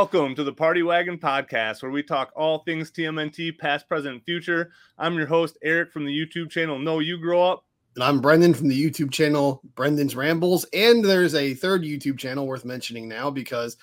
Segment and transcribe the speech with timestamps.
[0.00, 4.24] Welcome to the Party Wagon Podcast, where we talk all things TMNT, past, present, and
[4.24, 4.72] future.
[4.96, 7.66] I'm your host, Eric from the YouTube channel No You Grow Up.
[7.96, 10.64] And I'm Brendan from the YouTube channel Brendan's Rambles.
[10.72, 13.76] And there's a third YouTube channel worth mentioning now because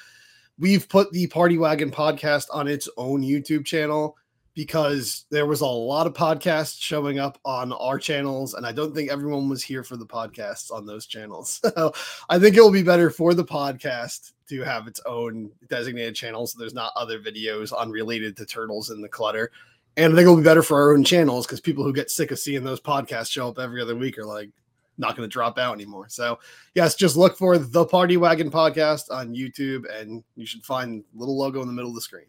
[0.58, 4.18] we've put the Party Wagon podcast on its own YouTube channel
[4.58, 8.92] because there was a lot of podcasts showing up on our channels, and I don't
[8.92, 11.62] think everyone was here for the podcasts on those channels.
[11.78, 11.94] So
[12.28, 16.48] I think it will be better for the podcast to have its own designated channel
[16.48, 19.52] so there's not other videos unrelated to turtles in the clutter.
[19.96, 22.32] And I think it'll be better for our own channels because people who get sick
[22.32, 24.50] of seeing those podcasts show up every other week are like
[24.98, 26.08] not going to drop out anymore.
[26.10, 26.40] So,
[26.74, 31.38] yes, just look for the Party Wagon podcast on YouTube and you should find little
[31.38, 32.26] logo in the middle of the screen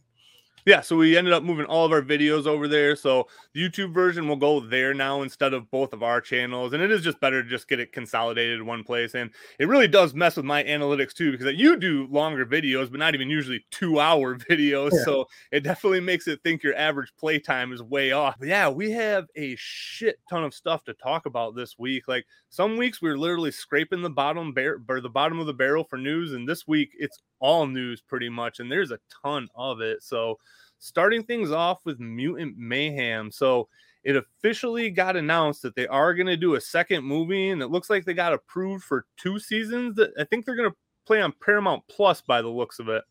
[0.68, 2.94] yeah, so we ended up moving all of our videos over there.
[2.94, 6.74] So the YouTube version will go there now instead of both of our channels.
[6.74, 9.14] And it is just better to just get it consolidated in one place.
[9.14, 13.00] And it really does mess with my analytics too, because you do longer videos, but
[13.00, 14.90] not even usually two hour videos.
[14.92, 15.04] Yeah.
[15.04, 18.36] So it definitely makes it think your average playtime is way off.
[18.38, 22.08] But yeah, we have a shit ton of stuff to talk about this week.
[22.08, 25.54] Like some weeks we we're literally scraping the bottom bar- or the bottom of the
[25.54, 26.34] barrel for news.
[26.34, 28.60] And this week it's all news pretty much.
[28.60, 30.02] And there's a ton of it.
[30.02, 30.38] So
[30.78, 33.30] starting things off with Mutant Mayhem.
[33.30, 33.68] So
[34.04, 37.68] it officially got announced that they are going to do a second movie, and it
[37.68, 39.96] looks like they got approved for two seasons.
[39.96, 43.02] That I think they're going to play on Paramount Plus by the looks of it.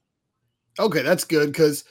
[0.80, 1.84] Okay, that's good because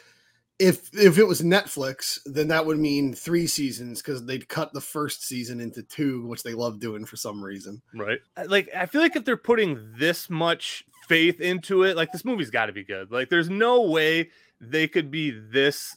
[0.59, 4.81] if if it was Netflix, then that would mean three seasons because they'd cut the
[4.81, 7.83] first season into two, which they love doing for some reason.
[7.94, 8.19] Right.
[8.47, 12.50] Like I feel like if they're putting this much faith into it, like this movie's
[12.50, 13.11] got to be good.
[13.11, 14.31] Like there's no way
[14.61, 15.97] they could be this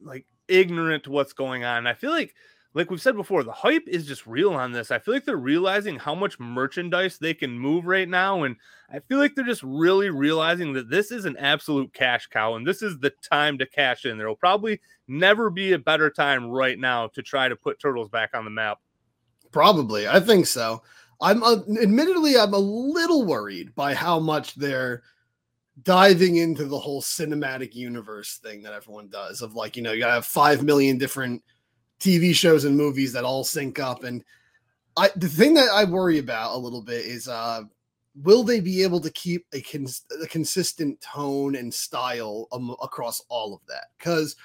[0.00, 1.86] like ignorant to what's going on.
[1.86, 2.34] I feel like
[2.74, 4.90] like we've said before, the hype is just real on this.
[4.90, 8.44] I feel like they're realizing how much merchandise they can move right now.
[8.44, 8.56] And
[8.90, 12.66] I feel like they're just really realizing that this is an absolute cash cow and
[12.66, 14.16] this is the time to cash in.
[14.16, 18.08] There will probably never be a better time right now to try to put Turtles
[18.08, 18.78] back on the map.
[19.50, 20.08] Probably.
[20.08, 20.82] I think so.
[21.20, 25.02] I'm uh, admittedly, I'm a little worried by how much they're
[25.84, 30.04] diving into the whole cinematic universe thing that everyone does of like you know you
[30.04, 31.42] have five million different
[32.02, 34.24] tv shows and movies that all sync up and
[34.96, 37.62] i the thing that i worry about a little bit is uh
[38.22, 43.22] will they be able to keep a, cons- a consistent tone and style um, across
[43.30, 44.36] all of that because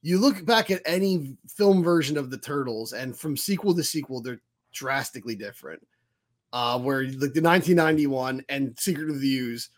[0.00, 4.20] you look back at any film version of the turtles and from sequel to sequel
[4.20, 4.40] they're
[4.72, 5.86] drastically different
[6.52, 9.70] uh where like the 1991 and secret of the Ooze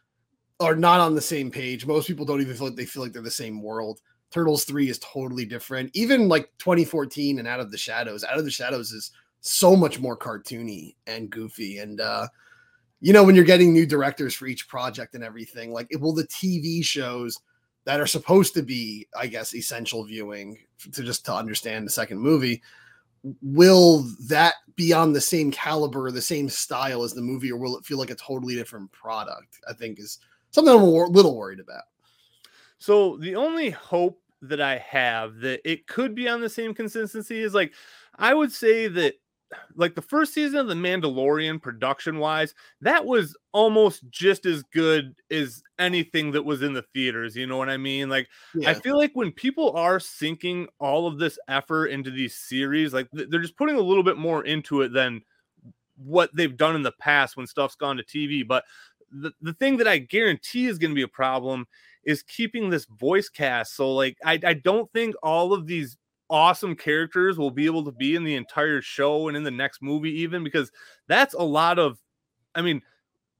[0.60, 1.86] are not on the same page.
[1.86, 4.00] Most people don't even feel like they feel like they're the same world.
[4.34, 5.92] Turtles 3 is totally different.
[5.94, 8.24] Even like 2014 and Out of the Shadows.
[8.24, 11.78] Out of the Shadows is so much more cartoony and goofy.
[11.78, 12.26] And uh,
[13.00, 16.12] you know, when you're getting new directors for each project and everything, like it will
[16.12, 17.38] the TV shows
[17.84, 20.58] that are supposed to be, I guess, essential viewing
[20.90, 22.60] to just to understand the second movie.
[23.40, 27.78] Will that be on the same caliber, the same style as the movie, or will
[27.78, 29.60] it feel like a totally different product?
[29.70, 30.18] I think is
[30.50, 31.84] something I'm a little worried about.
[32.78, 37.40] So the only hope that I have that it could be on the same consistency
[37.40, 37.72] is like
[38.18, 39.14] I would say that
[39.76, 45.14] like the first season of the Mandalorian production wise, that was almost just as good
[45.30, 47.36] as anything that was in the theaters.
[47.36, 48.08] You know what I mean?
[48.08, 48.70] Like, yeah.
[48.70, 53.08] I feel like when people are sinking all of this effort into these series, like
[53.12, 55.22] they're just putting a little bit more into it than
[55.96, 58.46] what they've done in the past when stuff's gone to TV.
[58.46, 58.64] But
[59.10, 61.66] the, the thing that I guarantee is going to be a problem
[62.06, 63.76] is keeping this voice cast.
[63.76, 65.96] So, like, I, I don't think all of these
[66.30, 69.82] awesome characters will be able to be in the entire show and in the next
[69.82, 70.72] movie, even because
[71.06, 71.98] that's a lot of,
[72.54, 72.82] I mean,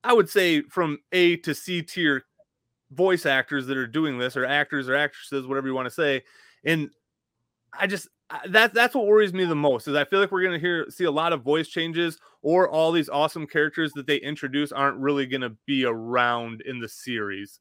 [0.02, 2.24] I would say from A to C tier
[2.92, 6.22] voice actors that are doing this, or actors or actresses, whatever you want to say.
[6.64, 6.90] And
[7.78, 8.08] I just,
[8.48, 11.04] that that's what worries me the most is I feel like we're gonna hear see
[11.04, 15.26] a lot of voice changes or all these awesome characters that they introduce aren't really
[15.26, 17.60] gonna be around in the series.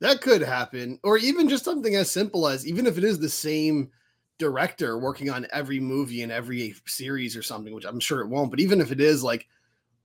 [0.00, 3.28] That could happen, or even just something as simple as even if it is the
[3.28, 3.90] same
[4.38, 8.50] director working on every movie and every series or something, which I'm sure it won't,
[8.50, 9.46] but even if it is like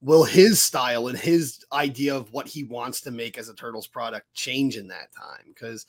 [0.01, 3.88] will his style and his idea of what he wants to make as a turtles
[3.88, 5.44] product change in that time?
[5.47, 5.86] Because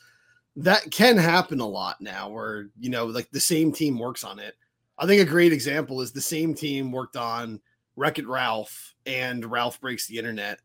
[0.57, 4.39] that can happen a lot now where you know like the same team works on
[4.39, 4.55] it.
[4.99, 7.61] I think a great example is the same team worked on
[7.97, 10.61] wreck it ralph and ralph breaks the internet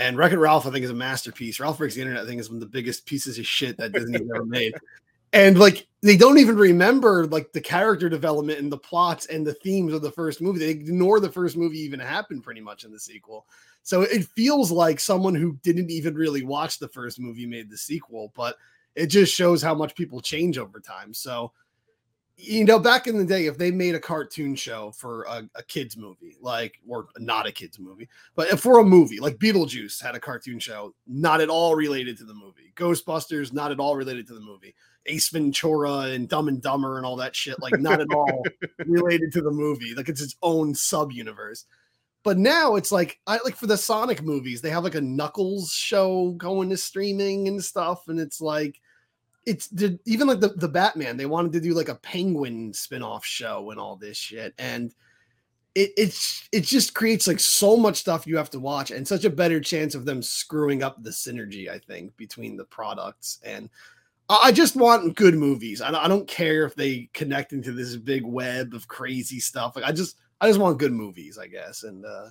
[0.00, 2.40] and wreck it ralph i think is a masterpiece ralph breaks the internet i think
[2.40, 4.74] is one of the biggest pieces of shit that disney ever made
[5.32, 9.54] and like they don't even remember like the character development and the plots and the
[9.54, 10.58] themes of the first movie.
[10.58, 13.46] They ignore the first movie even happened pretty much in the sequel.
[13.82, 17.76] So it feels like someone who didn't even really watch the first movie made the
[17.76, 18.56] sequel, but
[18.94, 21.12] it just shows how much people change over time.
[21.14, 21.52] So
[22.40, 25.62] you know, back in the day, if they made a cartoon show for a, a
[25.62, 30.02] kids movie, like or not a kids movie, but uh, for a movie like Beetlejuice
[30.02, 32.72] had a cartoon show, not at all related to the movie.
[32.76, 34.74] Ghostbusters, not at all related to the movie.
[35.06, 38.42] Ace Ventura and Dumb and Dumber and all that shit, like not at all
[38.86, 39.94] related to the movie.
[39.94, 41.66] Like it's its own sub universe.
[42.22, 45.72] But now it's like I like for the Sonic movies, they have like a Knuckles
[45.72, 48.80] show going to streaming and stuff, and it's like
[49.46, 53.24] it's the, even like the, the Batman, they wanted to do like a penguin spin-off
[53.24, 54.54] show and all this shit.
[54.58, 54.94] And
[55.74, 59.24] it it's it just creates like so much stuff you have to watch and such
[59.24, 63.38] a better chance of them screwing up the synergy, I think, between the products.
[63.44, 63.70] And
[64.28, 65.80] I just want good movies.
[65.80, 69.74] I don't care if they connect into this big web of crazy stuff.
[69.76, 71.82] Like I just I just want good movies, I guess.
[71.84, 72.30] And uh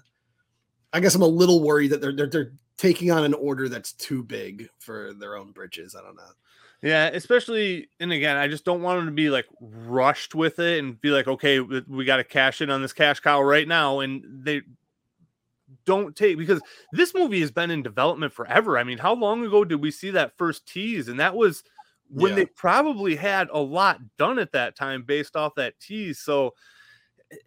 [0.92, 3.94] I guess I'm a little worried that they're they're, they're taking on an order that's
[3.94, 5.96] too big for their own britches.
[5.96, 6.32] I don't know.
[6.82, 10.80] Yeah, especially and again, I just don't want them to be like rushed with it
[10.80, 14.00] and be like, okay, we got to cash in on this cash cow right now,
[14.00, 14.62] and they
[15.86, 16.62] don't take because
[16.94, 18.78] this movie has been in development forever.
[18.78, 21.10] I mean, how long ago did we see that first tease?
[21.10, 21.64] And that was
[22.10, 22.38] when yeah.
[22.38, 26.20] they probably had a lot done at that time based off that tease.
[26.20, 26.54] So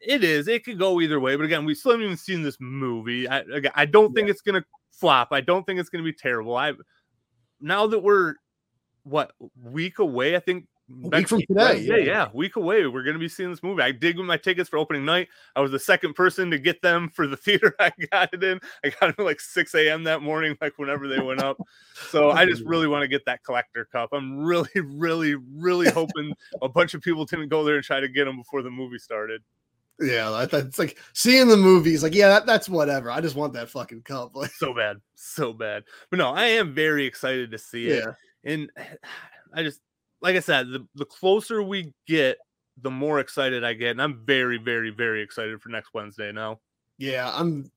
[0.01, 0.47] it is.
[0.47, 1.37] It could go either way.
[1.37, 3.27] But again, we still haven't even seen this movie.
[3.29, 5.29] I again, I don't think it's gonna flop.
[5.33, 6.57] I don't think it's gonna be terrible.
[6.57, 6.75] I
[7.61, 8.35] now that we're
[9.05, 9.33] what
[9.63, 10.37] week away.
[10.37, 11.79] I think week from today.
[11.79, 12.87] Yeah, yeah, week away.
[12.87, 13.83] We're gonna be seeing this movie.
[13.83, 15.29] I did with my tickets for opening night.
[15.57, 17.75] I was the second person to get them for the theater.
[17.79, 18.61] I got it in.
[18.85, 20.05] I got it like 6 a.m.
[20.05, 21.59] that morning, like whenever they went up.
[22.11, 24.11] So I just really want to get that collector cup.
[24.13, 28.09] I'm really, really, really hoping a bunch of people didn't go there and try to
[28.09, 29.43] get them before the movie started.
[30.01, 32.03] Yeah, that's like seeing the movies.
[32.03, 33.11] Like, yeah, that, that's whatever.
[33.11, 34.35] I just want that fucking cup.
[34.35, 35.85] Like, so bad, so bad.
[36.11, 38.05] But no, I am very excited to see it.
[38.45, 38.71] And
[39.55, 39.81] I just
[40.21, 42.39] like I said, the, the closer we get,
[42.81, 43.91] the more excited I get.
[43.91, 46.61] And I'm very, very, very excited for next Wednesday now.
[46.97, 47.71] Yeah, I'm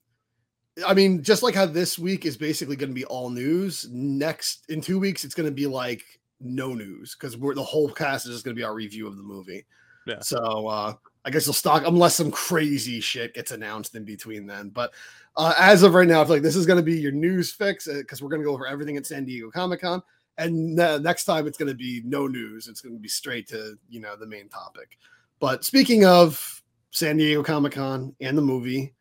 [0.85, 4.69] I mean, just like how this week is basically going to be all news, next
[4.69, 6.03] in two weeks it's going to be like
[6.41, 9.17] no news because we're the whole cast is just going to be our review of
[9.17, 9.65] the movie.
[10.05, 10.19] Yeah.
[10.19, 14.69] So uh I guess you'll stock unless some crazy shit gets announced in between then.
[14.69, 14.93] But
[15.35, 17.51] uh, as of right now, I feel like this is going to be your news
[17.51, 20.03] fix because uh, we're going to go over everything at San Diego Comic Con
[20.37, 22.67] and uh, next time it's going to be no news.
[22.67, 24.97] It's going to be straight to you know the main topic.
[25.39, 26.61] But speaking of
[26.91, 28.93] san diego comic-con and the movie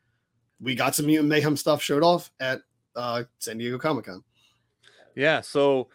[0.61, 2.61] we got some mutant mayhem stuff showed off at
[2.97, 4.23] uh, san diego comic-con.
[5.15, 5.89] Yeah so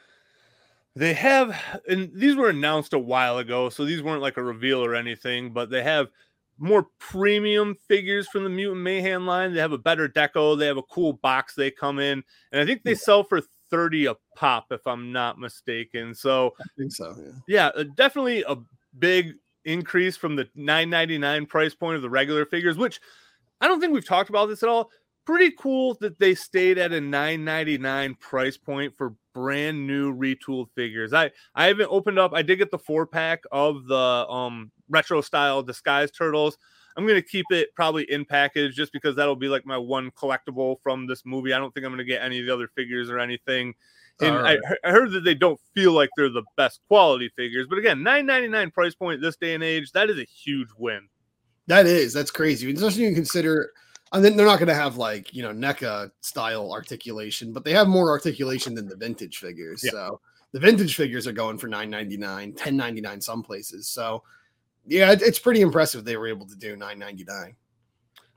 [0.96, 1.60] they have
[1.90, 5.52] and these were announced a while ago so these weren't like a reveal or anything
[5.52, 6.08] but they have
[6.58, 9.54] more premium figures from the mutant mayhem line.
[9.54, 10.60] They have a better deco.
[10.60, 12.22] They have a cool box they come in.
[12.52, 16.14] And i think they sell for 30 a pop, if I'm not mistaken.
[16.14, 17.16] So I think so.
[17.18, 18.58] Yeah, yeah uh, definitely a
[18.98, 23.00] big increase from the 9.99 price point of the regular figures, which
[23.62, 24.90] I don't think we've talked about this at all.
[25.26, 31.14] Pretty cool that they stayed at a 9.99 price point for brand new retooled figures.
[31.14, 32.34] I I haven't opened up.
[32.34, 36.58] I did get the four pack of the um retro style disguise turtles.
[37.00, 40.76] I'm gonna keep it probably in package just because that'll be like my one collectible
[40.84, 41.54] from this movie.
[41.54, 43.74] I don't think I'm gonna get any of the other figures or anything.
[44.22, 44.60] And right.
[44.84, 48.00] I, I, heard that they don't feel like they're the best quality figures, but again,
[48.00, 51.08] 9.99 price point this day and age, that is a huge win.
[51.68, 52.70] That is that's crazy.
[52.74, 53.72] Especially you consider.
[54.12, 57.72] I mean, they're not going to have like you know NECA style articulation, but they
[57.72, 59.82] have more articulation than the vintage figures.
[59.86, 59.92] Yeah.
[59.92, 60.20] So
[60.52, 63.88] the vintage figures are going for 9.99, 10.99 some places.
[63.88, 64.24] So
[64.90, 67.54] yeah, it's pretty impressive they were able to do 9.99.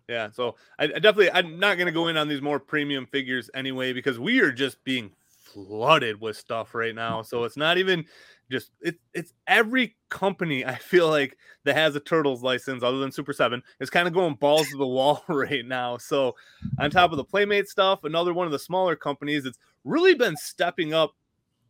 [0.08, 3.06] Yeah, so I, I definitely I'm not going to go in on these more premium
[3.06, 7.22] figures anyway because we are just being flooded with stuff right now.
[7.22, 8.04] So it's not even
[8.50, 13.12] just it, it's every company I feel like that has a turtles license other than
[13.12, 15.96] Super 7 is kind of going balls to the wall right now.
[15.96, 16.34] So
[16.78, 20.36] on top of the Playmate stuff, another one of the smaller companies it's really been
[20.36, 21.14] stepping up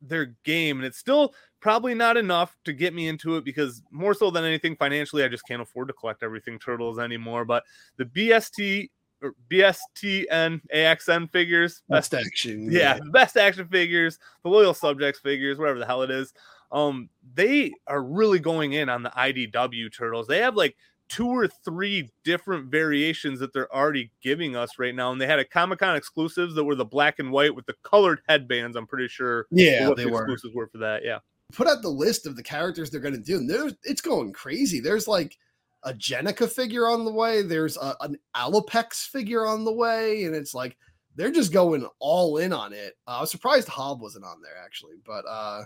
[0.03, 4.15] their game and it's still probably not enough to get me into it because more
[4.15, 7.65] so than anything financially I just can't afford to collect everything turtles anymore but
[7.97, 8.91] the BST
[9.23, 12.99] or BSTN AXN figures best action yeah, yeah.
[13.13, 16.35] best action figures the loyal subjects figures whatever the hell it is
[16.73, 20.27] um they are really going in on the IDW turtles.
[20.27, 20.77] They have like
[21.13, 25.13] two or three different variations that they're already giving us right now.
[25.13, 27.75] And they had a Comic Con exclusives that were the black and white with the
[27.83, 28.77] colored headbands.
[28.77, 29.47] I'm pretty sure.
[29.51, 30.23] Yeah, what they the were.
[30.23, 31.05] exclusives were for that.
[31.05, 31.19] Yeah.
[31.53, 34.33] put out the list of the characters they're going to do, and there's it's going
[34.33, 34.81] crazy.
[34.81, 35.37] There's like
[35.83, 37.43] a Jennika figure on the way.
[37.43, 40.79] There's a, an Alopex figure on the way, and it's like
[41.15, 42.95] they're just going all in on it.
[43.07, 45.65] Uh, I was surprised Hob wasn't on there actually, but uh,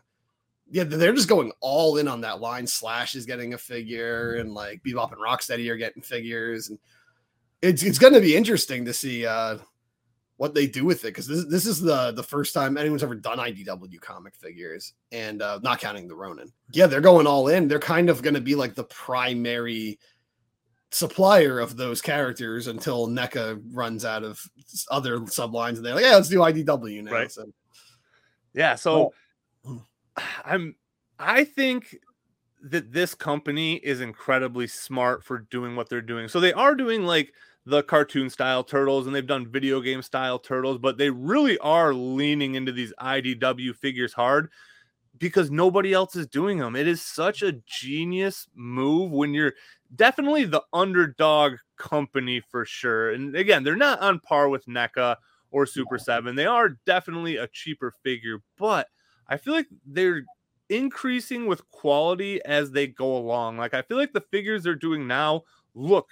[0.70, 2.66] yeah, they're just going all in on that line.
[2.66, 6.78] Slash is getting a figure, and like Bebop and Rocksteady are getting figures, and
[7.62, 9.58] it's it's going to be interesting to see uh,
[10.38, 13.14] what they do with it because this this is the the first time anyone's ever
[13.14, 16.52] done IDW comic figures, and uh, not counting the Ronin.
[16.72, 17.68] Yeah, they're going all in.
[17.68, 20.00] They're kind of going to be like the primary
[20.90, 24.42] supplier of those characters until NECA runs out of
[24.90, 27.12] other sublines, and they're like, yeah, let's do IDW now.
[27.12, 27.30] Right.
[27.30, 27.52] So,
[28.52, 29.12] Yeah, so
[30.44, 30.76] I'm
[31.18, 31.96] I think
[32.62, 36.28] that this company is incredibly smart for doing what they're doing.
[36.28, 37.32] So they are doing like
[37.64, 41.94] the cartoon style turtles and they've done video game style turtles, but they really are
[41.94, 44.50] leaning into these IDW figures hard
[45.18, 46.76] because nobody else is doing them.
[46.76, 49.54] It is such a genius move when you're
[49.94, 53.12] definitely the underdog company for sure.
[53.12, 55.16] And again, they're not on par with NECA
[55.50, 56.34] or Super 7.
[56.34, 58.88] They are definitely a cheaper figure, but
[59.28, 60.24] I feel like they're
[60.68, 63.56] increasing with quality as they go along.
[63.58, 65.42] Like I feel like the figures they're doing now
[65.74, 66.08] look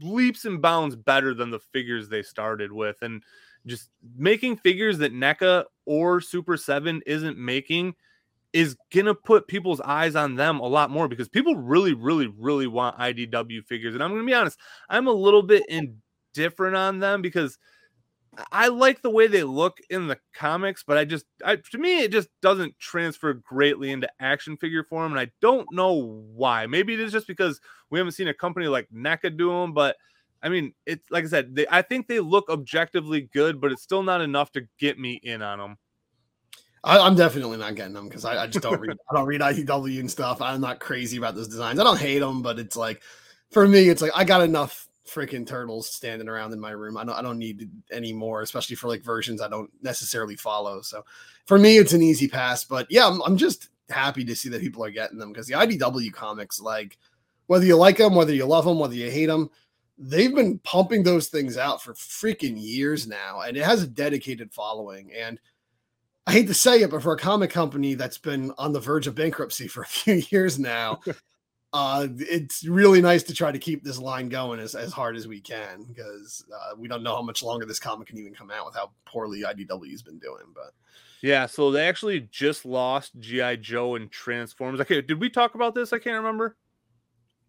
[0.00, 3.22] leaps and bounds better than the figures they started with and
[3.66, 7.94] just making figures that NECA or Super 7 isn't making
[8.52, 12.66] is gonna put people's eyes on them a lot more because people really, really, really
[12.66, 13.94] want IDW figures.
[13.94, 17.58] And I'm gonna be honest, I'm a little bit indifferent on them because
[18.52, 22.02] I like the way they look in the comics, but I just, I, to me,
[22.02, 26.66] it just doesn't transfer greatly into action figure form, and I don't know why.
[26.66, 29.96] Maybe it is just because we haven't seen a company like NECA do them, but
[30.42, 33.82] I mean, it's like I said, they, I think they look objectively good, but it's
[33.82, 35.78] still not enough to get me in on them.
[36.84, 38.96] I, am definitely not getting them because I, I, just don't read.
[39.10, 40.40] I don't read IDW and stuff.
[40.40, 41.80] I'm not crazy about those designs.
[41.80, 43.02] I don't hate them, but it's like,
[43.50, 46.96] for me, it's like I got enough freaking turtles standing around in my room.
[46.96, 50.82] I don't I don't need any more, especially for like versions I don't necessarily follow.
[50.82, 51.04] So
[51.46, 52.64] for me, it's an easy pass.
[52.64, 55.54] But yeah, I'm, I'm just happy to see that people are getting them because the
[55.54, 56.98] IDW comics, like
[57.46, 59.50] whether you like them, whether you love them, whether you hate them,
[59.98, 64.52] they've been pumping those things out for freaking years now, and it has a dedicated
[64.52, 65.12] following.
[65.16, 65.38] And
[66.26, 69.06] I hate to say it, but for a comic company that's been on the verge
[69.06, 71.00] of bankruptcy for a few years now,
[71.76, 75.28] uh, it's really nice to try to keep this line going as, as hard as
[75.28, 78.50] we can because uh, we don't know how much longer this comic can even come
[78.50, 80.44] out with how poorly IDW has been doing.
[80.54, 80.72] But
[81.20, 84.80] yeah, so they actually just lost GI Joe and Transformers.
[84.80, 85.92] Okay, did we talk about this?
[85.92, 86.56] I can't remember.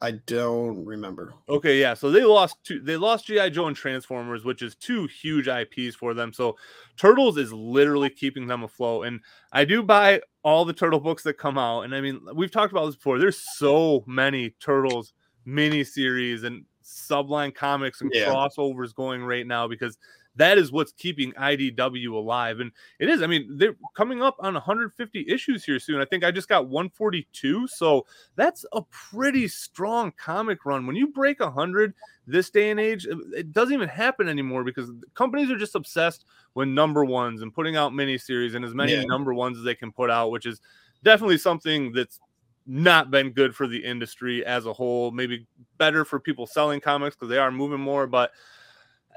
[0.02, 1.34] I don't remember.
[1.48, 1.94] Okay, yeah.
[1.94, 2.82] So they lost two.
[2.82, 6.34] They lost GI Joe and Transformers, which is two huge IPs for them.
[6.34, 6.58] So
[6.98, 9.08] Turtles is literally keeping them afloat.
[9.08, 9.22] And
[9.54, 11.82] I do buy all the Turtle books that come out.
[11.82, 13.20] And I mean, we've talked about this before.
[13.20, 15.12] There's so many Turtles
[15.44, 18.28] mini series and subline comics and yeah.
[18.28, 19.98] crossovers going right now because
[20.38, 22.60] that is what's keeping IDW alive.
[22.60, 26.00] And it is, I mean, they're coming up on 150 issues here soon.
[26.00, 27.68] I think I just got 142.
[27.68, 30.88] So that's a pretty strong comic run.
[30.88, 31.94] When you break 100
[32.28, 36.68] this day and age, it doesn't even happen anymore because companies are just obsessed with
[36.68, 39.04] number ones and putting out miniseries and as many yeah.
[39.06, 40.62] number ones as they can put out, which is
[41.04, 42.20] definitely something that's
[42.68, 45.10] not been good for the industry as a whole.
[45.12, 48.32] Maybe better for people selling comics because they are moving more, but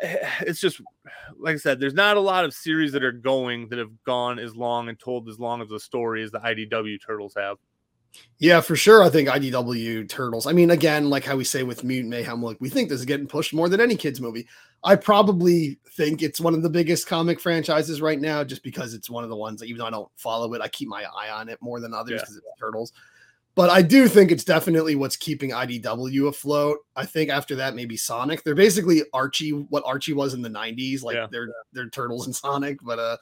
[0.41, 0.81] it's just
[1.39, 4.39] like I said, there's not a lot of series that are going that have gone
[4.39, 7.59] as long and told as long of the story as the IDW Turtles have.
[8.39, 9.03] Yeah, for sure.
[9.03, 10.47] I think IDW Turtles.
[10.47, 13.05] I mean, again, like how we say with Mutant Mayhem, like we think this is
[13.05, 14.49] getting pushed more than any kids movie.
[14.83, 19.11] I probably think it's one of the biggest comic franchises right now, just because it's
[19.11, 21.31] one of the ones that even though I don't follow it, I keep my eye
[21.31, 22.51] on it more than others because yeah.
[22.51, 22.93] it's Turtles.
[23.57, 26.79] But I do think it's definitely what's keeping IDW afloat.
[26.95, 28.45] I think after that, maybe Sonic.
[28.45, 31.03] They're basically Archie, what Archie was in the 90s.
[31.03, 31.27] Like yeah.
[31.31, 32.79] they're they're turtles and Sonic.
[32.83, 33.17] But uh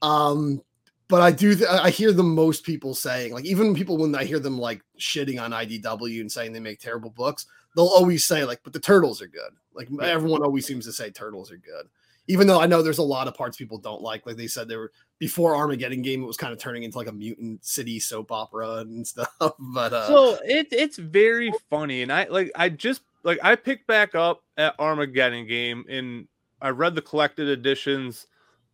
[0.00, 0.62] um
[1.08, 4.24] but I do th- I hear the most people saying, like even people when I
[4.24, 8.44] hear them like shitting on IDW and saying they make terrible books, they'll always say,
[8.44, 9.52] like, but the turtles are good.
[9.74, 10.06] Like yeah.
[10.06, 11.88] everyone always seems to say turtles are good
[12.28, 14.26] even though I know there's a lot of parts people don't like.
[14.26, 17.08] Like they said, they were before Armageddon game, it was kind of turning into like
[17.08, 19.32] a mutant city soap opera and stuff.
[19.58, 23.86] But uh, so it, it's very funny, and I like I just like I picked
[23.86, 26.28] back up at Armageddon game, and
[26.60, 28.26] I read the collected editions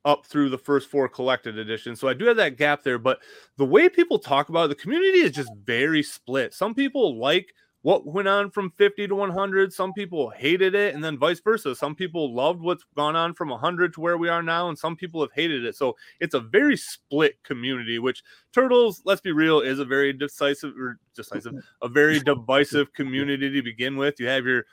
[0.04, 1.98] up through the first four collected editions.
[2.00, 3.20] So I do have that gap there, but
[3.56, 6.52] the way people talk about it, the community is just very split.
[6.52, 9.70] Some people like what went on from 50 to 100.
[9.70, 11.76] Some people hated it, and then vice versa.
[11.76, 14.96] Some people loved what's gone on from 100 to where we are now, and some
[14.96, 15.76] people have hated it.
[15.76, 18.24] So it's a very split community, which
[18.54, 23.62] Turtles, let's be real, is a very decisive or decisive, a very divisive community to
[23.62, 24.18] begin with.
[24.18, 24.64] You have your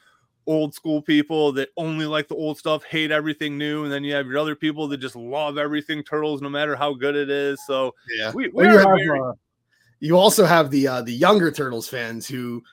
[0.48, 4.13] old school people that only like the old stuff, hate everything new, and then you
[4.13, 7.60] have your other people that just love everything turtles, no matter how good it is.
[7.68, 9.20] So yeah, we, we well, you, have, very...
[9.20, 9.34] uh,
[10.00, 12.63] you also have the uh, the younger turtles fans who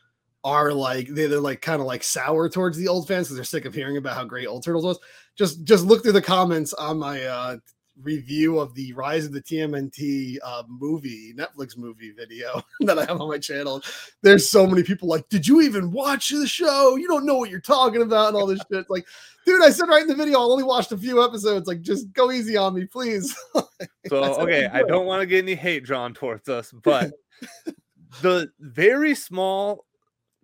[0.44, 3.44] are like they, they're like kind of like sour towards the old fans because they're
[3.44, 4.98] sick of hearing about how great old turtles was.
[5.36, 7.56] Just just look through the comments on my uh
[8.02, 13.20] review of the Rise of the TMNT uh, movie, Netflix movie video that I have
[13.20, 13.82] on my channel.
[14.22, 16.96] There's so many people like, did you even watch the show?
[16.96, 18.88] You don't know what you're talking about and all this shit.
[18.88, 19.06] like,
[19.44, 21.66] dude, I said right in the video, I only watched a few episodes.
[21.66, 23.36] Like, just go easy on me, please.
[24.06, 27.12] so okay, I don't want to get any hate drawn towards us, but
[28.22, 29.84] the very small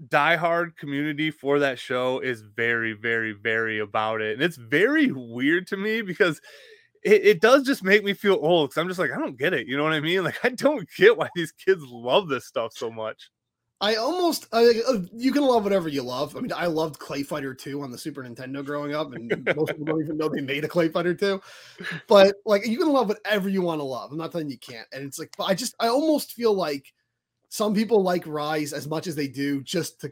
[0.09, 4.35] diehard community for that show is very, very, very about it.
[4.35, 6.41] And it's very weird to me because
[7.03, 9.53] it, it does just make me feel old because I'm just like, I don't get
[9.53, 9.67] it.
[9.67, 10.15] You know what I mean?
[10.25, 13.31] Like, I don't get why these kids love this stuff so much.
[13.81, 14.71] I almost uh,
[15.13, 16.35] you can love whatever you love.
[16.37, 19.73] I mean, I loved Clay Fighter 2 on the Super Nintendo growing up, and most
[19.73, 21.39] people don't even know they made a Clay Fighter 2.
[22.09, 24.11] But like you can love whatever you want to love.
[24.11, 24.87] I'm not telling you can't.
[24.93, 26.94] And it's like, but I just I almost feel like
[27.55, 30.11] some people like Rise as much as they do just to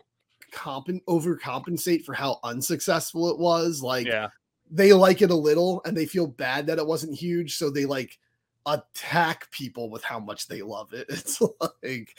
[0.53, 3.83] comp overcompensate for how unsuccessful it was.
[3.83, 4.29] Like yeah.
[4.71, 7.85] they like it a little and they feel bad that it wasn't huge, so they
[7.85, 8.17] like
[8.65, 11.09] attack people with how much they love it.
[11.11, 12.17] It's like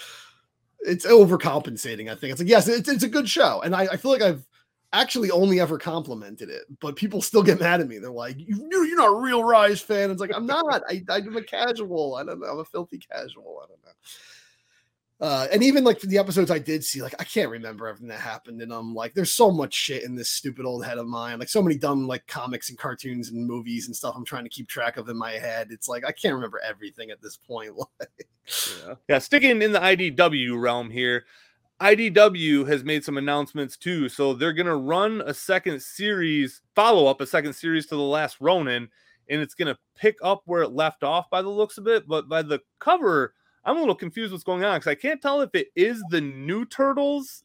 [0.81, 2.11] it's overcompensating.
[2.11, 4.21] I think it's like yes, it's, it's a good show, and I, I feel like
[4.21, 4.45] I've
[4.91, 7.97] actually only ever complimented it, but people still get mad at me.
[7.97, 10.83] They're like, "You you're not a real Rise fan." It's like I'm not.
[10.89, 12.15] I I'm a casual.
[12.15, 12.47] I don't know.
[12.47, 13.61] I'm a filthy casual.
[13.63, 13.91] I don't know.
[15.21, 18.09] Uh, and even like for the episodes I did see, like I can't remember everything
[18.09, 21.07] that happened, and I'm like, there's so much shit in this stupid old head of
[21.07, 24.15] mine, like so many dumb like comics and cartoons and movies and stuff.
[24.17, 25.67] I'm trying to keep track of in my head.
[25.71, 27.73] It's like I can't remember everything at this point.
[27.99, 28.27] Like,
[28.85, 28.95] yeah.
[29.07, 31.23] yeah, sticking in the IDW realm here,
[31.79, 34.09] IDW has made some announcements too.
[34.09, 38.37] So they're gonna run a second series, follow up a second series to the last
[38.41, 38.89] Ronin,
[39.29, 42.07] and it's gonna pick up where it left off by the looks of it.
[42.07, 43.33] But by the cover
[43.65, 46.21] I'm a little confused what's going on because I can't tell if it is the
[46.21, 47.43] new turtles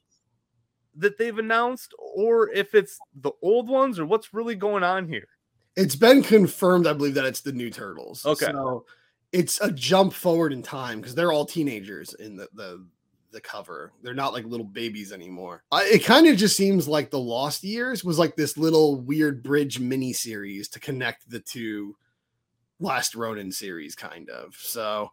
[0.96, 5.28] that they've announced or if it's the old ones or what's really going on here.
[5.76, 8.26] It's been confirmed, I believe, that it's the new turtles.
[8.26, 8.46] Okay.
[8.46, 8.84] So
[9.32, 12.84] it's a jump forward in time because they're all teenagers in the, the
[13.30, 13.92] the cover.
[14.02, 15.62] They're not like little babies anymore.
[15.70, 19.42] I, it kind of just seems like the Lost Years was like this little weird
[19.42, 21.96] bridge mini series to connect the two
[22.80, 24.54] Last Ronin series, kind of.
[24.56, 25.12] So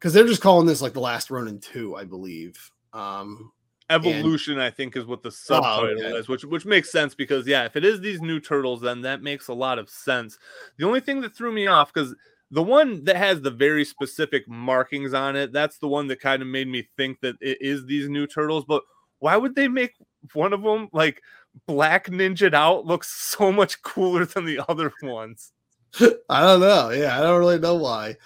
[0.00, 2.56] because they're just calling this like the last Ronin two, I believe.
[2.94, 3.52] Um,
[3.90, 7.46] Evolution, and, I think, is what the subtitle oh, is, which which makes sense because
[7.46, 10.38] yeah, if it is these new turtles, then that makes a lot of sense.
[10.78, 12.14] The only thing that threw me off because
[12.52, 16.40] the one that has the very specific markings on it, that's the one that kind
[16.40, 18.64] of made me think that it is these new turtles.
[18.64, 18.84] But
[19.18, 19.94] why would they make
[20.34, 21.20] one of them like
[21.66, 25.52] black ninja out look so much cooler than the other ones?
[26.28, 26.90] I don't know.
[26.90, 28.16] Yeah, I don't really know why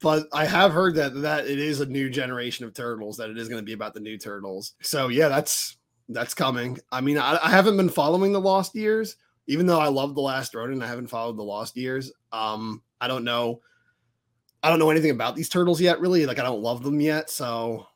[0.00, 3.16] but I have heard that that it is a new generation of turtles.
[3.16, 4.74] That it is going to be about the new turtles.
[4.80, 5.76] So yeah, that's
[6.08, 6.78] that's coming.
[6.92, 10.22] I mean, I, I, haven't been following the Lost Years, even though I love the
[10.22, 10.82] Last Ronin.
[10.82, 12.12] I haven't followed the Lost Years.
[12.32, 13.60] Um, I don't know.
[14.62, 16.00] I don't know anything about these turtles yet.
[16.00, 17.28] Really, like I don't love them yet.
[17.28, 17.86] So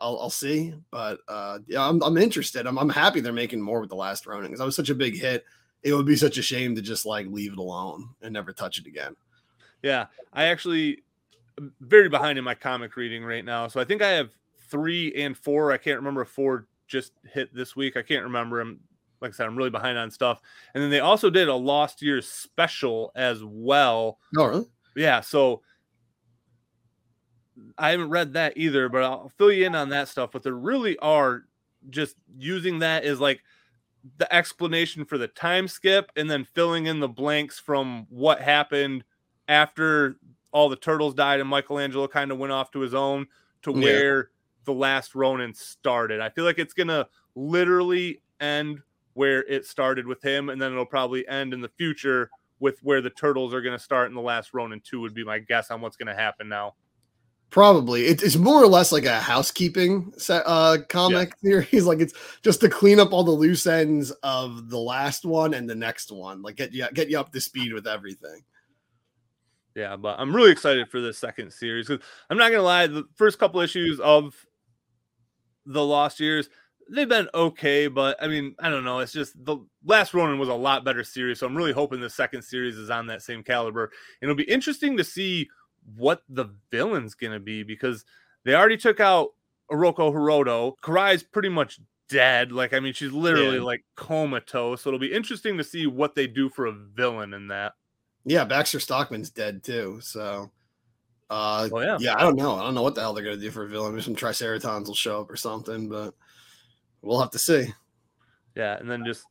[0.00, 0.74] I'll, I'll see.
[0.90, 2.66] But uh, yeah, I'm, I'm interested.
[2.66, 4.94] I'm, I'm happy they're making more with the Last Ronin because I was such a
[4.94, 5.44] big hit.
[5.82, 8.78] It would be such a shame to just like leave it alone and never touch
[8.78, 9.16] it again.
[9.82, 11.02] Yeah, I actually
[11.80, 13.68] very behind in my comic reading right now.
[13.68, 14.30] So I think I have
[14.70, 15.72] three and four.
[15.72, 17.96] I can't remember if four just hit this week.
[17.96, 18.60] I can't remember.
[18.60, 18.80] I'm
[19.20, 20.40] like I said, I'm really behind on stuff.
[20.74, 24.18] And then they also did a Lost Years special as well.
[24.36, 24.66] Oh, really?
[24.96, 25.20] Yeah.
[25.20, 25.62] So
[27.78, 30.30] I haven't read that either, but I'll fill you in on that stuff.
[30.32, 31.44] But there really are
[31.90, 33.42] just using that as like
[34.18, 39.04] the explanation for the time skip and then filling in the blanks from what happened
[39.48, 40.16] after
[40.54, 43.26] all the turtles died and Michelangelo kind of went off to his own
[43.62, 43.84] to yeah.
[43.84, 44.30] where
[44.64, 46.20] the last Ronin started.
[46.20, 48.80] I feel like it's gonna literally end
[49.14, 53.02] where it started with him, and then it'll probably end in the future with where
[53.02, 55.80] the turtles are gonna start in the last Ronin 2 would be my guess on
[55.80, 56.74] what's gonna happen now.
[57.50, 61.64] Probably it's more or less like a housekeeping set, uh, comic yeah.
[61.64, 61.84] series.
[61.86, 65.68] Like it's just to clean up all the loose ends of the last one and
[65.68, 66.42] the next one.
[66.42, 68.44] Like get you get you up to speed with everything.
[69.74, 73.04] Yeah, but I'm really excited for this second series because I'm not gonna lie, the
[73.16, 74.34] first couple issues of
[75.66, 76.48] the Lost Years,
[76.90, 79.00] they've been okay, but I mean, I don't know.
[79.00, 82.10] It's just the last Ronin was a lot better series, so I'm really hoping the
[82.10, 83.84] second series is on that same caliber.
[84.20, 85.48] And it'll be interesting to see
[85.96, 88.04] what the villain's gonna be because
[88.44, 89.30] they already took out
[89.72, 90.74] Oroku Hiroto.
[90.82, 92.52] Karai's pretty much dead.
[92.52, 93.62] Like, I mean, she's literally Yeah.
[93.62, 94.82] like comatose.
[94.82, 97.72] So it'll be interesting to see what they do for a villain in that.
[98.24, 99.98] Yeah, Baxter Stockman's dead too.
[100.02, 100.50] So,
[101.30, 101.98] uh, Oh yeah.
[102.00, 102.56] yeah, I don't know.
[102.56, 103.92] I don't know what the hell they're gonna do for a villain.
[103.92, 106.14] Maybe some Triceratons will show up or something, but
[107.02, 107.72] we'll have to see.
[108.54, 109.24] Yeah, and then just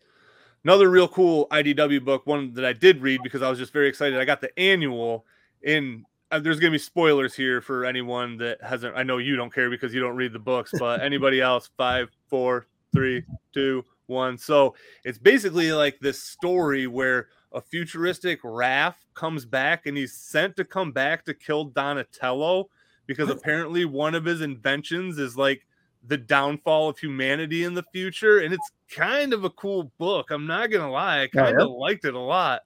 [0.63, 3.87] another real cool IDW book, one that I did read because I was just very
[3.87, 4.19] excited.
[4.19, 5.25] I got the annual
[5.61, 6.05] in.
[6.31, 8.95] Uh, there's going to be spoilers here for anyone that hasn't.
[8.95, 12.09] I know you don't care because you don't read the books, but anybody else, five,
[12.27, 14.37] four, three, two, one.
[14.37, 20.55] So it's basically like this story where a futuristic Raph comes back and he's sent
[20.57, 22.69] to come back to kill Donatello
[23.05, 23.37] because What?
[23.37, 25.65] apparently one of his inventions is like
[26.05, 30.45] the downfall of humanity in the future and it's kind of a cool book i'm
[30.45, 32.63] not gonna lie i oh, kind of liked it a lot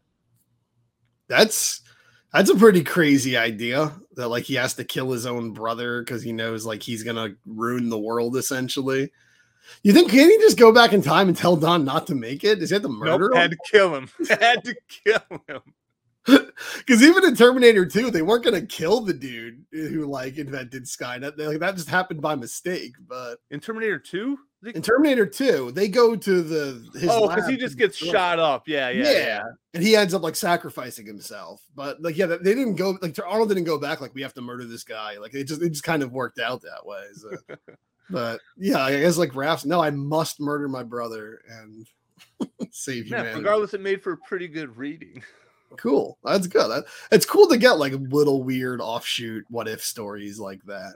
[1.28, 1.82] That's
[2.34, 6.22] that's a pretty crazy idea that like he has to kill his own brother because
[6.24, 9.12] he knows like he's gonna ruin the world essentially.
[9.84, 12.44] You think can he just go back in time and tell Don not to make
[12.44, 12.62] it?
[12.62, 15.62] Is he have to murder nope, had to kill him had to kill him him?
[16.78, 21.38] Because even in Terminator 2, they weren't gonna kill the dude who like invented Skynet.
[21.38, 22.96] They, like that just happened by mistake.
[23.08, 27.58] But in terminator 2 in Terminator 2, they go to the his oh because he
[27.58, 31.62] just gets destroy shot up yeah yeah yeah, and he ends up like sacrificing himself.
[31.76, 34.42] But like, yeah, they didn't go like Arnold didn't go back like we have to
[34.42, 35.18] murder this guy.
[35.18, 37.04] Like it just it just kind of worked out that way.
[37.14, 37.56] So.
[38.10, 41.88] but yeah, I guess like Raph's no, I must murder my brother and
[42.72, 45.24] save Yeah, regardless it made for a pretty good reading
[45.78, 46.70] Cool, that's good.
[46.70, 50.96] That, it's cool to get like little weird offshoot what if stories like that.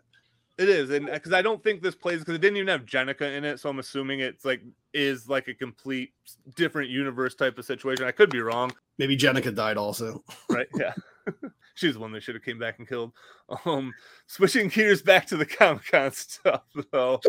[0.58, 2.86] it is and uh, because i don't think this plays because it didn't even have
[2.86, 4.62] Jennika in it so i'm assuming it's like
[4.93, 6.13] is like a complete
[6.56, 10.24] different universe type of situation i could be wrong Maybe Jennika died also.
[10.50, 10.93] right yeah
[11.82, 13.12] she's the one they should have came back and killed.
[13.65, 13.94] Um
[14.28, 17.20] switching gears back to the comic-con stuff though.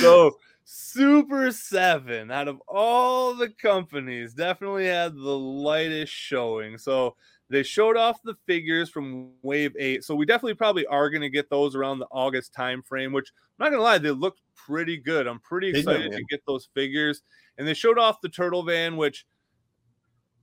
[0.00, 6.78] So super seven out of all the companies definitely had the lightest showing.
[6.78, 7.16] So
[7.50, 11.30] they showed off the figures from wave 8 so we definitely probably are going to
[11.30, 14.36] get those around the august time frame which i'm not going to lie they look
[14.68, 15.26] pretty good.
[15.26, 17.22] I'm pretty excited to get those figures.
[17.56, 19.24] And they showed off the turtle van which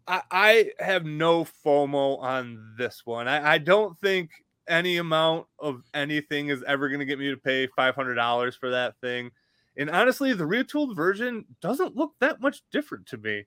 [0.07, 3.27] I, I have no FOMO on this one.
[3.27, 4.31] I, I don't think
[4.67, 8.95] any amount of anything is ever going to get me to pay $500 for that
[9.01, 9.31] thing.
[9.77, 13.45] And honestly, the retooled version doesn't look that much different to me.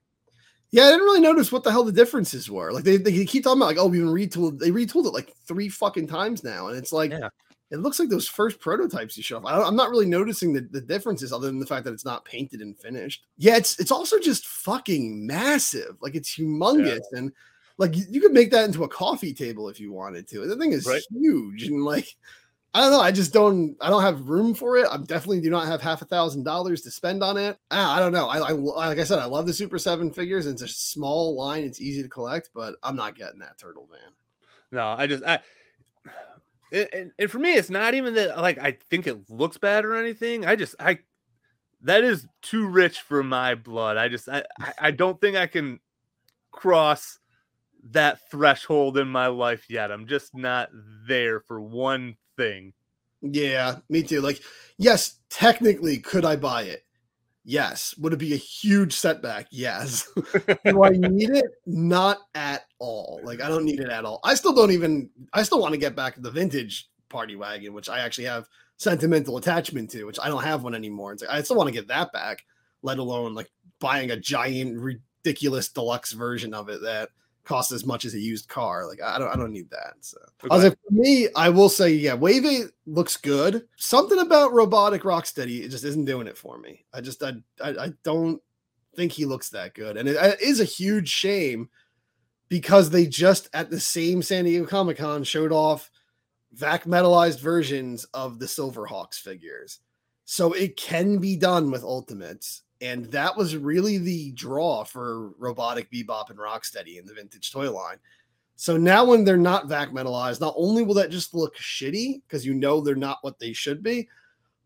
[0.71, 2.71] Yeah, I didn't really notice what the hell the differences were.
[2.71, 4.59] Like they, they keep talking about like, oh, we've been retooled.
[4.59, 7.29] They retooled it like three fucking times now, and it's like Yeah.
[7.71, 9.45] It looks like those first prototypes you show off.
[9.45, 12.05] I don't, I'm not really noticing the, the differences other than the fact that it's
[12.05, 13.25] not painted and finished.
[13.37, 15.97] Yeah, it's it's also just fucking massive.
[16.01, 17.31] Like it's humongous, and
[17.77, 20.47] like you, you could make that into a coffee table if you wanted to.
[20.47, 21.03] The thing is Right.
[21.11, 22.15] huge, and like
[22.73, 23.01] I don't know.
[23.01, 23.75] I just don't.
[23.81, 24.87] I don't have room for it.
[24.91, 27.57] I definitely do not have half a thousand dollars to spend on it.
[27.71, 28.27] Ah, I don't know.
[28.27, 30.45] I, I like I said, I love the Super Seven figures.
[30.45, 31.63] It's a small line.
[31.63, 34.11] It's easy to collect, but I'm not getting that turtle van.
[34.71, 35.39] No, I just, I,
[36.71, 39.95] and, and, for me, it's not even that like I think it looks bad or
[39.95, 40.45] anything.
[40.45, 40.99] I just, I,
[41.81, 43.97] that is too rich for my blood.
[43.97, 44.45] I just, I-
[44.79, 45.79] I don't think I can
[46.51, 47.19] cross
[47.91, 49.91] that threshold in my life yet.
[49.91, 50.69] I'm just not
[51.07, 52.73] there for one thing.
[53.21, 54.21] Yeah, me too.
[54.21, 54.41] Like,
[54.77, 56.83] yes, technically, could I buy it?
[57.49, 57.95] Yes.
[57.97, 59.47] Would it be a huge setback?
[59.49, 60.07] Yes.
[60.65, 61.45] Do I need it?
[61.65, 63.19] Not at all.
[63.23, 64.19] Like, I don't need it at all.
[64.23, 65.09] I still don't even.
[65.33, 68.47] I still want to get back to the vintage party wagon, which I actually have
[68.77, 71.11] sentimental attachment to, which I don't have one anymore.
[71.11, 72.45] It's like, I still want to get that back.
[72.83, 77.09] Let alone like buying a giant, ridiculous deluxe version of it that
[77.49, 78.87] costs as much as a used car.
[78.87, 79.27] Like, I don't.
[79.27, 79.95] I don't need that.
[80.01, 80.17] So.
[80.49, 83.67] I was like, for me, I will say, yeah, Wave 8 looks good.
[83.75, 86.85] Something about robotic Rocksteady, it just isn't doing it for me.
[86.93, 88.39] I just, I, I, I don't
[88.95, 89.97] think he looks that good.
[89.97, 91.69] And it, it is a huge shame
[92.49, 95.89] because they just at the same San Diego Comic Con showed off
[96.53, 99.79] vac metalized versions of the Silverhawks figures.
[100.25, 102.61] So it can be done with Ultimates.
[102.81, 107.71] And that was really the draw for Robotic Bebop and Rocksteady in the vintage toy
[107.71, 107.97] line.
[108.55, 112.45] So now when they're not vac metalized, not only will that just look shitty because
[112.45, 114.09] you know they're not what they should be,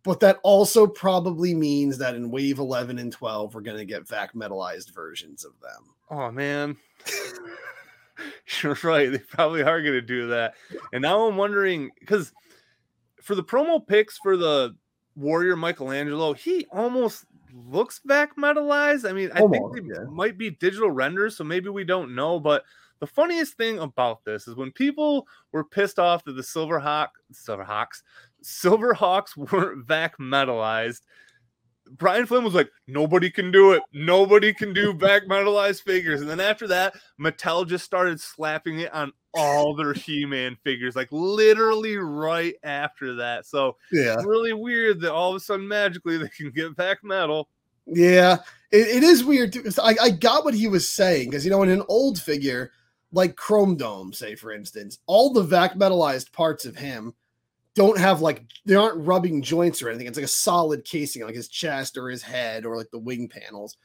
[0.04, 4.08] but that also probably means that in wave 11 and 12 we're going to get
[4.08, 5.94] vac metalized versions of them.
[6.10, 6.76] Oh man.
[8.62, 9.12] You're right.
[9.12, 10.56] They probably are going to do that.
[10.92, 12.32] And now I'm wondering because
[13.22, 14.76] for the promo picks for the
[15.16, 19.08] Warrior Michelangelo, he almost looks vac metalized.
[19.08, 20.10] I mean, I Almost, think they yeah.
[20.10, 22.40] might be digital renders, so maybe we don't know.
[22.40, 22.64] But
[23.00, 27.12] the funniest thing about this is when people were pissed off that the Silver Hawk,
[27.32, 28.04] Silver Hawks,
[28.42, 31.02] Silver Hawks weren't vac metalized.
[31.98, 33.84] Brian Flynn was like, nobody can do it.
[33.92, 36.22] Nobody can do vac metalized figures.
[36.22, 41.10] And then after that, Mattel just started slapping it on all their He-Man figures, like
[41.12, 43.46] literally right after that.
[43.46, 44.16] So Yeah.
[44.24, 47.50] really weird that all of a sudden magically they can get vac metal.
[47.86, 48.38] Yeah,
[48.72, 49.66] it, it is weird too.
[49.82, 52.72] I, I got what he was saying because you know in an old figure
[53.12, 57.14] like Chrome Dome, say for instance, all the vac metalized parts of him
[57.76, 60.08] don't have like they aren't rubbing joints or anything.
[60.08, 63.28] It's like a solid casing, like his chest or his head or like the wing
[63.28, 63.78] panels.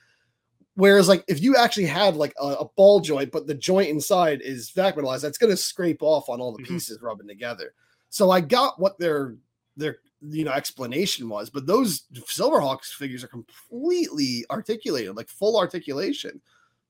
[0.79, 4.41] Whereas like if you actually had like a, a ball joint, but the joint inside
[4.43, 6.69] is vac metalized, that's gonna scrape off on all the Mhm.
[6.69, 7.75] pieces rubbing together.
[8.11, 9.35] So I got what their
[9.77, 16.41] their you know explanation was, but those Silverhawks figures are completely articulated, like full articulation.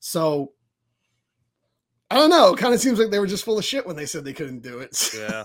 [0.00, 0.52] So
[2.10, 2.52] I don't know.
[2.52, 4.34] It kind of seems like they were just full of shit when they said they
[4.34, 5.10] couldn't do it.
[5.18, 5.44] Yeah.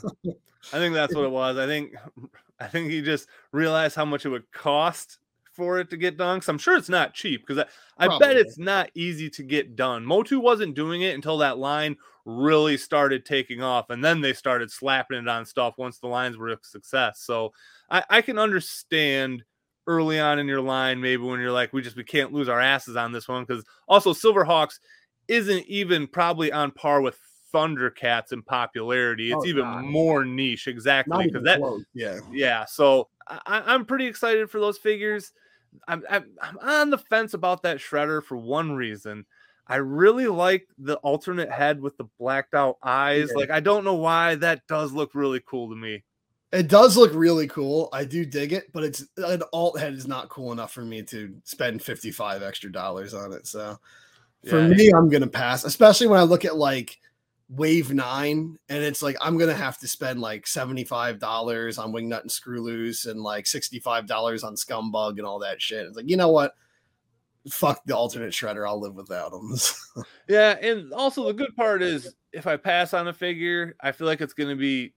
[0.71, 1.57] I think that's what it was.
[1.57, 1.93] I think
[2.59, 5.19] I think he just realized how much it would cost
[5.53, 6.41] for it to get done.
[6.47, 7.65] I'm sure it's not cheap because
[7.97, 10.05] I, I bet it's not easy to get done.
[10.05, 14.71] Motu wasn't doing it until that line really started taking off, and then they started
[14.71, 17.21] slapping it on stuff once the lines were a success.
[17.21, 17.53] So
[17.89, 19.43] I, I can understand
[19.85, 22.61] early on in your line, maybe when you're like, we just we can't lose our
[22.61, 24.79] asses on this one because also Silverhawks
[25.27, 27.17] isn't even probably on par with
[27.53, 29.31] Thundercats in popularity.
[29.31, 29.83] It's Oh, even God.
[29.83, 31.83] more niche, exactly because that close.
[31.93, 32.19] Yeah.
[32.31, 32.65] yeah.
[32.65, 35.33] So I, I- I'm pretty excited for those figures.
[35.87, 39.25] I'm, I'm I'm on the fence about that shredder for one reason.
[39.67, 43.29] I really like the alternate head with the blacked out eyes.
[43.29, 43.39] Yeah.
[43.39, 46.03] Like I don't know why that does look really cool to me.
[46.51, 47.89] It does look really cool.
[47.91, 51.01] I do dig it, but it's an alt head is not cool enough for me
[51.03, 53.47] to spend 55 extra dollars on it.
[53.47, 53.79] So
[54.47, 54.67] for Yeah.
[54.67, 56.99] me, I'm gonna pass, especially when I look at like
[57.55, 62.31] wave nine and it's like I'm gonna have to spend like $75 on Wingnut and
[62.31, 65.85] Screw Loose and like $65 on Scumbug and all that shit.
[65.85, 66.53] It's like, you know what?
[67.49, 68.67] Fuck the alternate shredder.
[68.67, 69.55] I'll live without them.
[70.29, 74.07] Yeah, and also the good part is if I pass on a figure, I feel
[74.07, 74.93] like it's to be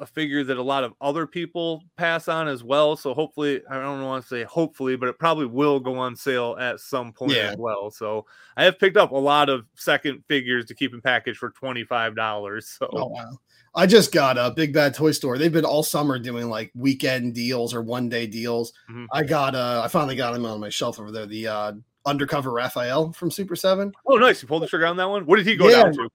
[0.00, 2.96] a figure that a lot of other people pass on as well.
[2.96, 6.56] So hopefully, I don't want to say hopefully, but it probably will go on sale
[6.60, 7.50] at some point Yeah.
[7.50, 7.90] as well.
[7.90, 11.50] So I have picked up a lot of second figures to keep in package for
[11.50, 12.68] twenty five dollars.
[12.68, 13.38] So Oh wow.
[13.74, 15.36] I just got a Big Bad Toy Store.
[15.38, 18.72] They've been all summer doing like weekend deals or one day deals.
[18.90, 19.06] Mhm.
[19.12, 21.26] I got uh I finally got him on my shelf over there.
[21.26, 21.72] The uh
[22.06, 23.92] undercover Raphael from Super 7.
[24.06, 24.40] oh, nice!
[24.40, 25.26] You pulled the trigger on that one.
[25.26, 25.82] What did he go Yeah.
[25.82, 26.08] down to?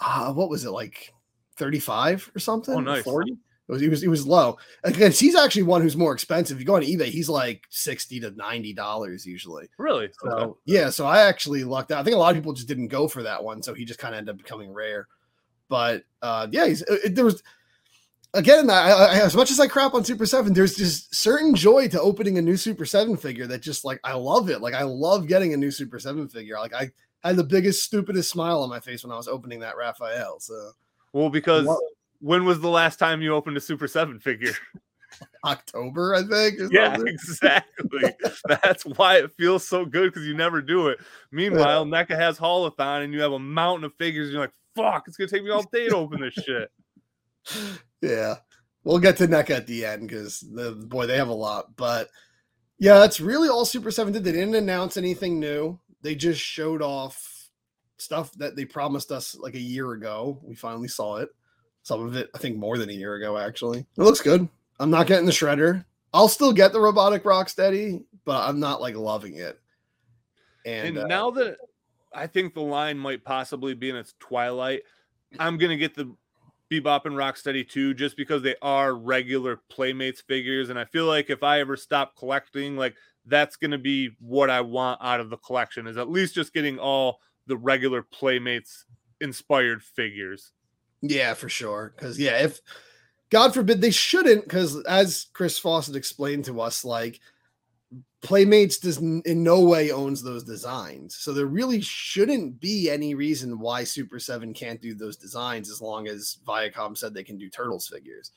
[0.00, 1.12] Uh what was it like
[1.56, 2.74] 35 or something?
[2.74, 3.04] Oh, nice.
[3.04, 3.32] 40?
[3.68, 4.58] It was he was he was low.
[4.84, 6.56] Again, he's actually one who's more expensive.
[6.56, 9.68] If you go on eBay, he's like 60 to 90 dollars usually.
[9.76, 10.08] Really?
[10.20, 10.58] So Okay.
[10.66, 11.98] yeah, so I actually lucked out.
[11.98, 13.98] I think a lot of people just didn't go for that one, so he just
[13.98, 15.08] kind of ended up becoming rare.
[15.68, 17.42] But uh, yeah, he's it, there was
[18.34, 18.70] again.
[18.70, 22.00] I, I, as much as I crap on Super Seven, there's just certain joy to
[22.00, 24.60] opening a new Super Seven figure that just like I love it.
[24.60, 26.56] Like I love getting a new Super Seven figure.
[26.56, 26.90] Like I
[27.24, 30.38] had the biggest stupidest smile on my face when I was opening that Raphael.
[30.38, 30.70] So
[31.16, 31.80] Well, because What?
[32.20, 34.52] when was the last time you opened a Super Seven figure?
[35.44, 36.70] October, I think.
[36.70, 38.14] Yeah, exactly.
[38.48, 40.98] That's why it feels so good because you never do it.
[41.32, 44.26] Meanwhile, NECA has Haulathon and you have a mountain of figures.
[44.26, 46.70] And you're like, fuck, it's gonna take me all day to open this shit.
[48.02, 48.36] yeah
[48.84, 52.08] we'll get to NECA at the end because the boy they have a lot but
[52.78, 56.82] yeah that's really all super 7 did they didn't announce anything new they just showed
[56.82, 57.35] off
[57.98, 60.38] stuff that they promised us like a year ago.
[60.42, 61.30] We finally saw it.
[61.82, 63.80] Some of it i think more than a year ago actually.
[63.80, 64.48] It looks good.
[64.80, 65.84] I'm not getting the shredder.
[66.12, 69.58] I'll still get the robotic Rocksteady but i'm not like loving it.
[70.66, 71.56] And, And, uh, now that
[72.12, 74.82] I think the line might possibly be in its twilight,
[75.38, 76.14] I'm gonna get the
[76.70, 81.30] Bebop and Rocksteady too, just because they are regular Playmates figures, and I feel like
[81.30, 85.36] if I ever stop collecting, like that's gonna be what I want out of the
[85.38, 88.84] collection is at least just getting all the regular Playmates
[89.20, 90.52] inspired figures.
[91.02, 91.92] Yeah, for sure.
[91.94, 92.60] Because yeah, if
[93.30, 97.20] God forbid they shouldn't, because as Chris Fawcett explained to us, like
[98.22, 103.58] Playmates does in no way owns those designs, so there really shouldn't be any reason
[103.58, 107.50] why Super Seven can't do those designs as long as Viacom said they can do
[107.50, 108.32] Turtles figures.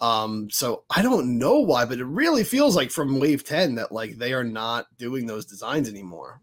[0.00, 3.90] Um, so I don't know why, but it really feels like from Wave Ten that
[3.90, 6.40] like they are not doing those designs anymore.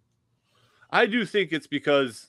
[0.96, 2.28] I do think it's because,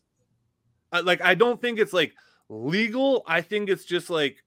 [1.04, 2.12] like, I don't think it's like
[2.48, 3.22] legal.
[3.26, 4.42] I think it's just like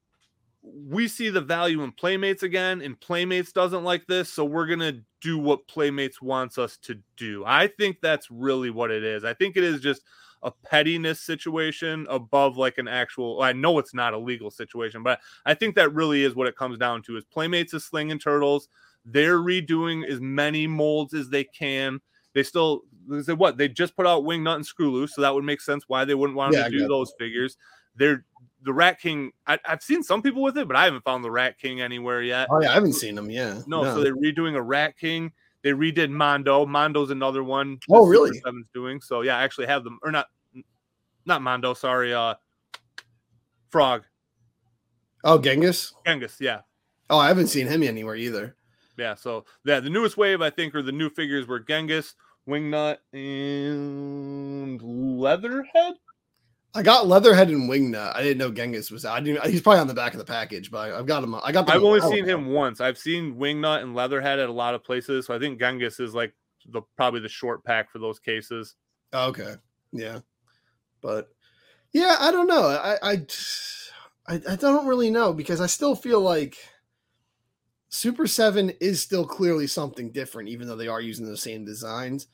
[0.62, 5.00] we see the value in Playmates again, and Playmates doesn't like this, so we're gonna
[5.22, 7.46] do what Playmates wants us to do.
[7.46, 9.24] I think that's really what it is.
[9.24, 10.02] I think it is just
[10.44, 15.22] a pettiness situation above like an actual I know it's not a legal situation, but
[15.46, 18.68] I think that really is what it comes down to is Playmates is slinging turtles.
[19.06, 22.02] They're redoing as many molds as they can.
[22.34, 25.34] They still they said what they just put out Wingnut and Screw Loose, so that
[25.34, 27.58] would make sense why they wouldn't want Yeah, to do those figures.
[27.96, 28.24] They're
[28.64, 29.32] the Rat King.
[29.48, 32.22] I, I've seen some people with it, but I haven't found the Rat King anywhere
[32.22, 32.48] yet.
[32.52, 33.30] Oh yeah, I haven't seen them.
[33.30, 33.62] Yeah.
[33.68, 35.32] No, so they're redoing a Rat King.
[35.62, 36.66] They redid Mondo.
[36.66, 37.80] Mondo's another one.
[37.90, 38.40] Oh, Super really?
[38.40, 39.02] Seven's doing.
[39.02, 40.28] So yeah, I actually have them or not
[41.26, 42.36] not Mondo, sorry, uh
[43.70, 44.04] Frog.
[45.24, 45.94] oh Genghis.
[46.06, 46.62] Genghis, yeah.
[47.10, 48.56] Oh, I haven't seen him anywhere either.
[48.98, 49.16] Yeah.
[49.16, 52.16] So yeah, the newest wave I think are the new figures were Genghis,
[52.50, 55.94] Wingnut, and Leatherhead.
[56.76, 58.16] I got Leatherhead and Wingnut.
[58.16, 59.18] I didn't know Genghis was out.
[59.18, 61.34] I didn't, he's probably on the back of the package, but I've got him.
[61.36, 61.70] I got.
[61.70, 62.80] I've only seen him once.
[62.80, 65.26] I've seen Wingnut and Leatherhead at a lot of places.
[65.26, 66.34] So I think Genghis is like
[66.68, 68.76] the probably the short pack for those cases.
[69.14, 69.56] Okay.
[69.92, 70.20] Yeah.
[71.02, 71.30] But
[71.94, 72.68] yeah, I don't know.
[72.68, 73.26] I, I
[74.28, 76.56] I I don't really know because I still feel like
[77.90, 82.28] Super 7 is still clearly something different, even though they are using the same designs.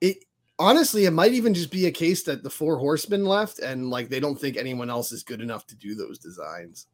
[0.00, 0.24] It
[0.58, 4.08] honestly, it might even just be a case that the four horsemen left and like
[4.08, 6.86] they don't think anyone else is good enough to do those designs.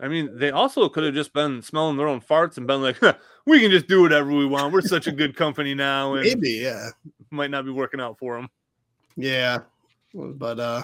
[0.00, 3.00] I mean, they also could have just been smelling their own farts and been like,
[3.46, 4.72] "We can just do whatever we want.
[4.72, 6.90] We're such a good company now, and Maybe, yeah.
[7.30, 8.48] might not be working out for them."
[9.16, 9.58] Yeah.
[10.14, 10.82] But uh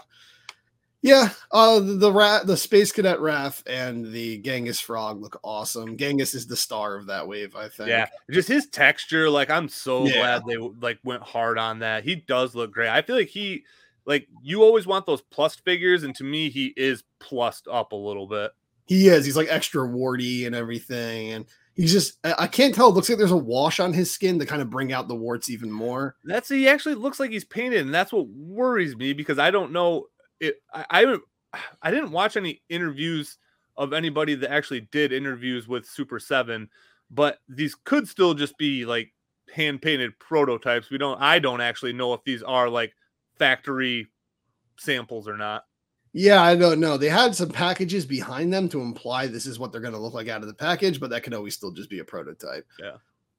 [1.04, 5.98] yeah, uh the, the rat the space cadet Raph and the Genghis frog look awesome.
[5.98, 7.90] Genghis is the star of that wave, I think.
[7.90, 9.28] Yeah, just his texture.
[9.28, 10.18] Like, I'm so Yeah.
[10.18, 12.04] glad they like went hard on that.
[12.04, 12.88] He does look great.
[12.88, 13.64] I feel like he,
[14.06, 17.96] like, you always want those plus figures, and to me, he is plussed up a
[17.96, 18.52] little bit.
[18.86, 19.26] He is.
[19.26, 21.32] He's like extra warty and everything.
[21.32, 22.88] And he's just I, I can't tell.
[22.88, 25.14] It looks like there's a wash on his skin to kind of bring out the
[25.14, 26.16] warts even more.
[26.24, 29.70] That's he actually looks like he's painted, and that's what worries me because I don't
[29.72, 30.06] know
[30.40, 30.56] it.
[30.72, 31.22] I I, haven't-
[31.82, 33.38] I didn't watch any interviews
[33.76, 36.68] of anybody that actually did interviews with Super Seven,
[37.10, 39.12] but these could still just be like
[39.52, 40.90] hand painted prototypes.
[40.90, 41.20] We don't.
[41.20, 42.92] I don't actually know if these are like
[43.38, 44.08] factory
[44.78, 45.64] samples or not.
[46.12, 46.96] Yeah, I don't know.
[46.96, 50.14] They had some packages behind them to imply this is what they're going to look
[50.14, 52.64] like out of the package, but that could always still just be a prototype.
[52.80, 52.92] Yeah.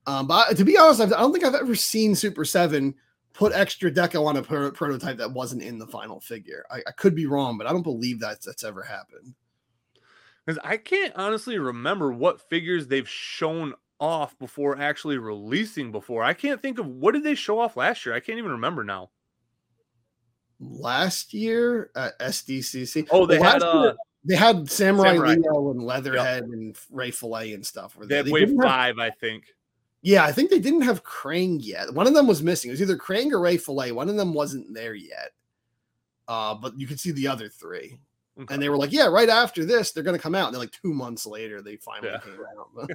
[0.07, 2.93] Um, but to be honest, I don't think I've ever seen Super Seven
[3.35, 6.65] put extra deco on a pro- prototype that wasn't in the final figure.
[6.71, 9.35] I, I could be wrong, but I don't believe that that's ever happened.
[10.45, 16.23] Because I can't honestly remember what figures they've shown off before actually releasing before.
[16.23, 18.13] I can't think of what did they show off last year.
[18.13, 19.09] I can't even remember now.
[20.59, 23.95] Last year at SDCC, Oh, they Well, had last year, uh
[24.27, 25.35] they had Samurai, Samurai.
[25.35, 27.95] Leo and Leatherhead and Ray Fillet and stuff.
[27.95, 29.45] were they had wave didn't have- five, I think.
[30.05, 31.91] Yeah, I think they didn't have Krang yet.
[31.91, 32.69] One of them was missing.
[32.69, 33.91] It was either Krang or Ray Fillet.
[33.91, 35.31] One of them wasn't there yet.
[36.27, 37.97] Uh, but you could see the other three.
[38.39, 38.53] Okay.
[38.53, 40.45] And they were like, yeah, right after this, they're going to come out.
[40.45, 42.19] And then, like, two months later, they finally Yeah.
[42.19, 42.89] came out.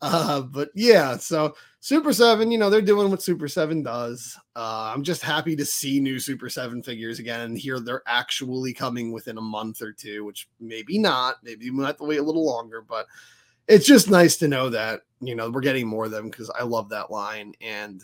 [0.00, 4.34] uh, but yeah, so Super 7, you know, they're doing what Super 7 does.
[4.56, 8.72] Uh, I'm just happy to see new Super 7 figures again and hear they're actually
[8.72, 11.36] coming within a month or two, which maybe not.
[11.42, 13.04] Maybe we might have to wait a little longer, but
[13.68, 16.62] it's just nice to know that, you know, we're getting more of them because I
[16.62, 17.54] love that line.
[17.60, 18.02] And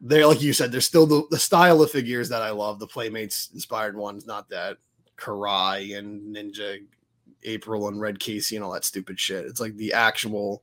[0.00, 2.86] they're, like you said, they're still the, the style of figures that I love, the
[2.86, 4.78] Playmates inspired ones, not that
[5.16, 6.78] Karai and Ninja
[7.44, 9.46] April and Red Casey and all that stupid shit.
[9.46, 10.62] It's like the actual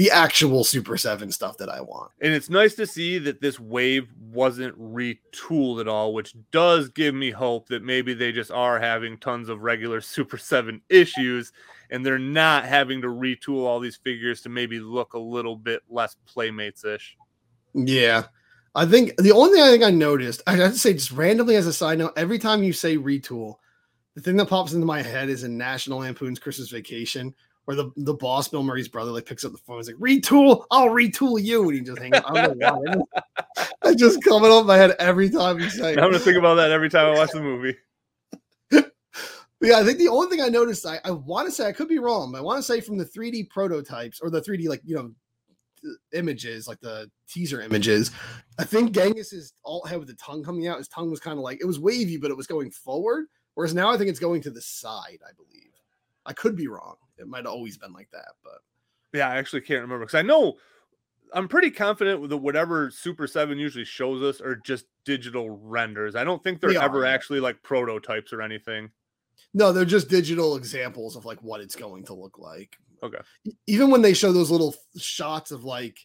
[0.00, 2.10] the actual Super 7 stuff that I want.
[2.22, 7.14] And it's nice to see that this wave wasn't retooled at all, which does give
[7.14, 11.52] me hope that maybe they just are having tons of regular Super 7 issues
[11.90, 15.82] and they're not having to retool all these figures to maybe look a little bit
[15.90, 17.18] less Playmates ish.
[17.74, 18.22] Yeah.
[18.74, 21.56] I think the only thing I think I noticed, I have to say just randomly
[21.56, 23.56] as a side note, every time you say retool,
[24.14, 27.34] the thing that pops into my head is in National Lampoon's Christmas Vacation,
[27.64, 29.78] where the, the boss, Bill Murray's brother, like picks up the phone.
[29.78, 31.68] He's like, retool, I'll retool you.
[31.68, 33.66] And he just hangs I don't know why.
[33.84, 36.88] It's just coming off my head every time say I'm to think about that every
[36.88, 37.76] time I watch the movie.
[39.62, 41.88] Yeah, I think the only thing I noticed, I, I want to say, I could
[41.88, 44.80] be wrong, but I want to say from the 3D prototypes or the 3D, like,
[44.86, 45.12] you know,
[46.14, 48.10] images, like the teaser images,
[48.58, 51.44] I think Genghis's alt head with the tongue coming out, his tongue was kind of
[51.44, 53.26] like, it was wavy, but it was going forward.
[53.54, 55.72] Whereas now I think it's going to the side, I believe.
[56.24, 56.96] I could be wrong.
[57.20, 58.58] It might have always been like that, but
[59.12, 60.56] Yeah, I actually can't remember because I know
[61.32, 66.16] I'm pretty confident that whatever Super 7 usually shows us are just digital renders.
[66.16, 68.90] I don't think they're They ever actually like prototypes or anything.
[69.54, 72.76] No, they're just digital examples of like what it's going to look like.
[73.02, 73.18] Okay.
[73.66, 75.98] Even when they show those little shots of like,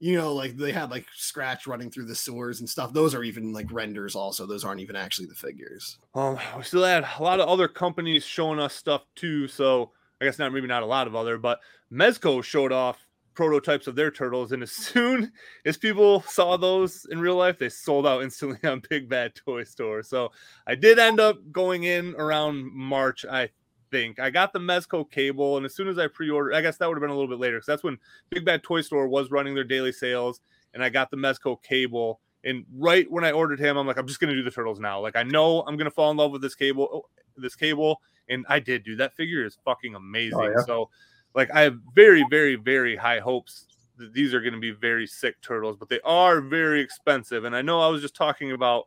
[0.00, 2.92] you know, like they had like scratch running through the sewers and stuff.
[2.92, 4.14] Those are even like renders.
[4.14, 5.98] Also, those aren't even actually the figures.
[6.14, 9.48] Um, we still had a lot of other companies showing us stuff too.
[9.48, 9.90] So
[10.20, 11.60] I guess not maybe not a lot of other, but
[11.92, 15.30] Mezco showed off prototypes of their turtles, and as soon
[15.64, 19.64] as people saw those in real life, they sold out instantly on Big Bad Toy
[19.64, 20.02] Store.
[20.02, 20.32] So
[20.66, 23.50] I did end up going in around March, I
[23.90, 24.18] think.
[24.18, 26.96] I got the Mezco cable, and as soon as I pre-ordered, I guess that would
[26.96, 27.98] have been a little bit later because that's when
[28.30, 30.40] Big Bad Toy Store was running their daily sales,
[30.74, 32.20] and I got the Mezco cable.
[32.44, 35.00] And right when I ordered him, I'm like, I'm just gonna do the turtles now.
[35.00, 37.02] Like I know I'm gonna fall in love with this cable, oh,
[37.36, 40.38] this cable, and I did do that figure is fucking amazing.
[40.38, 40.64] Oh, yeah.
[40.66, 40.90] So
[41.34, 43.66] like I have very, very, very high hopes
[43.96, 47.44] that these are going to be very sick turtles, but they are very expensive.
[47.44, 48.84] And I know I was just talking about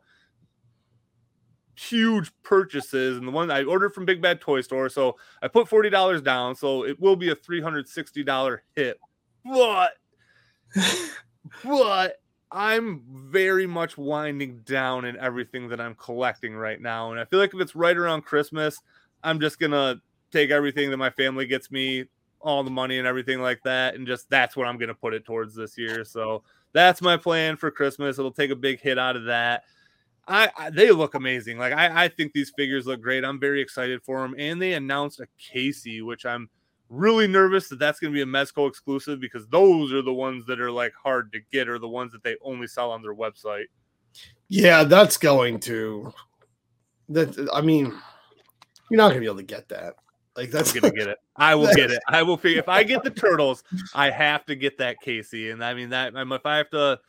[1.74, 4.88] huge purchases and the one I ordered from Big Bad Toy Store.
[4.88, 6.54] So I put $40 down.
[6.54, 8.98] So it will be a $360 hit.
[9.44, 9.92] But
[11.64, 12.20] but
[12.50, 17.10] I'm very much winding down in everything that I'm collecting right now.
[17.10, 18.80] And I feel like if it's right around Christmas,
[19.22, 20.00] I'm just gonna
[20.30, 22.06] take everything that my family gets me,
[22.40, 25.24] all the money and everything like that, and just that's what I'm gonna put it
[25.24, 26.04] towards this year.
[26.04, 26.42] So
[26.72, 28.18] that's my plan for Christmas.
[28.18, 29.64] It'll take a big hit out of that.
[30.26, 31.58] I, I they look amazing.
[31.58, 33.24] Like I, I think these figures look great.
[33.24, 34.34] I'm very excited for them.
[34.38, 36.48] And they announced a Casey, which I'm
[36.88, 40.44] really nervous that that's going to be a Mezco exclusive because those are the ones
[40.46, 43.14] that are like hard to get or the ones that they only sell on their
[43.14, 43.64] website.
[44.48, 46.12] Yeah, that's going to.
[47.08, 47.98] That I mean,
[48.92, 49.94] you're not gonna be able to get that.
[50.36, 51.18] Like that's I'm gonna get it.
[51.34, 52.02] I will get it.
[52.08, 53.64] I will figure if I get the turtles,
[53.94, 55.50] I have to get that Casey.
[55.50, 57.00] And I mean that um, if I have to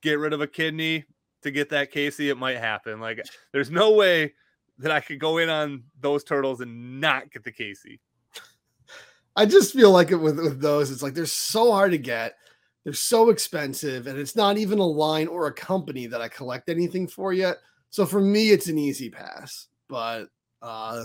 [0.00, 1.04] get rid of a kidney
[1.42, 2.98] to get that Casey, it might happen.
[2.98, 4.34] Like there's no way
[4.78, 8.00] that I could go in on those turtles and not get the Casey.
[9.36, 12.34] I just feel like it with, with those, it's like they're so hard to get.
[12.82, 16.68] They're so expensive, and it's not even a line or a company that I collect
[16.68, 17.58] anything for yet.
[17.90, 19.68] So for me, it's an easy pass.
[19.88, 20.26] But
[20.64, 21.04] uh,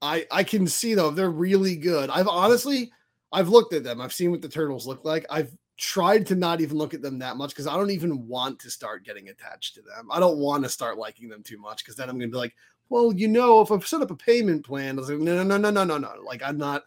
[0.00, 2.08] I I can see though they're really good.
[2.08, 2.90] I've honestly
[3.32, 4.00] I've looked at them.
[4.00, 5.26] I've seen what the turtles look like.
[5.28, 8.58] I've tried to not even look at them that much because I don't even want
[8.60, 10.08] to start getting attached to them.
[10.10, 12.56] I don't want to start liking them too much because then I'm gonna be like,
[12.88, 15.42] well, you know, if I've set up a payment plan, I was like, no, no,
[15.42, 15.98] no, no, no, no.
[15.98, 16.22] No.
[16.24, 16.84] Like I'm not,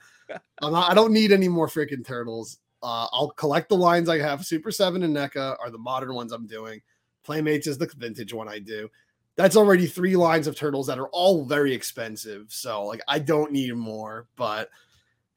[0.64, 2.58] I'm not, I don't need any more freaking turtles.
[2.82, 4.44] Uh, I'll collect the lines I have.
[4.44, 6.82] Super Seven and NECA are the modern ones I'm doing.
[7.24, 8.90] Playmates is the vintage one I do
[9.36, 12.48] that's already three lines of turtles that are all very expensive.
[12.50, 14.70] So like I don't need more, but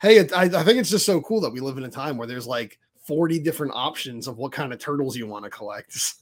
[0.01, 2.17] hey, it, I, I think it's just so cool that we live in a time
[2.17, 6.15] where there's like 40 different options of what kind of turtles you want to collect.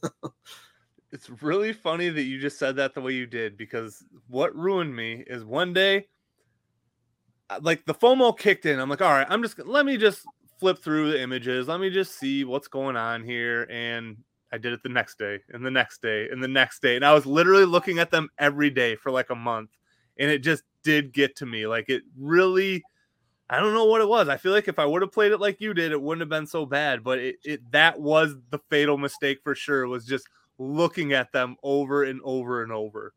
[1.12, 4.94] it's really funny that you just said that the way you did because what ruined
[4.94, 6.06] me is one day
[7.50, 8.78] uh, like the FOMO kicked in.
[8.78, 10.26] I'm like, all right, I'm just let me just
[10.58, 11.68] flip through the images.
[11.68, 13.66] Let me just see what's going on here.
[13.70, 14.18] And
[14.54, 16.94] I did it the next day and the next day and the next day.
[16.94, 19.70] And I was literally looking at them every day for like a month.
[20.16, 21.66] And it just did get to me.
[21.66, 22.84] Like it really,
[23.50, 24.28] I don't know what it was.
[24.28, 26.28] I feel like if I would have played it like you did, it wouldn't have
[26.28, 27.02] been so bad.
[27.02, 31.56] But it, it that was the fatal mistake for sure, was just looking at them
[31.64, 33.12] over and over and over.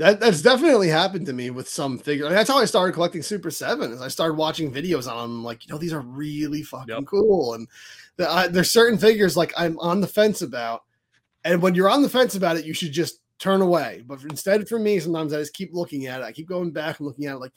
[0.00, 2.24] That that's definitely happened to me with some figures.
[2.24, 3.92] I mean, that's how I started collecting Super Seven.
[3.92, 7.04] Is I started watching videos on them, like you know, these are really fucking yep.
[7.04, 7.68] cool, and
[8.16, 10.84] the, there's certain figures like I'm on the fence about,
[11.44, 14.02] and when you're on the fence about it, you should just turn away.
[14.06, 16.24] But instead, for me, sometimes I just keep looking at it.
[16.24, 17.52] I keep going back and looking at it, like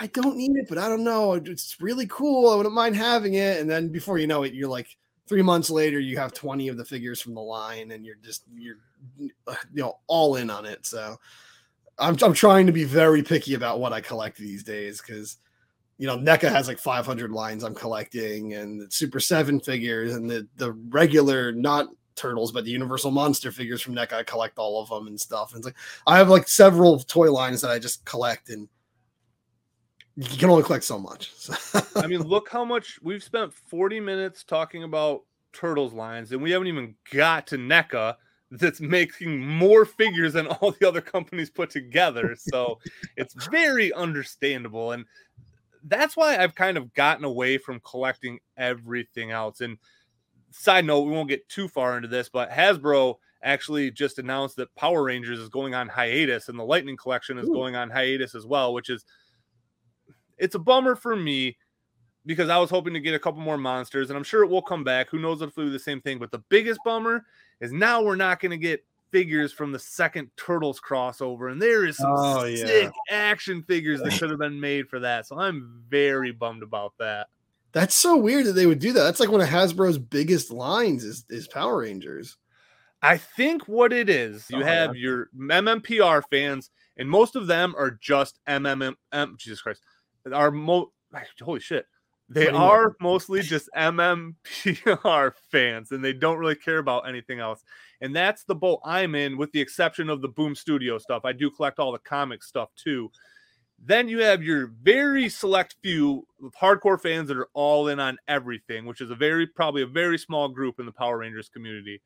[0.00, 1.34] I don't need it, but I don't know.
[1.34, 2.50] It's really cool.
[2.50, 3.60] I wouldn't mind having it.
[3.60, 4.88] And then before you know it, you're like
[5.28, 8.42] three months later, you have 20 of the figures from the line, and you're just
[8.52, 8.78] you're
[9.16, 9.30] you
[9.74, 10.84] know all in on it.
[10.86, 11.20] So
[12.02, 15.38] I'm I'm trying to be very picky about what I collect these days because
[15.98, 20.46] you know NECA has like 500 lines I'm collecting and Super Seven figures and the
[20.56, 24.88] the regular not turtles but the Universal Monster figures from NECA I collect all of
[24.88, 25.52] them and stuff.
[25.52, 25.76] And it's like
[26.06, 28.68] I have like several toy lines that I just collect and
[30.16, 31.32] you can only collect so much.
[31.96, 35.22] I mean, look how much we've spent 40 minutes talking about
[35.52, 38.16] turtles lines and we haven't even got to NECA
[38.52, 42.36] that's making more figures than all the other companies put together.
[42.36, 42.78] So
[43.16, 44.92] it's very understandable.
[44.92, 45.04] And
[45.84, 49.62] that's why I've kind of gotten away from collecting everything else.
[49.62, 49.78] And
[50.50, 54.74] side note, we won't get too far into this, but Hasbro actually just announced that
[54.76, 57.54] Power Rangers is going on hiatus and the Lightning collection is Ooh.
[57.54, 59.04] going on hiatus as well, which is
[60.38, 61.56] it's a bummer for me
[62.26, 64.62] because I was hoping to get a couple more monsters and I'm sure it will
[64.62, 65.08] come back.
[65.08, 67.24] Who knows if it'll do the same thing, but the biggest bummer
[67.62, 71.86] is now we're not going to get figures from the second Turtles crossover, and there
[71.86, 72.90] is some Oh, sick yeah.
[73.10, 75.26] action figures that could have been made for that.
[75.26, 77.28] So I'm very bummed about that.
[77.72, 79.02] That's so weird that they would do that.
[79.02, 82.36] That's like one of Hasbro's biggest lines is is Power Rangers.
[83.00, 85.02] I think what it is, you Oh, have yeah.
[85.02, 88.94] your MMPR fans, and most of them are just MMM.
[89.38, 89.80] Jesus Christ,
[90.32, 90.92] are mo.
[91.42, 91.86] Holy shit,
[92.32, 97.62] they are mostly just MMPR fans, and they don't really care about anything else.
[98.00, 101.24] And that's the boat I'm in, with the exception of the Boom Studio stuff.
[101.24, 103.10] I do collect all the comic stuff too.
[103.84, 108.16] Then you have your very select few of hardcore fans that are all in on
[108.28, 112.00] everything, which is a very probably a very small group in the Power Rangers community.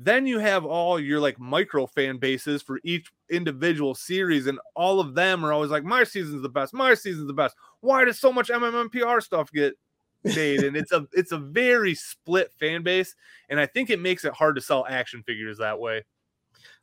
[0.00, 5.00] Then you have all your like micro fan bases for each individual series, and all
[5.00, 6.72] of them are always like, "My season's the best.
[6.72, 9.74] My season's the best." Why does so much MMMPR stuff get
[10.22, 10.60] made?
[10.60, 13.16] and it's a it's a very split fan base,
[13.48, 16.04] and I think it makes it hard to sell action figures that way.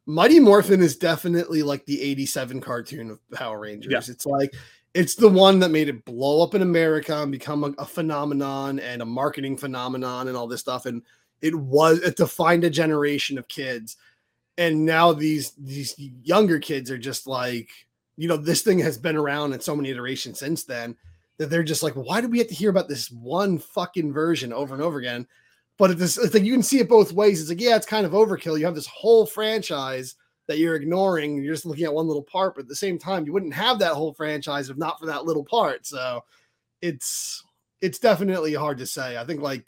[0.05, 3.91] Mighty Morphin is definitely like the 87 cartoon of Power Rangers.
[3.91, 4.13] Yeah.
[4.13, 4.53] It's like
[4.93, 8.79] it's the one that made it blow up in America and become a, a phenomenon
[8.79, 10.85] and a marketing phenomenon and all this stuff.
[10.85, 11.01] And
[11.41, 13.97] it was it defined a generation of kids.
[14.57, 17.69] And now these these younger kids are just like,
[18.17, 20.95] you know, this thing has been around in so many iterations since then
[21.37, 24.53] that they're just like, why do we have to hear about this one fucking version
[24.53, 25.27] over and over again?
[25.77, 27.41] But it's, it's like you can see it both ways.
[27.41, 28.57] It's like, yeah, it's kind of overkill.
[28.57, 30.15] You have this whole franchise
[30.47, 31.35] that you're ignoring.
[31.35, 33.79] You're just looking at one little part, but at the same time, you wouldn't have
[33.79, 35.85] that whole franchise if not for that little part.
[35.85, 36.23] So
[36.81, 37.43] it's
[37.81, 39.17] it's definitely hard to say.
[39.17, 39.65] I think like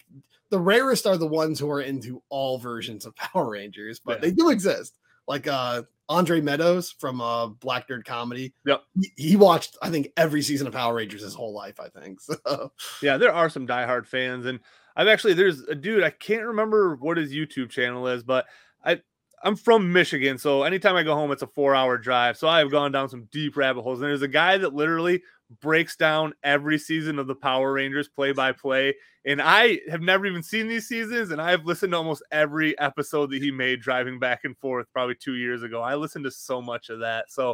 [0.50, 4.22] the rarest are the ones who are into all versions of Power Rangers, but Yeah.
[4.30, 4.98] they do exist.
[5.28, 8.54] Like uh Andre Meadows from uh Black Nerd Comedy.
[8.66, 8.82] Yep.
[9.02, 12.20] He, he watched, I think, every season of Power Rangers his whole life, I think.
[12.46, 12.72] So
[13.02, 14.60] Yeah, there are some diehard fans, and
[14.96, 18.46] I've actually there's a dude I can't remember what his YouTube channel is, but
[18.86, 19.02] I
[19.44, 22.38] I'm from Michigan, so anytime I go home, it's a four hour drive.
[22.38, 25.22] So I've gone down some deep rabbit holes, and there's a guy that literally
[25.62, 28.96] breaks down every season of the Power Rangers play by play,
[29.26, 33.32] and I have never even seen these seasons, and I've listened to almost every episode
[33.32, 35.82] that he made driving back and forth probably two years ago.
[35.82, 37.52] I listened to so much of that, so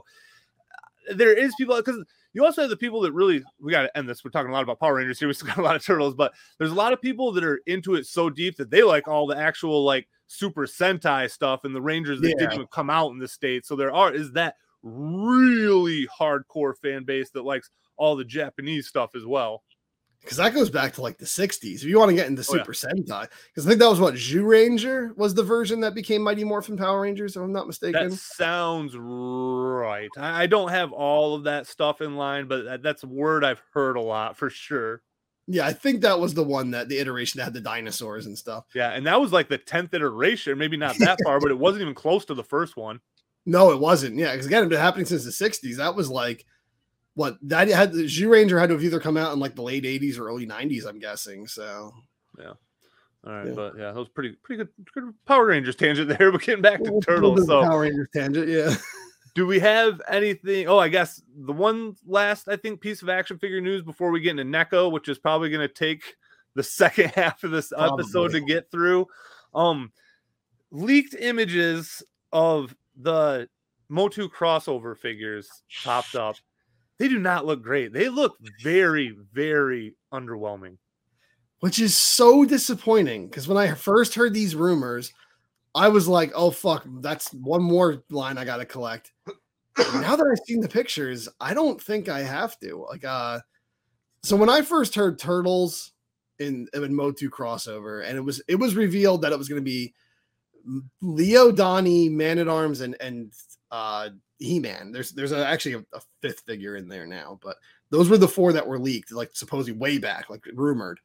[1.07, 3.97] uh, there is people because you also have the people that really we got to
[3.97, 4.23] end this.
[4.25, 5.27] We're talking a lot about Power Rangers here.
[5.27, 7.61] We still got a lot of turtles, but there's a lot of people that are
[7.67, 11.75] into it so deep that they like all the actual like Super Sentai stuff and
[11.75, 12.35] the Rangers that Yeah.
[12.39, 13.67] didn't even come out in the states.
[13.67, 19.15] So there are is that really hardcore fan base that likes all the Japanese stuff
[19.15, 19.63] as well.
[20.21, 21.75] because that goes back to like the 60s.
[21.75, 22.63] If you want to get into Oh, yeah.
[22.63, 26.43] Super Sentai, because I think that was what Zyuranger was the version that became Mighty
[26.43, 28.09] Morphin Power Rangers, if I'm not mistaken.
[28.09, 30.09] That sounds right.
[30.17, 33.61] I, don't have all of that stuff in line, but that, that's a word I've
[33.73, 35.01] heard a lot for sure.
[35.45, 38.37] Yeah, I think that was the one that the iteration that had the dinosaurs and
[38.37, 38.63] stuff.
[38.73, 41.81] Yeah, and that was like the tenth iteration, maybe not that far, but it wasn't
[41.81, 43.01] even close to the first one.
[43.45, 44.17] No, it wasn't.
[44.17, 45.77] Yeah, because again, it's been happening since the 60s.
[45.77, 46.45] That was like
[47.15, 49.83] what that had the Zyuranger had to have either come out in like the late
[49.83, 51.47] 80s or early 90s, I'm guessing.
[51.47, 51.91] So
[52.39, 52.53] yeah.
[53.25, 53.53] All right, Yeah.
[53.53, 56.31] but yeah, that was pretty pretty good, good Power Rangers tangent there.
[56.31, 58.73] But getting back to turtles, so Power Rangers tangent, yeah.
[59.35, 60.67] do we have anything?
[60.67, 64.19] Oh, I guess the one last I think piece of action figure news before we
[64.21, 66.15] get into NECA, which is probably going to take
[66.55, 69.07] the second half of this episode to get through.
[69.53, 69.91] Um,
[70.71, 73.47] leaked images of the
[73.89, 75.49] Motu crossover figures
[75.83, 76.35] popped up.
[76.99, 77.91] They do not look great.
[77.91, 80.77] They look very, very underwhelming.
[81.61, 85.11] which is so disappointing because when I first heard these rumors,
[85.75, 89.11] I was like, "Oh fuck, that's one more line I got to collect."
[89.77, 92.85] now that I've seen the pictures, I don't think I have to.
[92.89, 93.39] Like, uh,
[94.23, 95.93] so when I first heard Turtles
[96.39, 99.65] in in Motu crossover, and it was it was revealed that it was going to
[99.65, 99.93] be
[101.01, 103.33] Leo, Donnie, Man at Arms, and and
[103.71, 104.09] uh,
[104.39, 104.91] He Man.
[104.91, 107.57] There's there's a, actually a, a fifth figure in there now, but
[107.89, 110.99] those were the four that were leaked, like supposedly way back, like rumored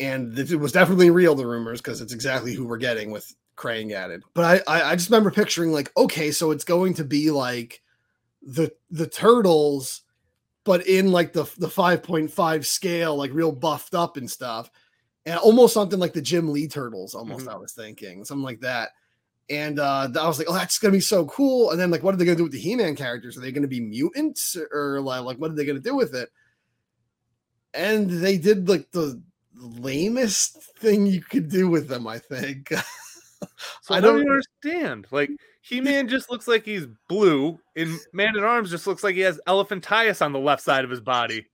[0.00, 3.92] and it was definitely real the rumors because it's exactly who we're getting with Krang
[3.92, 4.22] added.
[4.34, 7.82] But I, I I just remember picturing like okay, so it's going to be like
[8.42, 10.02] the the turtles,
[10.64, 14.70] but in like the the five point five scale, like real buffed up and stuff,
[15.26, 17.14] and almost something like the Jim Lee turtles.
[17.14, 17.52] Almost Mhm.
[17.52, 18.90] I was thinking something like that.
[19.50, 21.70] And uh, I was like, oh, that's gonna be so cool.
[21.70, 23.36] And then like, what are they gonna do with the He-Man characters?
[23.36, 26.30] Are they gonna be mutants or like, like what are they gonna do with it?
[27.74, 29.20] And they did like the
[29.54, 32.72] lamest thing you could do with them, I think.
[33.82, 35.06] So I don't understand.
[35.10, 39.14] Like He Man just looks like he's blue, and Man at Arms just looks like
[39.14, 41.46] he has elephantitis on the left side of his body.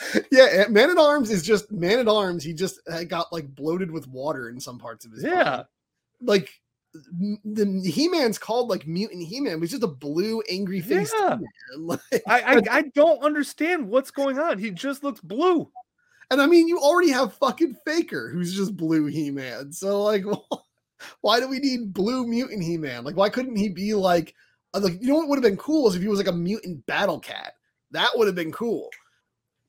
[0.30, 2.44] yeah, Man at Arms is just Man at Arms.
[2.44, 5.34] He just uh, got like bloated with water in some parts of his body.
[5.34, 5.62] Yeah,
[6.20, 6.50] Like
[7.44, 11.12] the He-Man's called like mutant He-Man, he's just a blue angry face.
[11.18, 11.38] Yeah.
[11.78, 14.58] Like, I, I I don't understand what's going on.
[14.58, 15.70] He just looks blue.
[16.30, 19.70] and I mean, you already have fucking Faker, who's just blue He-Man.
[19.70, 20.24] So like,
[21.20, 23.04] why do we need blue mutant He-Man?
[23.04, 24.34] Like, why couldn't he be like,
[24.72, 26.32] uh, like you know what would have been cool is if he was like a
[26.32, 27.52] mutant Battle Cat.
[27.90, 28.88] That would have been cool.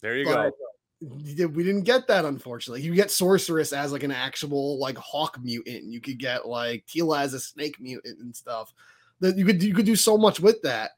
[0.01, 0.53] There you But
[1.01, 1.47] go.
[1.47, 2.81] we didn't get that unfortunately.
[2.81, 5.85] You get Sorceress as like an actual like hawk mutant.
[5.85, 8.73] You could get like Teela as a snake mutant and stuff.
[9.19, 10.91] That you could you could do so much with that.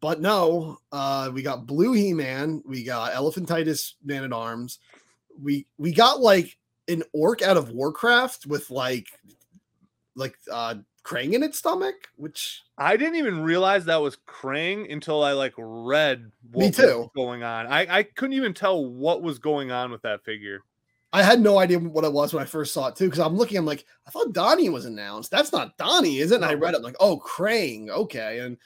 [0.00, 4.78] But no, uh we got Blue He-Man, we got Elephantitis Man at Arms.
[5.40, 6.56] We we got like
[6.88, 9.06] an orc out of Warcraft with like
[10.14, 15.22] like uh Krang in its stomach, which I didn't even realize that was Krang until
[15.22, 17.66] I like read what Me was going on.
[17.66, 20.60] I, I couldn't even tell what was going on with that figure.
[21.12, 23.04] I had no idea what it was when I first saw it too.
[23.06, 25.30] Because I'm looking, I'm like, I thought Donnie was announced.
[25.30, 26.36] That's not Donnie, is it?
[26.36, 28.38] And I read it, I'm like, oh, Krang, okay.
[28.38, 28.56] And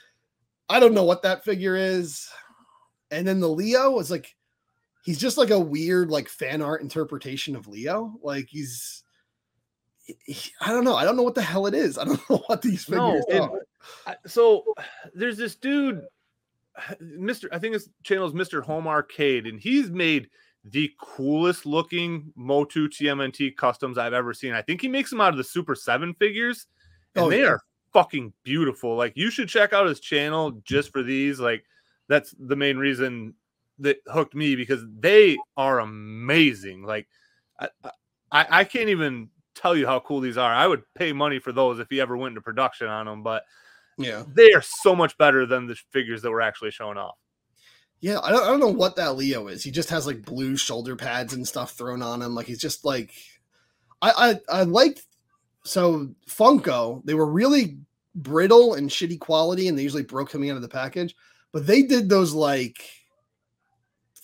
[0.68, 2.28] I don't know what that figure is.
[3.10, 4.36] And then the Leo is like,
[5.04, 8.14] he's just like a weird, like fan art interpretation of Leo.
[8.22, 9.05] Like he's, he-
[10.60, 10.96] I don't know.
[10.96, 11.98] I don't know what the hell it is.
[11.98, 14.16] I don't know what these figures and- are.
[14.26, 14.64] So
[15.14, 16.02] there's this dude,
[17.02, 17.46] Mr.
[17.52, 18.62] I think his channel is Mr.
[18.62, 20.28] Home Arcade, and he's made
[20.64, 24.52] the coolest looking Motu TMNT customs I've ever seen.
[24.52, 26.66] I think he makes them out of the Super 7 figures,
[27.14, 27.50] and Oh, they yeah.
[27.50, 27.60] are
[27.92, 28.96] fucking beautiful.
[28.96, 31.38] Like you should check out his channel just for these.
[31.40, 31.64] Like
[32.08, 33.34] that's the main reason
[33.78, 36.82] that hooked me because they are amazing.
[36.82, 37.06] Like
[37.60, 37.68] I,
[38.32, 40.52] I, I can't even tell you how cool these are.
[40.52, 43.42] I would pay money for those if he ever went into production on them, but
[43.98, 44.24] Yeah.
[44.34, 47.16] they are so much better than the figures that were actually showing off.
[48.00, 49.62] Yeah, I don't, I don't know what that Leo is.
[49.64, 52.34] He just has like blue shoulder pads and stuff thrown on him.
[52.34, 53.12] Like he's just like,
[54.02, 55.02] I I, I liked
[55.64, 57.02] so Funko.
[57.06, 57.78] They were really
[58.14, 61.16] brittle and shitty quality, and they usually broke coming out of the package.
[61.52, 62.78] But they did those like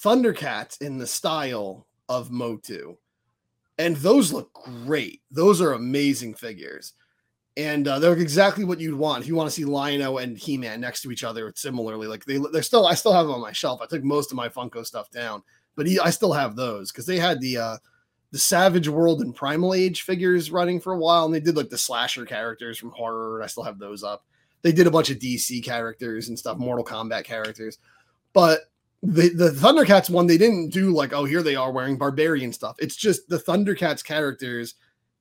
[0.05, 2.97] Thundercats in the style of Motu,
[3.79, 5.23] and those look great.
[5.31, 6.93] Those are amazing figures.
[7.57, 10.81] And uh, they're exactly what you'd want if you want to see Lion-O and He-Man
[10.81, 11.53] next to each other.
[11.55, 13.81] Similarly, like they they're still I still have them on my shelf.
[13.83, 15.43] I took most of my Funko stuff down,
[15.77, 17.77] but he, I still have those because they had the uh,
[18.31, 21.68] the Savage World and Primal Age figures running for a while, and they did like
[21.68, 23.37] the slasher characters from horror.
[23.37, 24.25] And I still have those up.
[24.62, 27.77] They did a bunch of DC characters and stuff, Mortal Kombat characters,
[28.33, 28.61] but
[29.03, 32.76] the the Thundercats one they didn't do like oh here they are wearing barbarian stuff.
[32.78, 34.74] It's just the Thundercats characters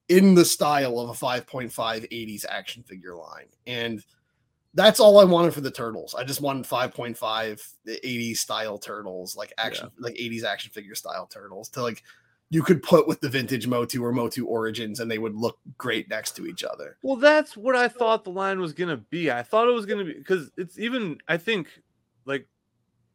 [0.07, 3.47] in the style of a 5.5 80s action figure line.
[3.65, 4.03] And
[4.73, 6.13] that's all I wanted for the turtles.
[6.13, 7.17] I just wanted 5.5
[7.87, 12.03] 80s style turtles, like action, like 80s action figure style turtles to like
[12.49, 16.09] you could put with the vintage Motu or Motu Origins and they would look great
[16.09, 16.97] next to each other.
[17.01, 19.31] Well, that's what I thought the line was gonna be.
[19.31, 21.69] I thought it was gonna be because it's even I think
[22.25, 22.47] like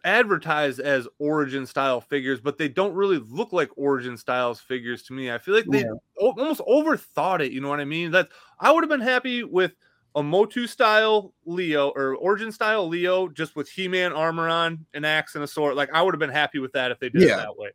[0.06, 5.12] advertised as origin style figures, but they don't really look like origin styles figures to
[5.12, 5.30] me.
[5.30, 5.92] I feel like they Yeah.
[6.20, 7.52] o- almost overthought it.
[7.52, 8.12] You know what I mean?
[8.12, 8.28] That
[8.60, 9.72] I would have been happy with
[10.14, 15.04] a Motu style Leo or origin style Leo just with He Man armor on, an
[15.04, 15.74] axe, and a sword.
[15.74, 17.34] Like I would have been happy with that if they did Yeah.
[17.34, 17.70] it that way.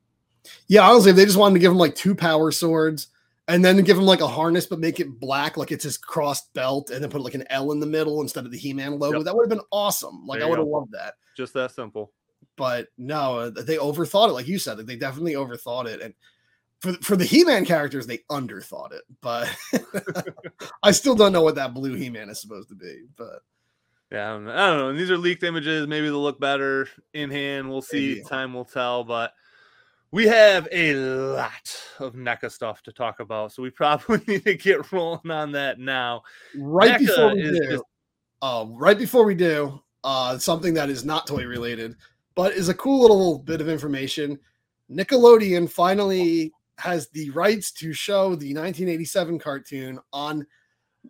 [0.68, 3.10] Yeah, honestly, if they just wanted to give him like two power swords
[3.48, 6.52] and then give him like a harness, but make it black, like it's his crossed
[6.54, 8.98] belt, and then put like an L in the middle instead of the He Man
[8.98, 9.26] logo, Yep.
[9.26, 10.26] that would have been awesome.
[10.26, 11.16] Like I would have loved that.
[11.38, 12.12] Just that simple.
[12.62, 14.34] But no, uh, they overthought it.
[14.34, 16.00] Like you said, they definitely overthought it.
[16.00, 16.14] And
[16.80, 19.02] for for the He-Man characters, they underthought it.
[19.20, 19.50] But
[20.84, 23.06] I still don't know what that blue He-Man is supposed to be.
[23.18, 23.40] But
[24.12, 24.52] Yeah, I don't know.
[24.52, 24.90] I don't know.
[24.90, 25.88] And these are leaked images.
[25.88, 27.68] Maybe they'll look better in hand.
[27.68, 28.10] We'll see.
[28.18, 28.24] Maybe.
[28.26, 29.04] Time will tell.
[29.04, 29.34] But
[30.12, 33.54] we have a lot of NECA stuff to talk about.
[33.54, 36.22] So we probably need to get rolling on that now.
[36.56, 37.84] right NECA before we do, just-
[38.44, 41.96] um, right before we do, uh, something that is not toy related,
[42.36, 44.40] but is a cool little bit of information.
[44.90, 50.46] Nickelodeon finally has the rights to show the 1987 cartoon on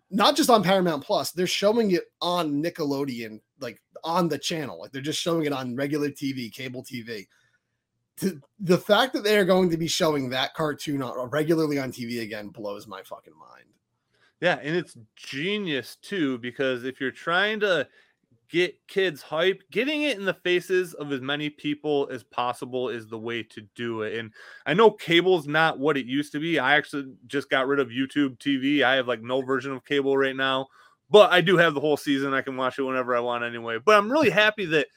[0.09, 4.79] not just on Paramount Plus, they're showing it on Nickelodeon, like on the channel.
[4.79, 7.27] Like they're just showing it on regular TV, cable TV.
[8.17, 11.91] To, the fact that they are going to be showing that cartoon on, regularly on
[11.91, 13.65] TV again blows my fucking mind.
[14.39, 17.87] Yeah, and it's genius too because if you're trying to
[18.51, 23.07] get kids hype, getting it in the faces of as many people as possible is
[23.07, 24.17] the way to do it.
[24.19, 24.33] And
[24.65, 26.59] I know cable's not what it used to be.
[26.59, 28.83] I actually just got rid of YouTube TV.
[28.83, 30.67] I have like no version of cable right now,
[31.09, 32.33] but I do have the whole season.
[32.33, 33.79] I can watch it whenever I want anyway.
[33.83, 34.87] But I'm really happy that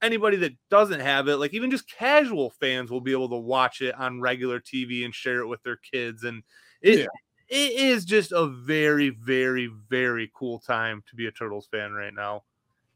[0.00, 3.80] anybody that doesn't have it, like even just casual fans, will be able to watch
[3.80, 6.24] it on regular TV and share it with their kids.
[6.24, 6.42] And
[6.80, 7.06] it Yeah.
[7.48, 12.14] it is just a very, very, very cool time to be a Turtles fan right
[12.14, 12.44] now.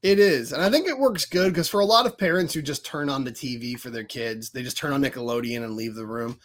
[0.03, 0.53] It is.
[0.53, 3.09] And I think it works good because for a lot of parents who just turn
[3.09, 6.39] on the TV for their kids, they just turn on Nickelodeon and leave the room.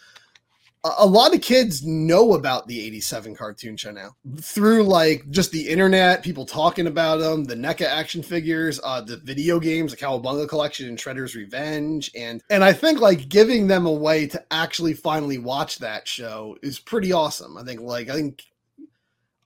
[0.84, 5.68] A, lot of kids know about the 87 cartoon show now through like just the
[5.68, 10.48] internet, people talking about them, the NECA action figures, uh, the video games, the Cowabunga
[10.48, 12.10] collection and Shredder's Revenge.
[12.16, 16.56] And and I think like giving them a way to actually finally watch that show
[16.62, 17.56] is pretty awesome.
[17.56, 18.42] I think like I think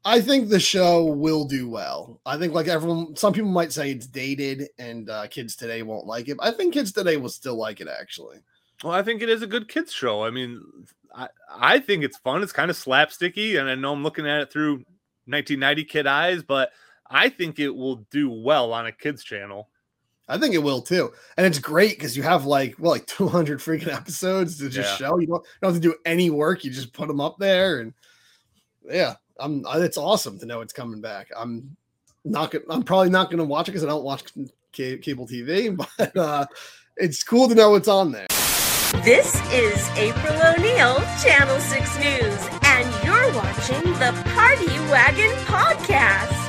[0.07, 2.21] I think the show will do well.
[2.25, 6.07] I think like everyone, some people might say it's dated and uh, kids today won't
[6.07, 6.37] like it.
[6.39, 8.39] I think kids today will still like it actually.
[8.85, 10.23] Well, I think it is a good kids show.
[10.23, 10.63] I mean,
[11.13, 12.45] I I think it's fun.
[12.45, 14.75] It's kind of slapsticky, and I know I'm looking at it through
[15.25, 16.71] 1990 kid eyes, but
[17.11, 19.71] I think it will do well on a kids channel.
[20.29, 23.59] I think it will too, and it's great because you have like well, like 200
[23.59, 25.09] freaking episodes to just yeah.
[25.09, 25.19] show.
[25.19, 26.63] You don't, you don't have to do any work.
[26.63, 27.93] You just put them up there, and
[28.89, 29.65] yeah, I'm.
[29.75, 31.29] It's awesome to know it's coming back.
[31.37, 31.77] I'm
[32.25, 32.51] not.
[32.51, 34.25] Gonna, I'm probably not going to watch it because I don't watch
[34.73, 36.47] cable TV, but uh,
[36.97, 38.27] it's cool to know it's on there.
[39.05, 46.46] This is April O'Neil, Channel Six News, and you're watching the Party Wagon Podcast.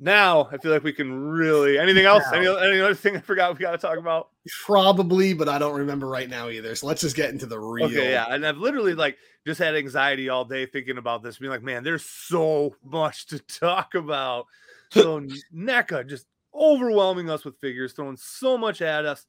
[0.00, 1.78] Now I feel like we can really.
[1.78, 2.24] Anything else?
[2.32, 4.28] Any, any other thing I forgot we got to talk about?
[4.64, 6.74] Probably, but I don't remember right now either.
[6.74, 7.86] So let's just get into the real.
[7.86, 11.50] Okay, yeah, and I've literally like just had anxiety all day thinking about this, being
[11.50, 14.46] like, man, there's so much to talk about.
[14.90, 15.20] So
[15.54, 16.24] NECA just
[16.54, 19.26] overwhelming us with figures, throwing so much at us.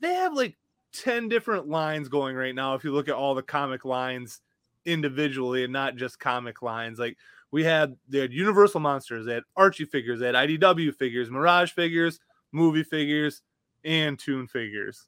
[0.00, 0.58] They have like
[0.92, 2.74] 10 different lines going right now.
[2.74, 4.42] If you look at all the comic lines
[4.84, 7.16] individually and not just comic lines, like
[7.50, 11.72] we had they had Universal Monsters, they had Archie figures, they had IDW figures, Mirage
[11.72, 12.20] figures,
[12.52, 13.42] movie figures,
[13.84, 15.06] and Toon figures.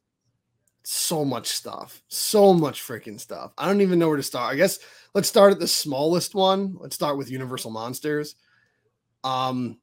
[0.83, 3.53] So much stuff, so much freaking stuff.
[3.57, 4.51] I don't even know where to start.
[4.51, 4.79] I guess
[5.13, 6.75] let's start at the smallest one.
[6.79, 8.35] Let's start with Universal Monsters.
[9.23, 9.77] Um,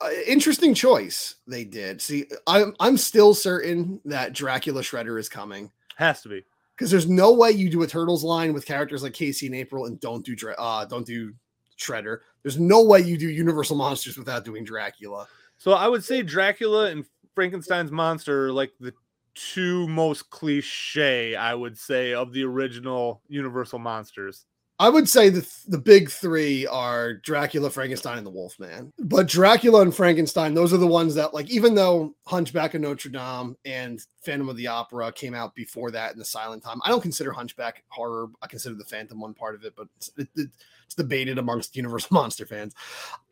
[0.00, 2.00] uh, interesting choice they did.
[2.02, 5.70] See, I'm I'm still certain that Dracula Shredder is coming.
[5.96, 6.44] Has to be
[6.80, 9.84] because there's no way you do a Turtles line with characters like Casey and April
[9.84, 11.34] and don't do uh don't do
[11.78, 12.20] Shredder.
[12.42, 15.28] There's no way you do Universal Monsters without doing Dracula.
[15.58, 17.04] So I would say Dracula and
[17.34, 18.94] Frankenstein's monster are like the
[19.34, 24.46] two most cliche, I would say, of the original Universal monsters.
[24.80, 28.90] I would say the the big three are Dracula, Frankenstein, and the Wolfman.
[28.98, 31.50] But Dracula and Frankenstein, those are the ones that like.
[31.50, 36.14] Even though Hunchback of Notre Dame and Phantom of the Opera came out before that
[36.14, 38.30] in the silent time, I don't consider Hunchback horror.
[38.40, 42.08] I consider the Phantom one part of it, but it's, it, it's debated amongst Universal
[42.14, 42.74] Monster fans.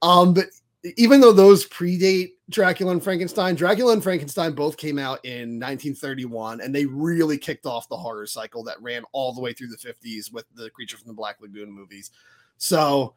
[0.02, 0.48] Um, but
[0.96, 6.60] even though those predate Dracula and Frankenstein, Dracula and Frankenstein both came out in 1931
[6.60, 9.76] and they really kicked off the horror cycle that ran all the way through the
[9.76, 12.10] 50s with the Creature from the Black Lagoon movies.
[12.58, 13.14] So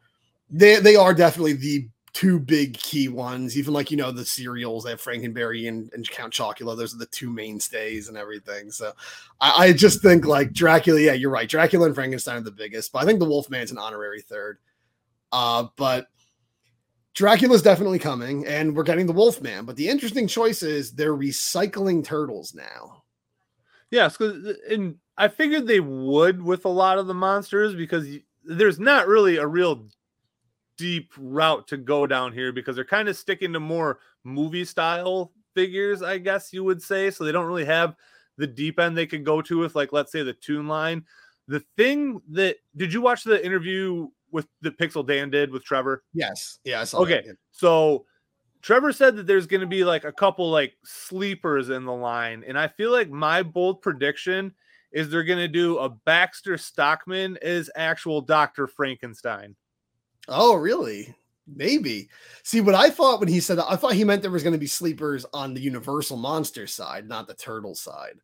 [0.50, 3.56] they they are definitely the two big key ones.
[3.56, 6.76] Even like you know the cereals, they have Frankenberry and, and Count Chocula.
[6.76, 8.70] Those are the two mainstays and everything.
[8.70, 8.92] So
[9.40, 11.00] I, I just think like Dracula.
[11.00, 11.48] Yeah, you're right.
[11.48, 14.58] Dracula and Frankenstein are the biggest, but I think the Wolfman's an honorary third.
[15.30, 16.08] Uh, but
[17.14, 19.64] Dracula's definitely coming, and we're getting the Wolfman.
[19.66, 23.02] But the interesting choice is they're recycling turtles now.
[23.90, 28.06] Yes, because and I figured they would with a lot of the monsters because
[28.44, 29.86] there's not really a real
[30.78, 35.32] deep route to go down here because they're kind of sticking to more movie style
[35.54, 37.10] figures, I guess you would say.
[37.10, 37.94] So they don't really have
[38.38, 41.04] the deep end they could go to with, like, let's say the Toon line.
[41.48, 46.02] The thing that did you watch the interview with the Pixel Dan did with Trevor?
[46.12, 46.58] Yes.
[46.64, 46.84] Yeah.
[46.94, 47.22] okay.
[47.26, 47.36] That.
[47.52, 48.06] So
[48.62, 52.44] Trevor said that there's going to be like a couple like sleepers in the line,
[52.46, 54.54] and I feel like my bold prediction
[54.92, 59.56] is they're going to do a Baxter Stockman as actual Doctor Frankenstein.
[60.28, 61.14] Oh, really?
[61.46, 62.08] Maybe.
[62.44, 64.52] See what I thought when he said that, I thought he meant there was going
[64.52, 68.14] to be sleepers on the Universal Monster side, not the Turtle side.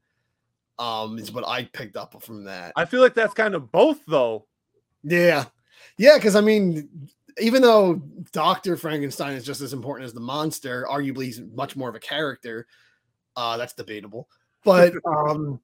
[0.78, 2.72] Um, is what I picked up from that.
[2.76, 4.46] I feel like that's kind of both, though.
[5.02, 5.46] Yeah,
[5.99, 6.88] yeah, because I mean,
[7.40, 11.88] even though Doctor Frankenstein is just as important as the monster, arguably he's much more
[11.88, 12.66] of a character.
[13.36, 14.28] Uh, that's debatable,
[14.64, 15.61] but um,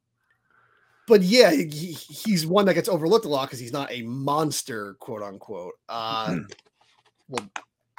[1.06, 4.94] but yeah, he, he's one that gets overlooked a lot because he's not a monster,
[5.00, 5.74] quote unquote.
[5.88, 6.36] Uh,
[7.28, 7.48] well,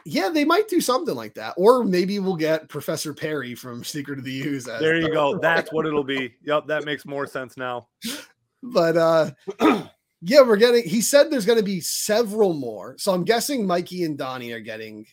[0.06, 4.20] yeah, they might do something like that, or maybe we'll get Professor Perry from Secret
[4.20, 4.66] of the Ooze.
[4.66, 5.38] There you go.
[5.42, 6.36] That's what it'll be.
[6.44, 7.88] Yep, that makes more sense now.
[8.64, 9.32] But uh
[10.28, 10.84] yeah, we're getting.
[10.84, 14.60] He said there's going to be several more, so I'm guessing Mikey and Donnie are
[14.60, 15.06] getting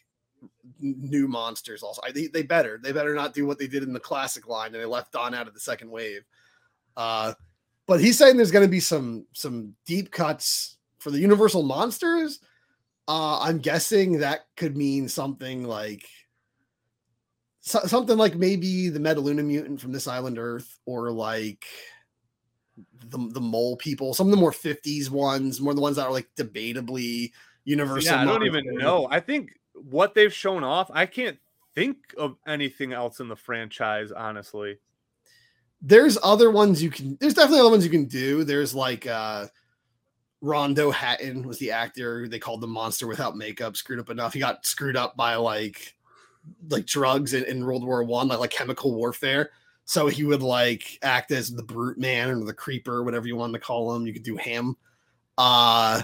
[0.80, 1.82] new monsters.
[1.82, 4.68] Also, they, they better they better not do what they did in the classic line
[4.68, 6.22] and they left Don out of the second wave.
[6.96, 7.34] Uh,
[7.86, 12.40] but he's saying there's going to be some some deep cuts for the Universal monsters.
[13.06, 16.08] Uh, I'm guessing that could mean something like
[17.60, 21.66] so, something like maybe the Metaluna mutant from this island Earth, or like
[23.08, 26.12] the the mole people, some of the more 50s ones, more the ones that are
[26.12, 27.32] like debatably
[27.64, 28.12] universal.
[28.12, 29.06] Yeah, I don't even know.
[29.10, 31.38] I think what they've shown off, I can't
[31.74, 34.78] think of anything else in the franchise, honestly.
[35.80, 38.44] There's other ones you can there's definitely other ones you can do.
[38.44, 39.46] There's like uh
[40.40, 44.32] Rondo Hatton was the actor they called the monster without makeup, screwed up enough.
[44.32, 45.94] He got screwed up by like
[46.68, 49.50] like drugs in, in World War One, like, like chemical warfare.
[49.84, 53.52] So he would like act as the brute man or the creeper, whatever you want
[53.54, 54.06] to call him.
[54.06, 54.76] You could do him.
[55.38, 56.02] Uh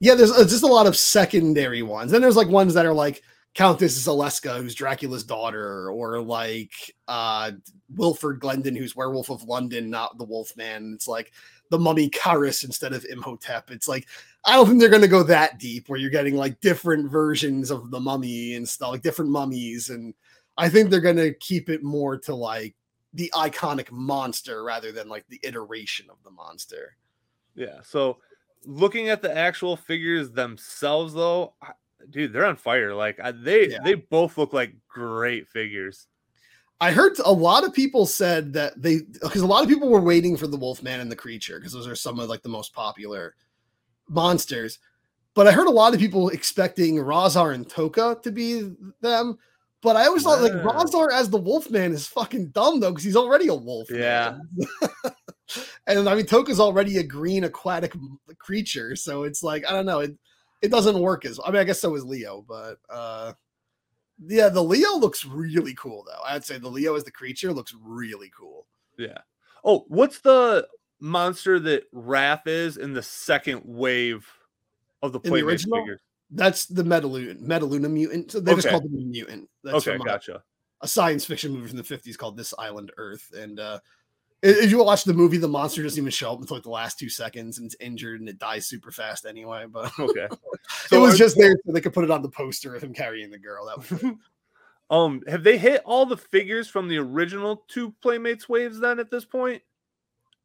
[0.00, 2.12] yeah, there's uh, just a lot of secondary ones.
[2.12, 3.22] Then there's like ones that are like
[3.54, 6.72] Countess Zaleska, who's Dracula's daughter, or like
[7.08, 7.52] uh
[7.94, 10.92] Wilfred Glendon, who's Werewolf of London, not the Wolfman.
[10.94, 11.32] It's like
[11.70, 13.70] the mummy Kharis instead of Imhotep.
[13.70, 14.06] It's like
[14.44, 17.90] I don't think they're gonna go that deep where you're getting like different versions of
[17.90, 19.88] the mummy and stuff, like different mummies.
[19.88, 20.12] And
[20.56, 22.74] I think they're gonna keep it more to like
[23.12, 26.96] the iconic monster rather than like the iteration of the monster.
[27.54, 27.80] Yeah.
[27.82, 28.18] So
[28.66, 31.54] looking at the actual figures themselves, though,
[32.10, 32.94] dude, they're on fire.
[32.94, 33.78] Like they yeah.
[33.82, 36.06] they both look like great figures.
[36.80, 40.00] I heard a lot of people said that they because a lot of people were
[40.00, 42.74] waiting for the Wolfman and the creature because those are some of like the most
[42.74, 43.34] popular
[44.08, 44.80] monsters.
[45.34, 49.38] But I heard a lot of people expecting Rahzar and Tokka to be them.
[49.84, 53.16] But I always thought like Rahzar as the Wolfman is fucking dumb though because he's
[53.16, 53.90] already a wolf.
[53.90, 54.38] Yeah.
[55.86, 57.94] and I mean Tokka's already a green aquatic
[58.38, 60.00] creature, so it's like I don't know.
[60.00, 60.16] It
[60.62, 63.34] it doesn't work as I mean I guess so is Leo, but uh
[64.26, 66.22] yeah, the Leo looks really cool though.
[66.24, 68.66] I'd say the Leo as the creature looks really cool.
[68.96, 69.18] Yeah.
[69.62, 70.66] Oh, what's the
[70.98, 74.26] monster that Raph is in the second wave
[75.02, 76.00] of the Playmate figures?
[76.30, 78.32] That's the Metaluna, Metaluna mutant.
[78.32, 78.62] So they okay.
[78.62, 79.48] just called him a mutant.
[79.62, 80.36] That's okay, gotcha.
[80.36, 80.42] A,
[80.84, 83.30] a science fiction movie from the 50s called This Island Earth.
[83.36, 83.78] And uh
[84.46, 86.98] if you watch the movie, the monster doesn't even show up until like the last
[86.98, 89.64] two seconds and it's injured and it dies super fast anyway.
[89.66, 90.28] But okay,
[90.86, 92.92] so it was just there so they could put it on the poster of him
[92.92, 93.66] carrying the girl.
[93.66, 94.04] That was
[94.90, 99.10] um, have they hit all the figures from the original two Playmates waves then at
[99.10, 99.62] this point?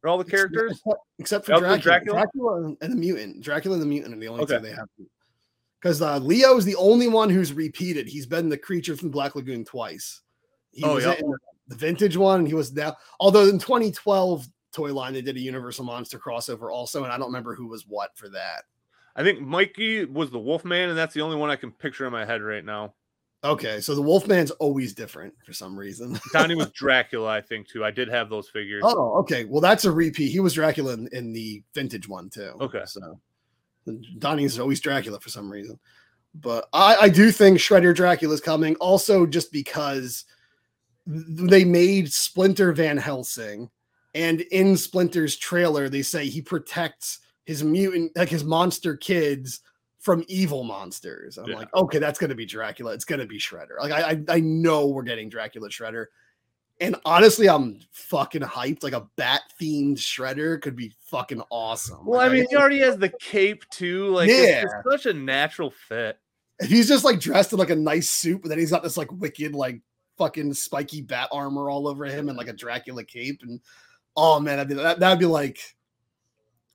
[0.02, 1.80] Or all the characters except, except for Dracula.
[1.80, 2.22] Dracula?
[2.22, 3.42] Dracula, and the mutant.
[3.42, 4.56] Dracula and the mutant are the only okay.
[4.56, 4.88] two they have.
[5.82, 8.08] Because uh, Leo is the only one who's repeated.
[8.08, 10.22] He's been the creature from Black Lagoon twice.
[10.72, 11.14] He oh, was yeah.
[11.14, 11.34] in
[11.68, 12.40] the vintage one.
[12.40, 16.72] And he was now, although in 2012 toy line they did a Universal Monster crossover
[16.72, 18.64] also, and I don't remember who was what for that.
[19.16, 22.12] I think Mikey was the Wolfman, and that's the only one I can picture in
[22.12, 22.94] my head right now.
[23.44, 26.20] Okay, so the Wolfman's always different for some reason.
[26.34, 27.86] Donnie was Dracula, I think too.
[27.86, 28.84] I did have those figures.
[28.86, 29.46] Oh, okay.
[29.46, 30.32] Well, that's a repeat.
[30.32, 32.52] He was Dracula in, in the vintage one too.
[32.60, 33.20] Okay, so
[34.18, 35.80] Donnie is always Dracula for some reason.
[36.36, 38.76] But I, I do think Shredder Dracula is coming.
[38.76, 40.26] Also, just because
[41.06, 43.70] they made Splinter Van Helsing,
[44.14, 49.62] and in Splinter's trailer, they say he protects his mutant, like his monster kids
[50.00, 51.38] from evil monsters.
[51.38, 51.58] I'm yeah.
[51.58, 52.94] like, okay, that's gonna be Dracula.
[52.94, 53.80] It's gonna be Shredder.
[53.80, 56.06] Like I, I, I know we're getting Dracula Shredder.
[56.82, 58.84] And honestly, I'm fucking hyped.
[58.84, 62.06] Like a bat themed Shredder could be fucking awesome.
[62.06, 64.08] Well, like, I mean, he already has the cape too.
[64.08, 66.18] Like, yeah, it's, it's such a natural fit.
[66.60, 68.98] If he's just like dressed in like a nice suit, but then he's got this
[68.98, 69.82] like wicked like
[70.18, 73.42] fucking spiky bat armor all over him and like a Dracula cape.
[73.42, 73.60] And
[74.16, 75.60] oh man, that'd be that, that'd be like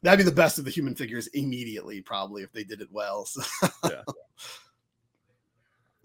[0.02, 3.24] that'd be the best of the human figures immediately, probably if they did it well.
[3.24, 3.42] So.
[3.84, 4.02] yeah.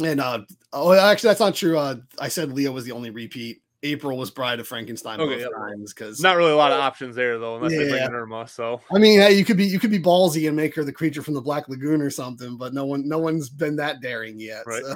[0.02, 1.78] And uh oh actually that's not true.
[1.78, 3.62] Uh I said Leo was the only repeat.
[3.84, 5.58] April was Bride of Frankenstein okay, both yeah.
[5.58, 6.82] times because not really a lot of oh.
[6.82, 7.80] options there though, unless yeah.
[7.80, 8.48] they bring in Irma.
[8.48, 10.92] So I mean, hey, you could be you could be ballsy and make her the
[10.92, 14.40] creature from the Black Lagoon or something, but no one no one's been that daring
[14.40, 14.66] yet.
[14.66, 14.84] Right.
[14.84, 14.96] So.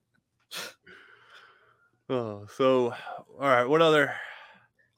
[2.10, 2.94] Oh, so
[3.40, 3.64] all right.
[3.64, 4.14] What other?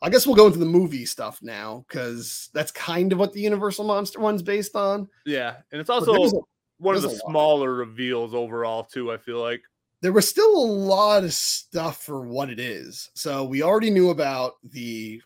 [0.02, 3.40] I guess we'll go into the movie stuff now because that's kind of what the
[3.40, 5.08] Universal Monster one's based on.
[5.24, 6.30] Yeah, and it's also a,
[6.78, 9.12] one of the smaller reveals overall too.
[9.12, 9.62] I feel like
[10.02, 13.10] there was still a lot of stuff for what it is.
[13.14, 15.22] So we already knew about the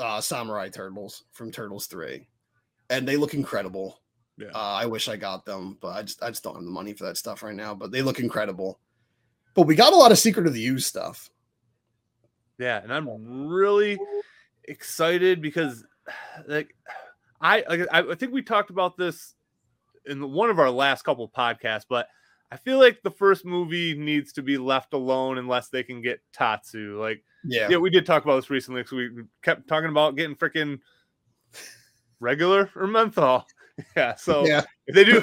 [0.00, 2.28] uh, samurai turtles from Turtles Three,
[2.90, 4.00] and they look incredible.
[4.38, 4.48] Yeah.
[4.54, 6.92] Uh, I wish I got them, but I just I just don't have the money
[6.94, 7.74] for that stuff right now.
[7.74, 8.80] But they look incredible.
[9.54, 11.30] But we got a lot of Secret of the Ooze stuff.
[12.58, 13.98] Yeah, and I'm really
[14.64, 15.84] excited because
[16.46, 16.74] like
[17.40, 19.34] I like, I think we talked about this
[20.06, 22.08] in one of our last couple podcasts, but
[22.50, 26.20] I feel like the first movie needs to be left alone unless they can get
[26.32, 27.00] Tatsu.
[27.00, 27.68] Like, Yeah.
[27.70, 29.10] yeah, we did talk about this recently because we
[29.42, 30.78] kept talking about getting freaking
[32.20, 33.46] regular or menthol.
[33.94, 34.62] Yeah, so Yeah.
[34.86, 35.22] if they do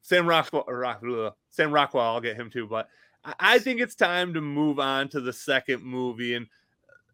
[0.00, 1.02] Sam Rockwell, or Rock,
[1.50, 2.66] Sam Rockwell, I'll get him too.
[2.66, 2.88] But
[3.24, 6.34] I, I think it's time to move on to the second movie.
[6.34, 6.46] And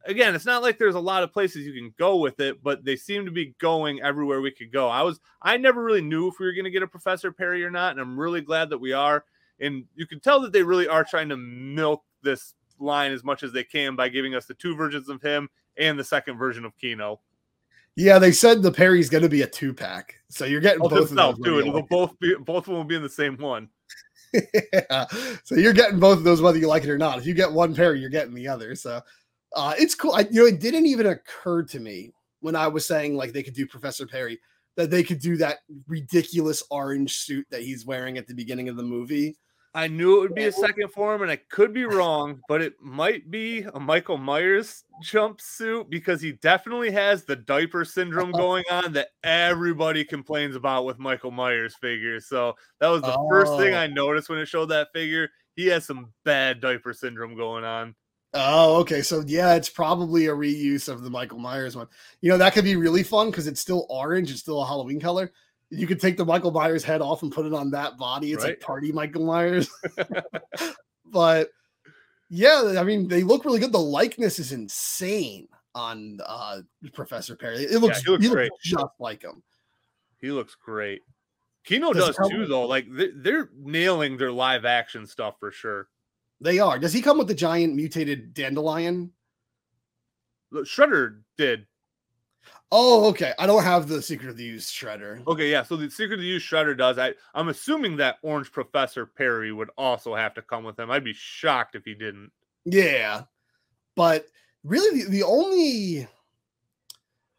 [0.04, 2.84] again, it's not like there's a lot of places you can go with it, but
[2.84, 4.88] they seem to be going everywhere we could go.
[4.88, 7.64] I was I never really knew if we were going to get a Professor Perry
[7.64, 9.24] or not, and I'm really glad that we are.
[9.60, 13.42] And you can tell that they really are trying to milk this line as much
[13.42, 16.64] as they can by giving us the two versions of him and the second version
[16.64, 17.20] of Keno.
[17.96, 20.92] Yeah, they said the Perry's going to be a two pack, so you're getting Both
[20.92, 21.38] both of those.
[21.44, 21.58] too.
[21.58, 23.68] It'll like both be both of them will be in the same one.
[24.32, 25.06] yeah.
[25.44, 27.18] So you're getting both of those whether you like it or not.
[27.18, 28.74] If you get one Perry, you're getting the other.
[28.74, 29.02] So
[29.54, 30.12] uh, it's cool.
[30.12, 33.42] I, you know, it didn't even occur to me when I was saying like they
[33.42, 34.40] could do Professor Perry
[34.76, 38.76] that they could do that ridiculous orange suit that he's wearing at the beginning of
[38.76, 39.36] the movie.
[39.72, 42.74] I knew it would be a second form, and I could be wrong, but it
[42.80, 48.92] might be a Michael Myers jumpsuit because he definitely has the diaper syndrome going on
[48.94, 52.26] that everybody complains about with Michael Myers figures.
[52.26, 53.78] So that was the first thing Oh.
[53.78, 55.30] I noticed when it showed that figure.
[55.54, 57.94] He has some bad diaper syndrome going on.
[58.32, 59.02] Oh, okay.
[59.02, 61.88] So yeah, it's probably a reuse of the Michael Myers one.
[62.20, 65.00] You know, that could be really fun because it's still orange, it's still a Halloween
[65.00, 65.32] color.
[65.70, 68.32] You could take the Michael Myers head off and put it on that body.
[68.32, 68.50] It's Right.
[68.50, 69.70] like party Michael Myers.
[71.06, 71.50] but
[72.28, 73.72] yeah, I mean, they look really good.
[73.72, 76.60] The likeness is insane on uh
[76.92, 77.58] Professor Perry.
[77.64, 78.52] It looks, he looks he looks great.
[78.62, 79.42] just like him.
[80.20, 81.02] He looks great.
[81.64, 82.66] Keno Does does too, though.
[82.66, 85.88] Like they're nailing their live action stuff for sure.
[86.40, 86.78] They are.
[86.78, 89.12] Does he come with the giant mutated dandelion?
[90.50, 91.66] Look, Shredder did
[92.72, 93.32] Oh, okay.
[93.38, 95.26] I don't have the Secret of the Ooze Shredder.
[95.26, 95.64] Okay, yeah.
[95.64, 96.98] So the Secret of the Ooze Shredder does.
[96.98, 100.90] I I'm assuming that Orange Professor Perry would also have to come with him.
[100.90, 102.30] I'd be shocked if he didn't.
[102.64, 103.22] Yeah,
[103.96, 104.26] but
[104.62, 106.06] really, the, the only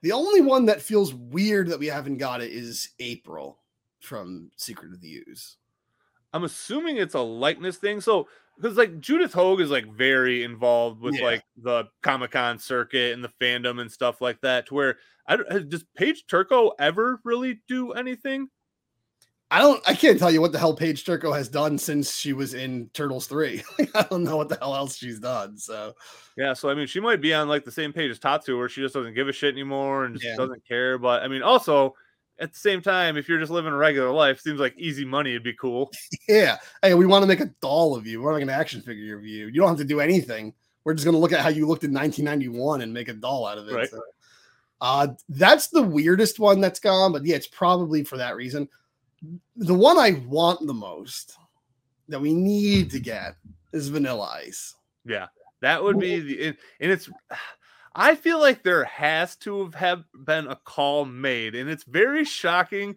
[0.01, 3.59] the only one that feels weird that we haven't got it is April
[3.99, 5.57] from Secret of the Ooze.
[6.33, 8.01] I'm assuming it's a likeness thing.
[8.01, 8.27] So
[8.61, 11.25] because like Judith Hoag is like very involved with Yeah.
[11.25, 14.67] like the Comic Con circuit and the fandom and stuff like that.
[14.67, 14.97] To where
[15.27, 18.49] I does Paige Turco ever really do anything?
[19.53, 19.83] I don't.
[19.85, 22.89] I can't tell you what the hell Paige Turco has done since she was in
[22.93, 23.61] Turtles Three.
[23.95, 25.57] I don't know what the hell else she's done.
[25.57, 25.93] So
[26.37, 28.69] Yeah, so I mean, she might be on like the same page as Tatsu, where
[28.69, 30.37] she just doesn't give a shit anymore and just Yeah.
[30.37, 30.97] doesn't care.
[30.97, 31.95] But I mean, also
[32.41, 35.33] at the same time, if you're just living a regular life, seems like easy money
[35.33, 35.91] would be cool.
[36.27, 38.21] yeah, hey, we want to make a doll of you.
[38.21, 39.45] We're like an action figure of you.
[39.45, 40.53] You don't have to do anything.
[40.83, 43.59] We're just gonna look at how you looked in 1991 and make a doll out
[43.59, 43.75] of it.
[43.75, 43.89] Right.
[43.89, 44.01] So,
[44.81, 48.67] uh, that's the weirdest one that's gone, but yeah, it's probably for that reason.
[49.55, 51.37] The one I want the most
[52.09, 53.35] that we need to get
[53.71, 54.73] is Vanilla Ice.
[55.05, 55.27] Yeah,
[55.61, 56.47] that would be the
[56.79, 57.07] and it's.
[57.93, 62.23] I feel like there has to have, have been a call made, and it's very
[62.23, 62.95] shocking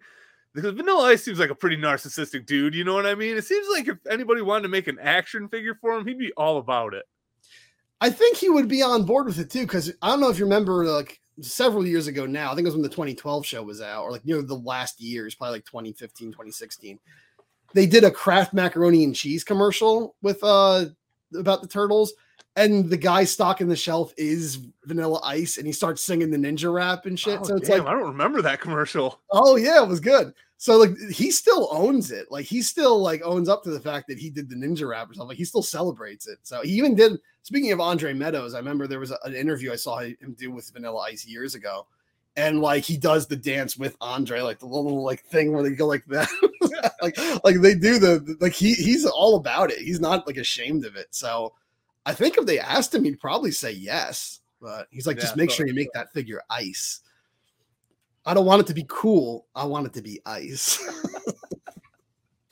[0.53, 2.73] because Vanilla Ice seems like a pretty narcissistic dude.
[2.73, 3.35] You know what I mean?
[3.35, 6.31] It seems like if anybody wanted to make an action figure for him, he'd be
[6.37, 7.03] all about it.
[7.99, 10.39] I think he would be on board with it too, because I don't know if
[10.39, 13.63] you remember, like several years ago now, I think it was when the 2012 show
[13.63, 16.99] was out, or like near the last years, probably like 2015, 2016.
[17.73, 20.85] They did a Kraft macaroni and cheese commercial with uh
[21.35, 22.13] about the turtles,
[22.55, 26.73] and the guy stocking the shelf is Vanilla Ice, and he starts singing the ninja
[26.73, 27.39] rap and shit.
[27.41, 29.19] Oh, so it's damn, like, I don't remember that commercial.
[29.31, 30.33] oh yeah, it was good.
[30.57, 32.31] So like he still owns it.
[32.31, 35.09] Like he still like owns up to the fact that he did the ninja rap
[35.09, 35.29] or something.
[35.29, 36.39] Like he still celebrates it.
[36.43, 37.19] So he even did.
[37.43, 40.51] Speaking of Andre Meadows, I remember there was a- an interview I saw him do
[40.51, 41.85] with Vanilla Ice years ago,
[42.37, 45.71] and like he does the dance with Andre, like the little like thing where they
[45.71, 46.29] go like that,
[47.01, 49.79] like like they do the like he he's all about it.
[49.79, 51.07] He's not like ashamed of it.
[51.11, 51.53] So
[52.05, 54.39] I think if they asked him, he'd probably say yes.
[54.61, 57.01] But he's like, just make sure you make that figure ice.
[58.25, 59.45] I don't want it to be cool.
[59.55, 60.79] I want it to be ice.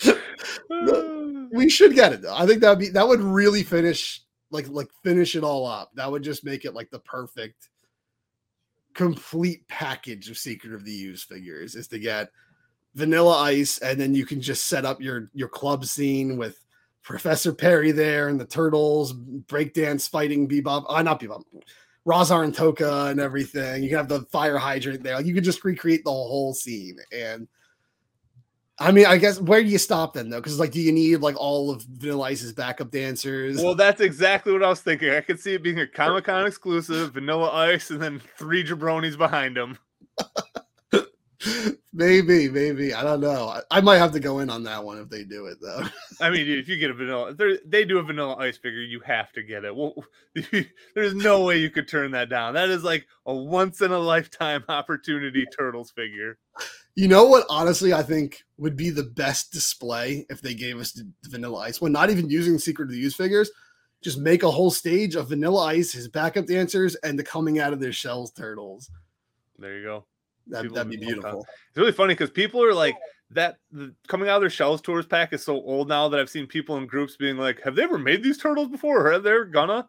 [1.51, 2.35] we should get it though.
[2.35, 5.91] I think that would be that would really finish like like finish it all up.
[5.95, 7.69] That would just make it like the perfect
[8.93, 12.29] complete package of Secret of the Ooze figures is to get
[12.93, 16.62] vanilla ice and then you can just set up your your club scene with
[17.03, 20.85] Professor Perry there and the turtles breakdance fighting Bebop.
[20.87, 21.43] Uh, not Bebop.
[22.07, 23.83] Rahzar and Tokka and everything.
[23.83, 25.15] You can have the fire hydrant there.
[25.15, 26.97] Like you could just recreate the whole scene.
[27.11, 27.47] And
[28.79, 30.39] I mean, I guess where do you stop then though?
[30.39, 33.61] Because like, do you need like all of Vanilla Ice's backup dancers?
[33.61, 35.11] Well, that's exactly what I was thinking.
[35.11, 39.17] I could see it being a Comic Con exclusive, Vanilla Ice, and then three jabronis
[39.17, 39.77] behind him.
[41.93, 42.93] maybe, maybe.
[42.93, 43.47] I don't know.
[43.47, 45.83] I, I, might have to go in on that one if they do it though.
[46.21, 47.33] I mean, if you get a vanilla,
[47.65, 49.75] they do a vanilla ice figure, you have to get it.
[49.75, 49.95] Well,
[50.95, 52.53] there's no way you could turn that down.
[52.53, 56.37] That is like a once in a lifetime opportunity turtles figure.
[56.95, 57.45] You know what?
[57.49, 61.81] Honestly, I think would be the best display if they gave us the vanilla ice
[61.81, 63.49] when not even using secret of the ooze figures.
[64.01, 67.71] Just make a whole stage of vanilla ice, his backup dancers, and the coming out
[67.71, 68.91] of their shells turtles.
[69.57, 70.05] There you go.
[70.47, 71.45] That, would be beautiful.
[71.69, 72.95] It's really funny because people are like
[73.31, 76.29] that the, coming out of their shells tours pack is so old now that I've
[76.29, 79.07] seen people in groups being like, "Have they ever made these turtles before?
[79.07, 79.87] Or are they gonna?"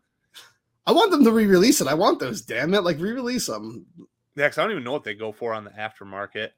[0.87, 1.89] I want them to re-release it.
[1.89, 2.43] I want those.
[2.43, 2.83] Damn it!
[2.83, 3.87] Like re-release them.
[4.37, 6.51] Yeah, because I don't even know what they go for on the aftermarket.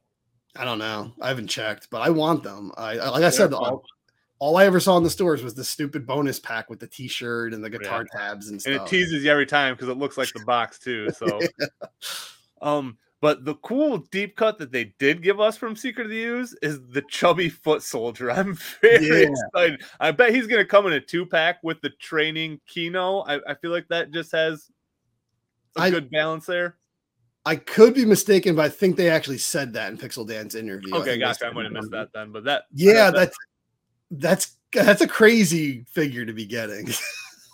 [0.55, 1.13] I don't know.
[1.21, 2.71] I haven't checked, but I want them.
[2.75, 3.83] I, like I said, all,
[4.39, 7.53] all, I ever saw in the stores was the stupid bonus pack with the T-shirt
[7.53, 8.19] and the guitar yeah.
[8.19, 8.73] tabs and stuff.
[8.73, 11.11] And it teases you every time because it looks like the box too.
[11.11, 11.67] So, yeah.
[12.61, 16.23] um, but the cool deep cut that they did give us from Secret of the
[16.23, 18.31] Ooze is the chubby foot soldier.
[18.31, 19.29] I'm very yeah.
[19.29, 19.81] excited.
[19.99, 23.19] I bet he's going to come in a two pack with the training Keno.
[23.21, 24.69] I, I feel like that just has
[25.75, 26.77] a I, good balance there.
[27.45, 30.93] I could be mistaken, but I think they actually said that in Pixel Dan's interview.
[30.93, 31.47] Okay, gotcha.
[31.47, 33.37] I might have missed that then, but that yeah, that's
[34.11, 36.89] that's that's a crazy figure to be getting.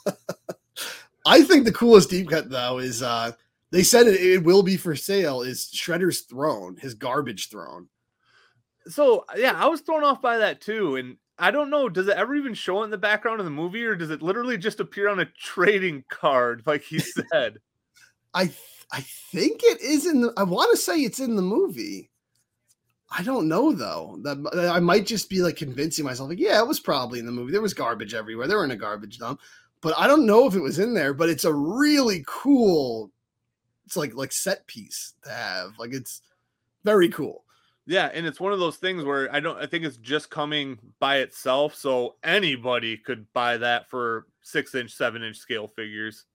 [1.25, 3.33] I think the coolest deep cut though is uh
[3.73, 5.41] they said it, it will be for sale.
[5.41, 7.89] Is Shredder's throne, his garbage throne?
[8.85, 11.89] So yeah, I was thrown off by that too, and I don't know.
[11.89, 14.59] Does it ever even show in the background of the movie, or does it literally
[14.59, 16.99] just appear on a trading card, like he
[17.31, 17.57] said?
[18.35, 18.57] I th-
[18.91, 20.33] I think it is in the.
[20.37, 22.11] I want to say it's in the movie.
[23.09, 24.19] I don't know though.
[24.21, 27.31] That I might just be like convincing myself, like, yeah, it was probably in the
[27.31, 27.51] movie.
[27.51, 28.47] There was garbage everywhere.
[28.47, 29.39] They were in a garbage dump,
[29.81, 31.15] but I don't know if it was in there.
[31.15, 33.11] But it's a really cool
[33.85, 35.77] it's like like set piece to have.
[35.77, 36.21] Like it's
[36.83, 37.43] very cool.
[37.85, 40.79] Yeah, and it's one of those things where I don't I think it's just coming
[40.99, 46.25] by itself, so anybody could buy that for six inch, seven inch scale figures.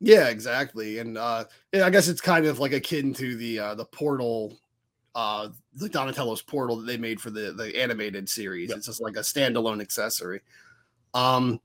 [0.00, 0.98] Yeah, exactly.
[0.98, 1.44] And uh
[1.74, 4.58] I guess it's kind of like akin to the uh the portal
[5.14, 8.68] uh the Donatello's portal that they made for the the animated series.
[8.68, 8.78] Yep.
[8.78, 10.40] It's just like a standalone accessory.
[11.14, 11.60] Um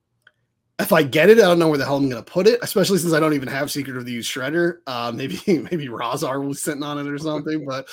[0.79, 2.59] if I get it, I don't know where the hell I'm going to put it,
[2.61, 4.79] especially since I don't even have Secret of the Ooze Shredder.
[4.87, 7.87] Uh, maybe maybe Rahzar was sitting on it or something, but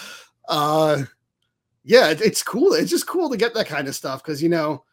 [0.48, 1.02] uh,
[1.84, 2.74] yeah, it, it's cool.
[2.74, 4.84] It's just cool to get that kind of stuff because you know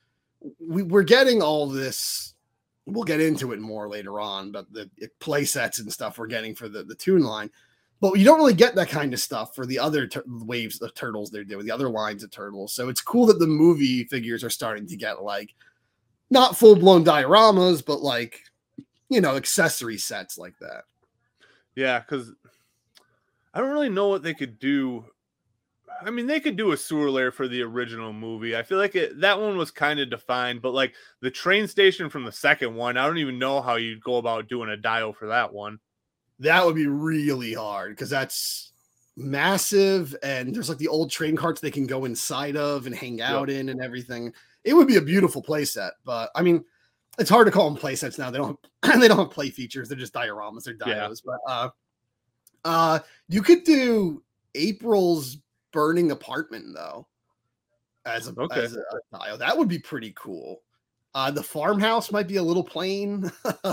[0.60, 2.34] we, we're getting all this.
[2.86, 6.56] We'll get into it more later on, but the play sets and stuff we're getting
[6.56, 7.50] for the the Toon line.
[8.02, 10.94] But you don't really get that kind of stuff for the other tur- waves of
[10.94, 12.72] turtles they're doing, the other lines of turtles.
[12.72, 15.54] So it's cool that the movie figures are starting to get like
[16.30, 18.42] not full blown dioramas, but like
[19.10, 20.84] you know accessory sets like that.
[21.76, 22.32] Yeah, because
[23.54, 25.06] I don't really know what they could do.
[26.02, 28.56] I mean, they could do a sewer layer for the original movie.
[28.56, 32.10] I feel like it, that one was kind of defined, but like the train station
[32.10, 35.12] from the second one, I don't even know how you'd go about doing a dio
[35.12, 35.80] for that one.
[36.40, 38.72] That would be really hard because that's
[39.18, 43.20] massive, and there's like the old train carts they can go inside of and hang
[43.20, 43.60] out yep.
[43.60, 44.34] in and everything
[44.70, 45.92] it would be a beautiful playset.
[46.06, 46.64] But I mean,
[47.18, 48.30] it's hard to call them playsets now.
[48.30, 48.60] They don't
[49.02, 49.90] they don't have play features.
[49.90, 50.64] They're just dioramas.
[50.64, 51.24] They're dios.
[51.26, 51.34] Yeah.
[51.46, 51.70] But uh,
[52.66, 55.38] uh, you could do April's
[55.74, 57.08] burning apartment though,
[58.06, 58.64] as a, okay.
[58.64, 59.38] as a, dio.
[59.38, 60.62] That would be pretty cool.
[61.16, 63.32] Uh, the farmhouse might be a little plain.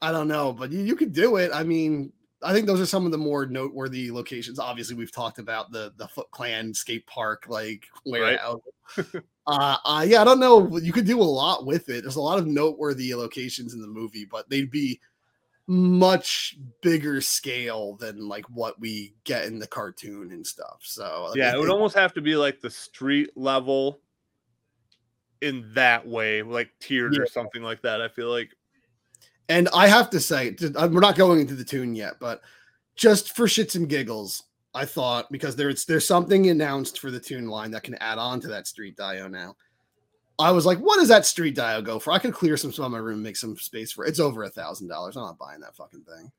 [0.00, 1.50] I don't know, but you, you could do it.
[1.54, 2.12] I mean,
[2.42, 4.58] I think those are some of the more noteworthy locations.
[4.58, 8.60] Obviously, we've talked about the the Foot Clan skate park, like warehouse.
[8.96, 9.06] Right.
[9.48, 10.76] uh, uh, yeah, I don't know.
[10.76, 12.02] You could do a lot with it.
[12.02, 15.00] There's a lot of noteworthy locations in the movie, but they'd be
[15.66, 20.80] much bigger scale than like what we get in the cartoon and stuff.
[20.82, 24.00] So yeah, it would almost have to be like the street level
[25.40, 27.22] in that way, like tiered yeah.
[27.22, 28.02] or something like that.
[28.02, 28.50] I feel like.
[29.48, 32.42] And I have to say, uh, we're not going into the Toon yet, but
[32.96, 34.42] just for shits and giggles,
[34.78, 38.40] I thought because there's there's something announced for the Toon line that can add on
[38.42, 39.56] to that street dio now.
[40.38, 42.12] I was like, what does that street dio go for?
[42.12, 44.10] I could clear some stuff in my room, make some space for it.
[44.10, 45.16] It's over a thousand dollars.
[45.16, 46.30] I'm not buying that fucking thing.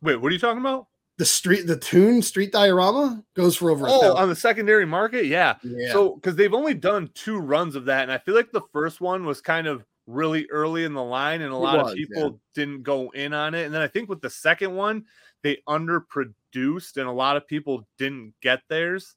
[0.00, 0.86] Wait, what are you talking about?
[1.18, 3.84] The street, the Toon street diorama goes for over.
[3.86, 5.56] Oh, on the secondary market, yeah.
[5.62, 5.92] yeah.
[5.92, 9.02] So because they've only done two runs of that, and I feel like the first
[9.02, 12.22] one was kind of really early in the line, and a lot was, of people
[12.22, 12.38] yeah.
[12.54, 13.66] didn't go in on it.
[13.66, 15.04] And then I think with the second one,
[15.46, 19.14] they underproduced, and a lot of people didn't get theirs.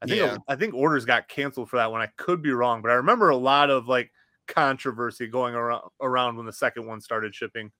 [0.00, 0.38] I think yeah.
[0.48, 2.00] I think orders got canceled for that one.
[2.00, 4.10] I could be wrong, but I remember a lot of like
[4.48, 7.70] controversy going around around when the second one started shipping.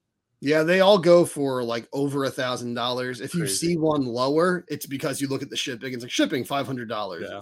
[0.40, 3.22] Yeah, they all go for like over a thousand dollars.
[3.22, 3.68] If you Crazy.
[3.68, 5.94] see one lower, it's because you look at the shipping.
[5.94, 7.26] It's like shipping five hundred dollars.
[7.30, 7.40] Yeah.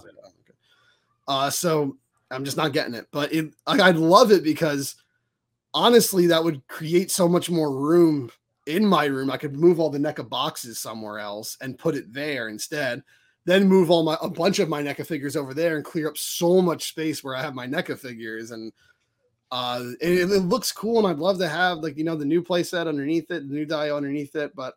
[1.27, 1.97] Uh, so
[2.31, 3.07] I'm just not getting it.
[3.11, 4.95] But it, like, I'd love it because
[5.73, 8.31] honestly, that would create so much more room
[8.65, 9.31] in my room.
[9.31, 13.03] I could move all the NECA boxes somewhere else and put it there instead.
[13.45, 16.17] Then move all my a bunch of my NECA figures over there and clear up
[16.17, 18.73] so much space where I have my NECA figures and
[19.51, 22.41] uh it, it looks cool and I'd love to have like you know the new
[22.41, 24.73] playset underneath it, the new die underneath it, but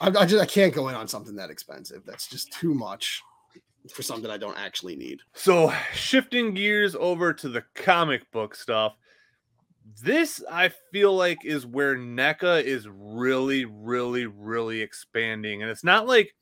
[0.00, 2.02] I, I just I can't go in on something that expensive.
[2.04, 3.22] That's just too much
[3.92, 5.20] for something I don't actually need.
[5.34, 8.96] So, shifting gears over to the comic book stuff,
[10.02, 15.62] this I feel like is where NECA is really, really, really expanding.
[15.62, 16.34] And it's not like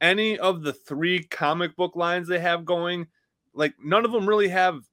[0.00, 3.06] any of the three comic book lines they have going,
[3.54, 4.84] like, none of them really have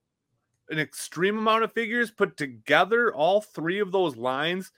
[0.69, 3.13] an extreme amount of figures put together.
[3.13, 4.71] All three of those lines,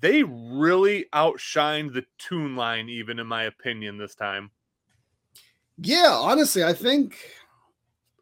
[0.00, 4.50] they really outshined the Toon line, even in my opinion, this time.
[5.78, 7.18] Yeah, honestly, I think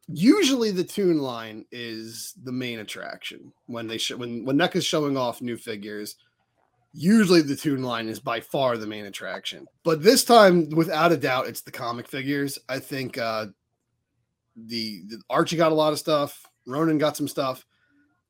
[0.09, 5.17] usually the Toon line is the main attraction when they show when when NECA's showing
[5.17, 6.17] off new figures.
[6.93, 9.67] Usually the Toon line is by far the main attraction.
[9.83, 12.59] But this time, without a doubt, it's the comic figures.
[12.69, 13.47] I think uh
[14.57, 17.67] the, the Archie got a lot of stuff, Ronan got some stuff.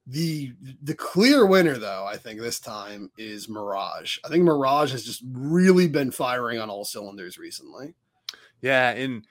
[0.06, 0.52] The
[0.82, 4.18] the clear winner though, I think this time is Mirage.
[4.24, 7.94] I think Mirage has just really been firing on all cylinders recently.
[8.60, 9.26] Yeah, and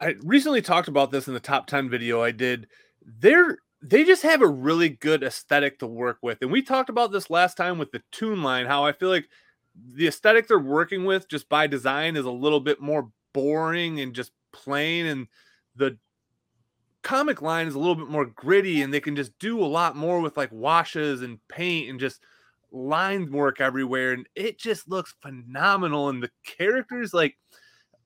[0.00, 2.66] I recently talked about this in the top 10 video I did.
[3.04, 6.38] They're they just have a really good aesthetic to work with.
[6.40, 9.28] And we talked about this last time with the Toon line, how I feel like
[9.76, 14.14] the aesthetic they're working with just by design is a little bit more boring and
[14.14, 15.04] just plain.
[15.04, 15.26] And
[15.76, 15.98] the
[17.02, 19.96] comic line is a little bit more gritty and they can just do a lot
[19.96, 22.22] more with like washes and paint and just
[22.72, 24.12] line work everywhere.
[24.12, 26.08] And it just looks phenomenal.
[26.08, 27.36] And the characters, like,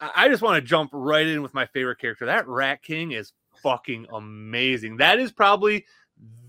[0.01, 2.27] I just want to jump right in with my favorite character.
[2.27, 4.99] That Rat King is fucking amazing.
[4.99, 5.85] That is probably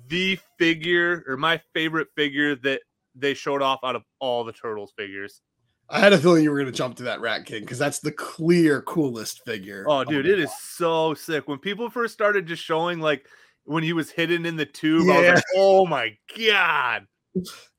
[0.08, 2.82] the figure or my favorite figure that
[3.16, 5.42] they showed off out of all the Turtles figures.
[5.90, 8.00] I had a feeling you were going to jump to that Rat King because that's
[8.00, 9.86] the clear coolest figure.
[9.88, 11.48] Oh, dude, it is so sick.
[11.48, 13.26] When people first started just showing like
[13.64, 17.08] when he was hidden in the tube, I was like, oh my god.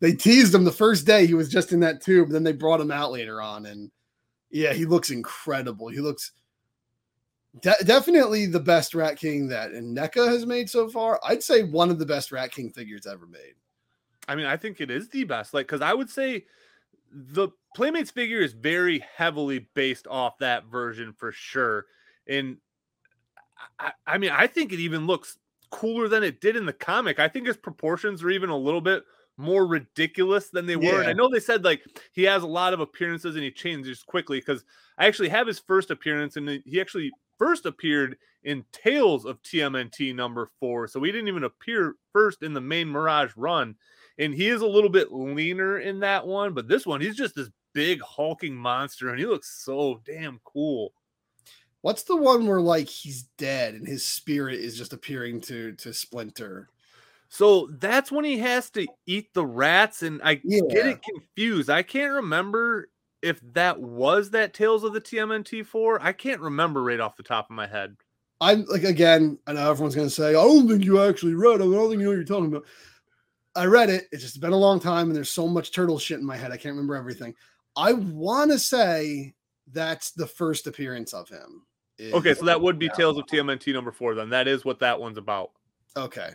[0.00, 2.80] They teased him the first day he was just in that tube, then they brought
[2.80, 3.90] him out later on, and
[4.50, 5.88] yeah, he looks incredible.
[5.88, 6.32] He looks
[7.60, 11.20] de- definitely the best Rat King that NECA has made so far.
[11.24, 13.54] I'd say one of the best Rat King figures ever made.
[14.28, 15.54] I mean, I think it is the best.
[15.54, 16.44] Like, because I would say
[17.12, 21.86] the Playmates figure is very heavily based off that version for sure.
[22.28, 22.58] And
[23.78, 25.38] I, I mean, I think it even looks
[25.70, 27.18] cooler than it did in the comic.
[27.18, 29.04] I think his proportions are even a little bit
[29.40, 31.00] more ridiculous than they were.
[31.00, 34.02] And I know they said like he has a lot of appearances and he changes
[34.02, 34.64] quickly because
[34.98, 40.14] I actually have his first appearance and he actually first appeared in Tales of TMNT
[40.14, 40.86] number four.
[40.86, 43.76] So he didn't even appear first in the main Mirage run.
[44.18, 47.34] And he is a little bit leaner in that one, but this one, he's just
[47.34, 50.92] this big hulking monster and he looks so damn cool.
[51.80, 55.94] What's the one where like he's dead and his spirit is just appearing to to
[55.94, 56.68] Splinter?
[57.32, 61.70] So that's when he has to eat the rats, and I get it confused.
[61.70, 62.88] I can't remember
[63.22, 66.02] if that was that Tales of the TMNT four.
[66.02, 67.96] I can't remember right off the top of my head.
[68.40, 71.64] I'm like again, I know everyone's gonna say, I don't think you actually read it.
[71.64, 72.64] I don't think you know what you're talking about.
[73.54, 74.08] I read it.
[74.10, 76.50] It's just been a long time, and there's so much turtle shit in my head.
[76.50, 77.34] I can't remember everything.
[77.76, 79.34] I want to say
[79.70, 81.62] that's the first appearance of him.
[82.00, 82.92] Okay, so that would be Yeah.
[82.92, 84.16] Tales of TMNT number four.
[84.16, 85.50] Then that is what that one's about.
[85.96, 86.30] Okay.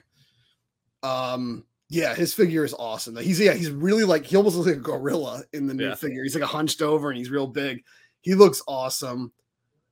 [1.06, 1.64] Um.
[1.88, 3.16] Yeah, his figure is awesome.
[3.18, 5.96] He's yeah, he's really like he almost looks like a gorilla in the new Yeah.
[5.96, 6.24] figure.
[6.24, 7.84] He's like a hunched over and he's real big.
[8.22, 9.32] He looks awesome.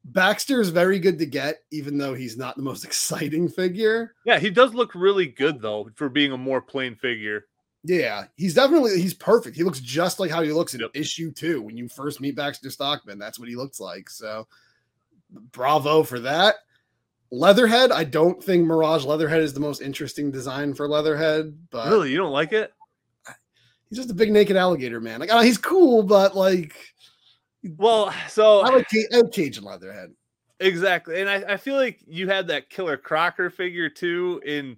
[0.05, 4.15] Baxter is very good to get, even though he's not the most exciting figure.
[4.25, 7.45] Yeah, he does look really good though for being a more plain figure.
[7.83, 9.55] Yeah, he's definitely he's perfect.
[9.55, 10.91] He looks just like how he looks in Yep.
[10.95, 13.19] issue two when you first meet Baxter Stockman.
[13.19, 14.09] That's what he looks like.
[14.09, 14.47] So,
[15.51, 16.55] bravo for that.
[17.33, 22.11] Leatherhead, I don't think Mirage Leatherhead is the most interesting design for Leatherhead, but really,
[22.11, 22.71] you don't like it?
[23.89, 25.19] he's just a big naked alligator man.
[25.19, 26.75] Like, oh, he's cool, but like,
[27.77, 30.13] Well, so I like I like Cajun Leatherhead.
[30.59, 31.21] Exactly.
[31.21, 34.39] And I, I feel like you had that Killer Crocker figure too.
[34.47, 34.77] And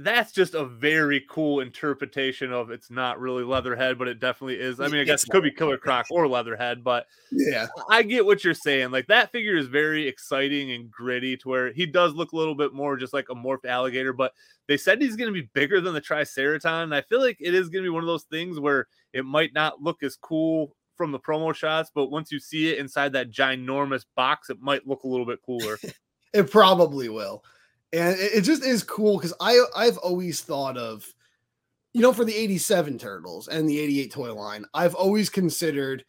[0.00, 4.78] that's just a very cool interpretation of it's not really Leatherhead, but it definitely is.
[4.78, 8.24] I mean, I guess it could be Killer Croc or Leatherhead, but Yeah, I get
[8.24, 8.92] what you're saying.
[8.92, 12.54] Like that figure is very exciting and gritty to where he does look a little
[12.54, 14.32] bit more just like a morphed alligator, but
[14.68, 16.84] they said he's going to be bigger than the Triceraton.
[16.84, 19.24] And I feel like it is going to be one of those things where it
[19.24, 23.12] might not look as cool from the promo shots, but once you see it inside
[23.14, 25.78] that ginormous box, it might look a little bit cooler.
[26.34, 27.42] it probably will.
[27.92, 31.06] And it, it just is cool because I I've always thought of,
[31.94, 36.04] you know, for the 87 turtles and the 88 toy line, I've always considered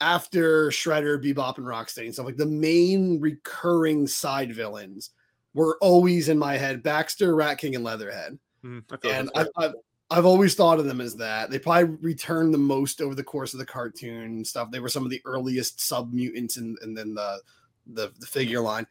[0.00, 5.10] after Shredder, Bebop, and Rocksteady and stuff like the main recurring side villains
[5.54, 8.38] were always in my head Baxter, Rat King, and Leatherhead.
[8.64, 9.74] Mhm, I and I've, I've,
[10.10, 11.50] I've always thought of them as that.
[11.50, 14.70] They probably returned the most over the course of the cartoon and stuff.
[14.70, 17.40] They were some of the earliest sub mutants and and then the,
[17.86, 18.86] the the figure line.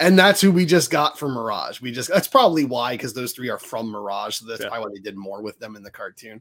[0.00, 1.80] And that's who we just got from Mirage.
[1.80, 4.36] We just that's probably why, because those three are from Mirage.
[4.36, 4.68] So that's Yeah.
[4.68, 6.40] probably why they did more with them in the cartoon.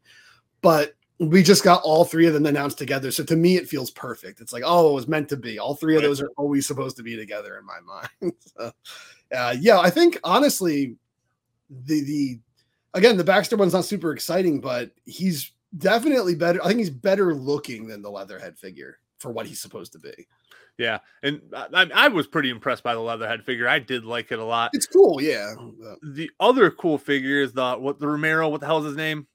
[0.61, 3.09] But we just got all three of them announced together.
[3.09, 4.39] So to me, it feels perfect.
[4.41, 5.57] It's like, oh, it was meant to be.
[5.57, 7.79] All three of those are always supposed to be together in my
[8.21, 8.33] mind.
[8.57, 8.71] so,
[9.35, 10.95] uh, yeah, I think honestly,
[11.69, 12.39] the the
[12.93, 16.63] again the Baxter one's not super exciting, but he's definitely better.
[16.63, 20.27] I think he's better looking than the Leatherhead figure for what he's supposed to be.
[20.77, 23.67] Yeah, and I, I was pretty impressed by the Leatherhead figure.
[23.67, 24.71] I did like it a lot.
[24.73, 25.53] It's cool, yeah.
[26.03, 28.47] The other cool figure is the what the Romero.
[28.49, 29.25] What the hell is his name?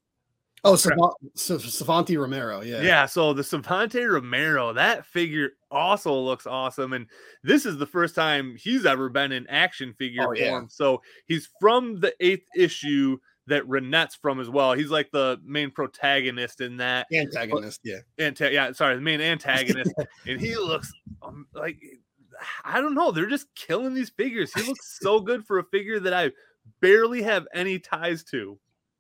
[0.65, 2.83] Oh, Savant, Savanti Romero, yeah.
[2.83, 3.07] Yeah.
[3.07, 6.93] so the Savanti Romero, that figure also looks awesome.
[6.93, 7.09] And
[7.43, 10.51] this is the first time he's ever been in action figure Oh, yeah.
[10.51, 10.69] form.
[10.71, 14.73] So he's from the eighth issue that Renet's from as well.
[14.73, 17.07] He's like the main protagonist in that.
[17.13, 17.99] Antagonist, yeah.
[18.19, 19.93] Anta- yeah, sorry, the main antagonist.
[20.27, 20.93] and he looks
[21.23, 21.79] um, like
[22.65, 23.11] I don't know.
[23.11, 24.53] They're just killing these figures.
[24.55, 26.33] He looks so good for a figure that I
[26.81, 28.59] barely have any ties to.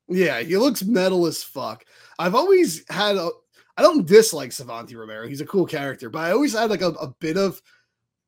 [0.08, 1.84] Yeah, he looks metal as fuck.
[2.18, 3.30] I've always had a
[3.76, 5.26] I don't dislike Savanti Romero.
[5.26, 7.62] He's a cool character, but I always had like a, a bit of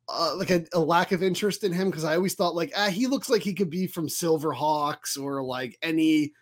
[0.08, 2.88] uh, like a, a lack of interest in him because I always thought like ah
[2.88, 6.32] he looks like he could be from Silverhawks or like any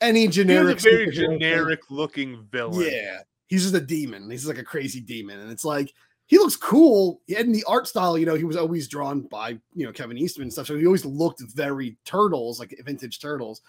[0.00, 1.38] any generic very superhero thing.
[1.40, 2.86] generic looking villain.
[2.86, 4.30] Yeah, he's just a demon.
[4.30, 5.92] He's like a crazy demon, and it's like
[6.26, 7.20] he looks cool.
[7.36, 10.44] And the art style, you know, he was always drawn by you know Kevin Eastman
[10.44, 13.62] and stuff, so he always looked very turtles, like vintage turtles.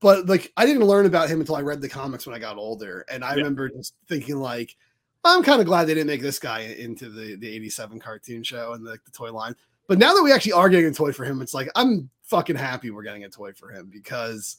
[0.00, 2.58] But like I didn't learn about him until I read the comics when I got
[2.58, 3.36] older, and I Yeah.
[3.36, 4.76] remember just thinking like,
[5.24, 8.72] I'm kind of glad they didn't make this guy into the the '87 cartoon show
[8.72, 9.54] and the, the toy line.
[9.86, 12.56] But now that we actually are getting a toy for him, it's like I'm fucking
[12.56, 14.56] happy we're getting a toy for him because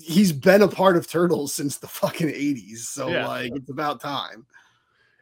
[0.00, 2.78] he's been a part of Turtles since the fucking 80s.
[2.78, 3.26] So Yeah.
[3.26, 4.46] like it's about time.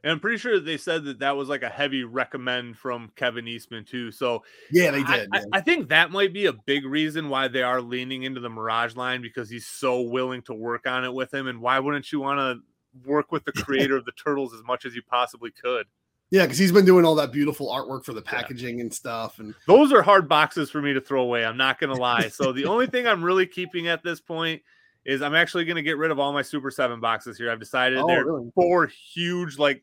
[0.03, 3.47] And I'm pretty sure they said that that was like a heavy recommend from Kevin
[3.47, 4.11] Eastman too.
[4.11, 5.29] So Yeah, they did.
[5.33, 5.45] I, yeah.
[5.53, 8.97] I think that might be a big reason why they are leaning into the Mirage
[8.97, 11.49] line because he's so willing to work on it with him.
[11.49, 12.63] And why wouldn't you want to
[13.05, 15.87] work with the creator of the Turtles as much as you possibly could?
[16.31, 19.41] Yeah, because he's been doing all that beautiful artwork for the packaging and stuff.
[19.41, 21.45] And Those are hard boxes for me to throw away.
[21.45, 22.29] I'm not to lie.
[22.29, 24.63] So the only thing I'm really keeping at this point
[25.05, 27.51] is I'm actually to get rid of all my Super 7 boxes here.
[27.51, 28.51] I've decided oh, they're really?
[28.55, 29.83] four huge, like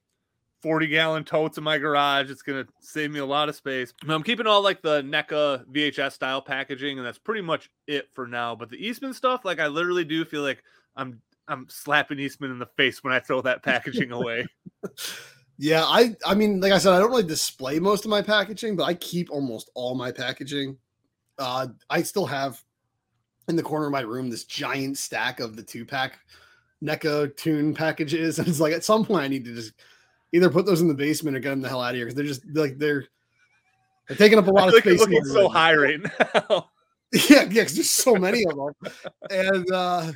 [0.62, 2.32] 40 gallon totes in my garage.
[2.32, 3.94] It's to save me a lot of space.
[4.08, 8.26] I'm keeping all like the NECA VHS style packaging, and that's pretty much it for
[8.26, 8.56] now.
[8.56, 10.64] But the Eastman stuff, like I literally do feel like
[10.96, 14.45] I'm I'm slapping Eastman in the face when I throw that packaging away.
[15.57, 18.76] Yeah, I I mean, like I said, I don't really display most of my packaging,
[18.76, 20.78] but I keep almost all my packaging.
[21.40, 22.61] Uh I still have
[23.48, 26.19] in the corner of my room this giant stack of the two pack
[26.84, 28.38] NECA Toon packages.
[28.40, 29.74] And it's like at some point I need to just
[30.34, 32.15] either put those in the basement or get them the hell out of here because
[32.15, 33.06] they're just like they're
[34.07, 34.99] they're taking up a lot feel of like space.
[34.99, 35.99] looking so high right
[36.49, 36.69] now.
[37.14, 38.94] Yeah, yeah, because there's so many of them.
[39.32, 40.11] and uh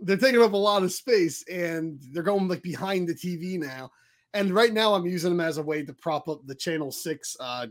[0.00, 3.90] they're taking up a lot of space and they're going like behind the TV now.
[4.32, 7.36] And right now I'm using them as a way to prop up the channel six
[7.40, 7.66] uh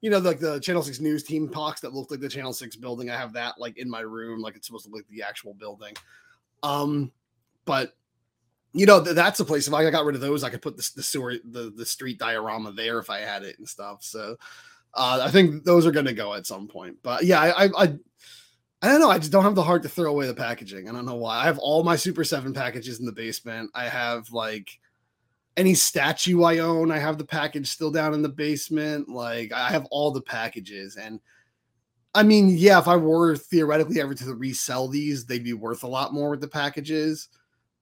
[0.00, 2.76] you know, like the channel six news team box that looked like the channel six
[2.76, 3.08] building.
[3.08, 5.54] I have that like in my room, like it's supposed to look like the actual
[5.54, 5.94] building.
[6.62, 7.10] Um,
[7.64, 7.94] but
[8.74, 9.66] you know, th- that's a place.
[9.66, 12.18] If I got rid of those, I could put the, the sewer, the, the street
[12.18, 14.02] diorama there if I had it and stuff.
[14.02, 14.36] So
[14.92, 16.98] uh, I think those are going to go at some point.
[17.02, 17.94] But yeah, I, I, I,
[18.84, 19.08] I don't know.
[19.10, 20.90] I just don't have the heart to throw away the packaging.
[20.90, 21.38] I don't know why.
[21.40, 23.70] I have all my Super 7 packages in the basement.
[23.74, 24.78] I have like
[25.56, 26.90] any statue I own.
[26.90, 29.08] I have the package still down in the basement.
[29.08, 30.96] Like I have all the packages.
[30.96, 31.18] And
[32.14, 35.88] I mean, yeah, if I were theoretically ever to resell these, they'd be worth a
[35.88, 37.28] lot more with the packages.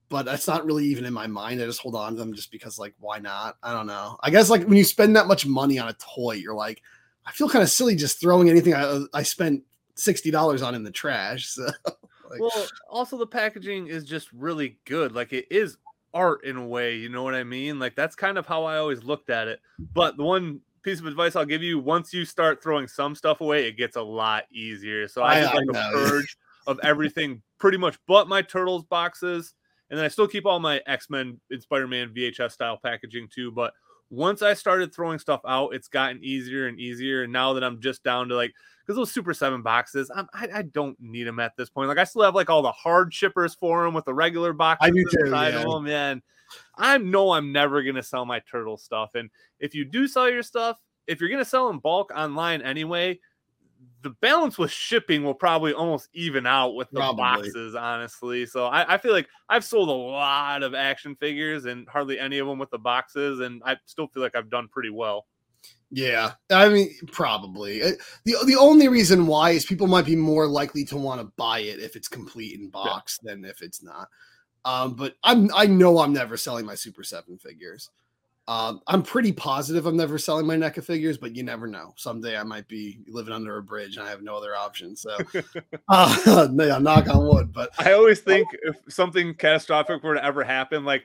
[0.08, 1.60] But that's not really even in my mind.
[1.60, 3.56] I just hold on to them just because, like, why not?
[3.60, 4.18] I don't know.
[4.20, 6.80] I guess like when you spend that much money on a toy, you're like,
[7.26, 10.82] I feel kind of silly just throwing anything I, I spent sixty dollars on in
[10.82, 11.46] the trash.
[11.48, 11.66] So,
[12.30, 15.14] like, well, also the packaging is just really good.
[15.14, 15.76] Like it is
[16.14, 17.78] art in a way, you know what I mean?
[17.78, 19.60] Like that's kind of how I always looked at it.
[19.94, 23.40] But the one piece of advice I'll give you once you start throwing some stuff
[23.40, 25.08] away, it gets a lot easier.
[25.08, 26.36] So I, I- like a know, purge
[26.66, 29.54] of everything pretty much but my turtles boxes
[29.92, 33.28] and then I still keep all my X Men and Spider Man VHS style packaging
[33.28, 33.50] too.
[33.50, 33.74] But
[34.12, 37.22] once I started throwing stuff out, it's gotten easier and easier.
[37.22, 40.48] And now that I'm just down to like because those Super Seven boxes, I'm, I,
[40.54, 41.88] I don't need them at this point.
[41.88, 44.88] Like I still have like all the hard shippers for them with the regular boxes
[44.88, 45.62] I do too, inside yeah.
[45.62, 45.86] of them.
[45.86, 46.22] And
[46.76, 49.14] I know I'm never gonna sell my turtle stuff.
[49.14, 53.18] And if you do sell your stuff, if you're gonna sell in bulk online anyway,
[54.02, 57.22] the balance with shipping will probably almost even out with the Probably.
[57.22, 58.46] boxes, honestly.
[58.46, 62.38] So I, I feel like I've sold a lot of action figures and hardly any
[62.38, 65.26] of them with the boxes, and I still feel like I've done pretty well.
[65.94, 67.82] Yeah, I mean, probably.
[67.82, 67.90] Uh,
[68.24, 71.60] the The only reason why is people might be more likely to want to buy
[71.60, 74.08] it if it's complete in box than if it's not.
[74.64, 77.90] Um, but I'm I know I'm never selling my Super Seven figures.
[78.48, 81.94] Um, I'm pretty positive I'm never selling my NECA figures, but you never know.
[81.96, 84.96] Someday I might be living under a bridge and I have no other option.
[84.96, 85.16] So,
[85.88, 87.52] uh, yeah, knock on wood.
[87.52, 91.04] But I always think if something catastrophic were to ever happen, like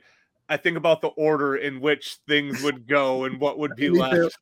[0.49, 4.35] I think about the order in which things would go and what would be left.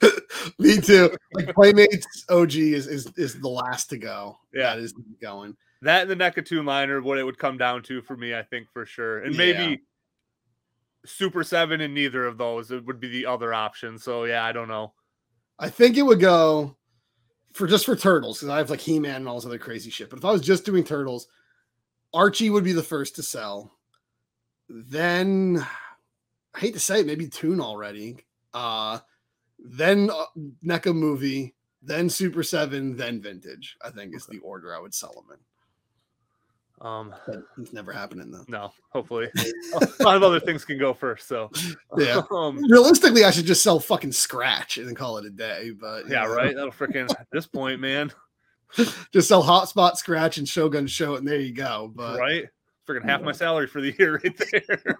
[0.00, 0.10] too.
[0.58, 1.16] Me too.
[1.32, 4.36] Like Playmates OG is is is the last to go.
[4.52, 4.74] Yeah.
[4.74, 4.92] that is
[5.22, 5.56] going.
[5.82, 8.66] That and the two liner, what it would come down to for me, I think
[8.72, 9.20] for sure.
[9.20, 9.38] And Yeah.
[9.38, 9.82] maybe
[11.06, 13.98] Super Seven and neither of those it would be the other option.
[13.98, 14.92] So yeah, I don't know.
[15.58, 16.76] I think it would go
[17.52, 19.90] for just for turtles because I have like He Man and all this other crazy
[19.90, 20.10] shit.
[20.10, 21.28] But if I was just doing turtles,
[22.12, 23.72] Archie would be the first to sell.
[24.68, 25.64] Then
[26.54, 28.18] I hate to say it, maybe Toon already.
[28.52, 28.98] Uh,
[29.58, 30.24] then uh,
[30.64, 33.76] NECA movie, then Super Seven, then Vintage.
[33.82, 35.55] I think is the order I would sell them in.
[36.80, 38.44] Um, But it's never happening though.
[38.48, 39.30] no, hopefully
[39.74, 41.26] a lot of other things can go first.
[41.26, 41.50] So
[41.96, 42.20] Yeah.
[42.30, 45.70] um, Realistically, I should just sell fucking Scratch and then call it a day.
[45.70, 46.54] But yeah, know, right.
[46.54, 48.12] That'll freaking at this point, man.
[49.12, 51.90] Just sell Hotspot, Scratch, and Shogun Show, and there you go.
[51.94, 52.44] But right?
[52.86, 54.98] Freaking half my salary for the year right there.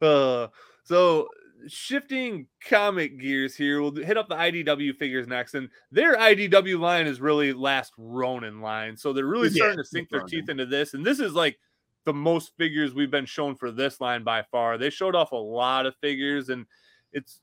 [0.00, 0.48] uh,
[0.84, 1.28] so
[1.68, 7.06] shifting comic gears here, we'll hit up the IDW figures next, and their IDW line
[7.06, 8.96] is really last Ronin line.
[8.96, 10.30] So they're really Yeah, starting to sink their Ronin.
[10.30, 11.58] teeth into this, and this is like
[12.04, 14.76] the most figures we've been shown for this line by far.
[14.78, 16.66] They showed off a lot of figures, and
[17.12, 17.40] it's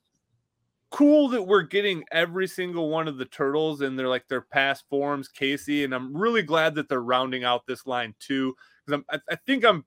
[0.91, 4.85] cool that we're getting every single one of the turtles in their like their past
[4.89, 8.56] forms, Casey, and I'm really glad that they're rounding out this line too.
[8.85, 9.85] Because I'm I, I think I'm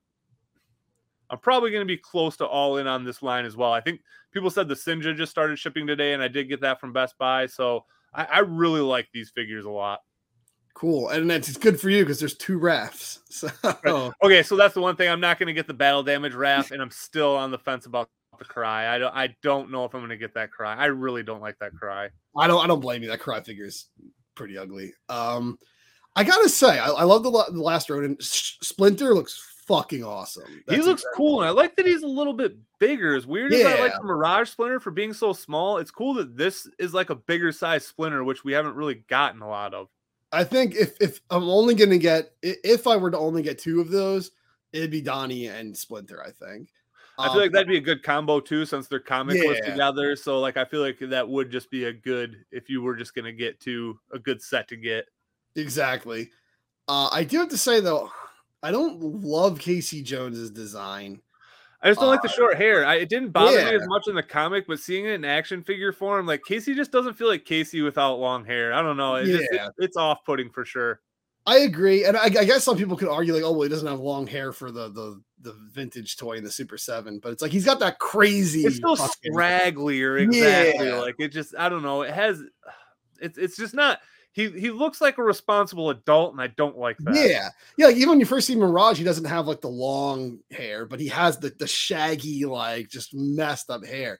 [1.29, 3.71] I'm probably going to be close to all in on this line as well.
[3.71, 6.79] I think people said the Sinja just started shipping today, and I did get that
[6.79, 7.47] from Best Buy.
[7.47, 9.99] So I, I really like these figures a lot.
[10.73, 11.09] cool.
[11.09, 13.19] And it's it's good for you because there's two Raphs.
[13.29, 16.33] So Okay, so that's the one thing I'm not going to get the battle damage
[16.33, 18.93] Raph, and I'm still on the fence about the cry.
[18.93, 20.75] I don't I don't know if I'm going to get that cry.
[20.75, 22.09] I really don't like that cry.
[22.37, 23.09] I don't I don't blame you.
[23.09, 23.87] That cry figure is
[24.35, 24.93] pretty ugly.
[25.09, 25.57] Um,
[26.15, 28.15] I gotta say, I, I love the, the last Ronin.
[28.21, 30.63] S- Splinter looks fucking awesome.
[30.69, 33.15] he looks exactly- cool, and I like that he's a little bit bigger.
[33.15, 36.35] As weird as I like the Mirage Splinter for being so small, it's cool that
[36.37, 39.87] this is like a bigger size Splinter, which we haven't really gotten a lot of.
[40.31, 43.79] I think if if I'm only gonna get if I were to only get two
[43.81, 44.31] of those,
[44.73, 46.21] it'd be Donnie and Splinter.
[46.21, 46.69] I think.
[47.17, 49.69] I feel Um, like that'd be a good combo too, since they're comic Yeah.
[49.69, 50.17] together.
[50.17, 53.15] So like, I feel like that would just be a good if you were just
[53.15, 55.05] gonna get to a good set to get.
[55.55, 56.31] exactly.
[56.89, 58.11] Uh, I do have to say though,
[58.65, 61.21] I don't love Casey Jones's design.
[61.81, 62.83] I just don't like the Uh, short hair.
[62.85, 65.61] I, it didn't bother me as much in the comic, but seeing it in action
[65.61, 68.73] figure form, like Casey just doesn't feel like Casey without long hair.
[68.73, 69.15] I don't know.
[69.15, 69.67] It just, Yeah.
[69.67, 70.99] it, it's off putting for sure.
[71.45, 73.87] I agree, and I, I guess some people could argue like, oh, well, he doesn't
[73.87, 77.43] have long hair for the the the vintage toy in the Super Seven, but it's
[77.43, 78.61] like he's got that crazy.
[78.61, 80.87] It's still fucking- scragglier, exactly.
[80.87, 80.95] Yeah.
[80.95, 82.01] Like it just, I don't know.
[82.01, 82.41] It has,
[83.21, 83.99] it's it's just not.
[84.35, 87.15] He he looks like a responsible adult, and I don't like that.
[87.15, 87.47] Yeah,
[87.77, 87.85] yeah.
[87.87, 90.99] Like even when you first see Mirage, he doesn't have like the long hair, but
[90.99, 94.19] he has the the shaggy, like just messed up hair.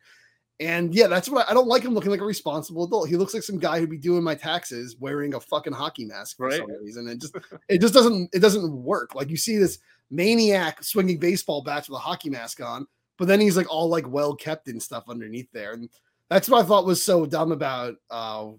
[0.62, 3.10] And yeah, that's what I, I don't like him looking like a responsible adult.
[3.10, 6.38] He looks like some guy who'd be doing my taxes wearing a fucking hockey mask
[6.38, 6.60] for Right.
[6.60, 7.10] some reason.
[7.10, 7.36] It just
[7.68, 9.16] it just doesn't it doesn't work.
[9.16, 9.80] Like you see this
[10.10, 12.88] maniac swinging baseball bats with a hockey mask on,
[13.18, 15.74] but then he's like all like well kept and stuff underneath there.
[15.74, 15.90] And
[16.30, 18.52] that's what I thought was so dumb about uh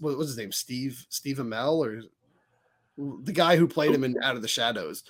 [0.00, 0.52] what was his name?
[0.52, 2.02] Steve Steve Amell or
[3.22, 5.04] the guy who played him in Out of the Shadows.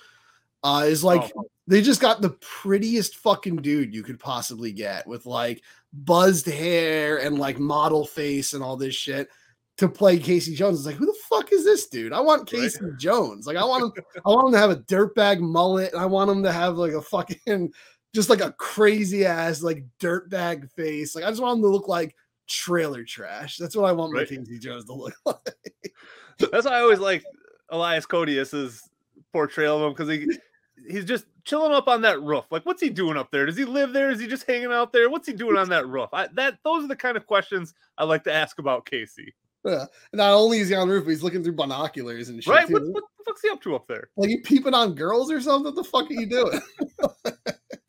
[0.63, 1.45] Uh is like Oh.
[1.67, 7.17] they just got the prettiest fucking dude you could possibly get with like buzzed hair
[7.19, 9.29] and like model face and all this shit
[9.77, 10.77] to play Casey Jones.
[10.77, 12.13] It's like, who the fuck is this dude?
[12.13, 12.61] I want Right.
[12.61, 13.47] Casey Jones.
[13.47, 16.29] Like, I want him, I want him to have a dirtbag mullet, and I want
[16.29, 17.73] him to have like a fucking
[18.13, 21.15] just like a crazy ass like dirtbag face.
[21.15, 22.15] Like, I just want him to look like
[22.51, 23.57] trailer trash.
[23.57, 24.29] That's what I want Right.
[24.29, 25.93] my Casey Jones to look like.
[26.51, 27.23] That's why I always like
[27.69, 28.89] Elias Koteas's
[29.31, 30.39] portrayal of him because he
[30.89, 32.45] he's just chilling up on that roof.
[32.51, 33.45] Like, what's he doing up there?
[33.45, 34.11] Does he live there?
[34.11, 35.09] Is he just hanging out there?
[35.09, 36.09] What's he doing on that roof?
[36.13, 39.33] I, that those are the kind of questions I like to ask about Casey.
[39.63, 39.85] Yeah.
[40.13, 42.51] Not only is he on the roof, but he's looking through binoculars and shit.
[42.51, 42.69] Right?
[42.69, 44.09] What, what the fuck's he up to up there?
[44.17, 45.73] Like you peeping on girls or something?
[45.73, 46.59] What the fuck are you doing?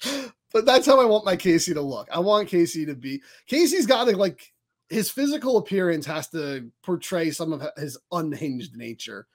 [0.52, 2.08] but that's how I want my Casey to look.
[2.12, 4.51] I want Casey to be Casey's got to like
[4.92, 9.26] his physical appearance has to portray some of his unhinged nature.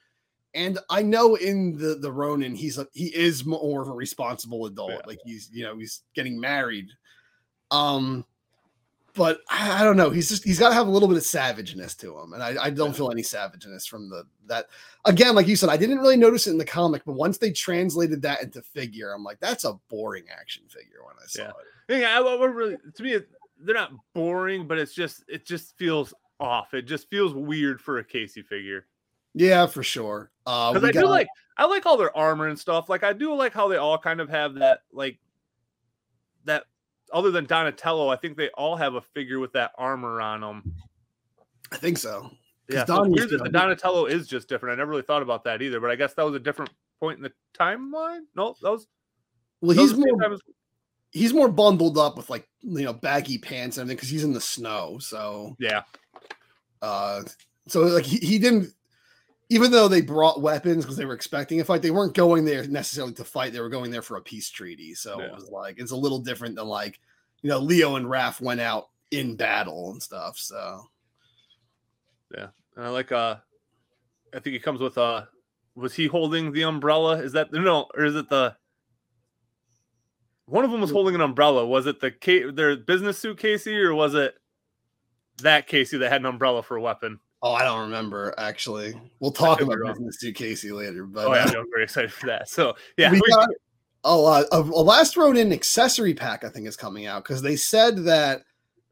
[0.53, 4.65] And I know in the the Ronin, he's a, he is more of a responsible
[4.65, 4.91] adult.
[4.91, 5.01] Yeah.
[5.05, 6.87] Like he's you know he's getting married.
[7.71, 8.25] Um,
[9.13, 10.09] but I, I don't know.
[10.09, 12.65] He's just he's got to have a little bit of savageness to him, and I,
[12.65, 12.93] I don't Yeah.
[12.93, 14.67] feel any savageness from the that.
[15.05, 17.51] Again, like you said, I didn't really notice it in the comic, but once they
[17.51, 21.49] translated that into figure, I'm like, that's a boring action figure when I saw Yeah.
[21.49, 22.01] it.
[22.01, 23.29] Yeah, I, I really to me it-
[23.61, 26.73] they're not boring, but it's just it just feels off.
[26.73, 28.85] It just feels weird for a Casey figure.
[29.33, 30.31] Yeah, for sure.
[30.45, 31.27] Uh, Because we I do like
[31.57, 32.89] I like all their armor and stuff.
[32.89, 35.19] Like I do like how they all kind of have that like
[36.45, 36.63] that.
[37.13, 40.73] Other than Donatello, I think they all have a figure with that armor on them.
[41.71, 42.29] I think so.
[42.69, 43.49] Yeah, so weird that the.
[43.49, 44.73] Donatello is just different.
[44.73, 46.69] I never really thought about that either, but I guess that was a different
[46.99, 48.21] point in the timeline.
[48.35, 48.87] No, that was
[49.61, 50.41] Well, that he's same more as-
[51.11, 54.33] he's more bundled up with like you know baggy pants and everything because he's in
[54.33, 54.97] the snow.
[54.99, 55.83] So yeah,
[56.81, 57.23] uh,
[57.67, 58.73] so like he, he didn't.
[59.49, 62.67] Even though they brought weapons because they were expecting a fight, they weren't going there
[62.67, 63.53] necessarily to fight.
[63.53, 64.93] They were going there for a peace treaty.
[64.93, 65.27] So Yeah.
[65.27, 66.99] it was like it's a little different than like
[67.41, 70.37] you know Leo and Raph went out in battle and stuff.
[70.37, 70.83] So
[72.35, 73.37] yeah, and I like uh,
[74.33, 75.23] I think he comes with uh,
[75.75, 77.17] was he holding the umbrella?
[77.21, 78.55] Is that no, or is it the
[80.47, 81.65] one of them was holding an umbrella?
[81.65, 84.35] Was it the Ca- their business suit Casey, or was it
[85.43, 87.19] that Casey that had an umbrella for a weapon?
[87.41, 88.99] oh, I don't remember actually.
[89.19, 92.27] We'll talk about business to Casey later, but Oh yeah, uh, I'm very excited for
[92.27, 92.49] that.
[92.49, 93.49] So yeah, we got
[94.03, 98.05] uh, a, a last in accessory pack I think is coming out because they said
[98.05, 98.43] that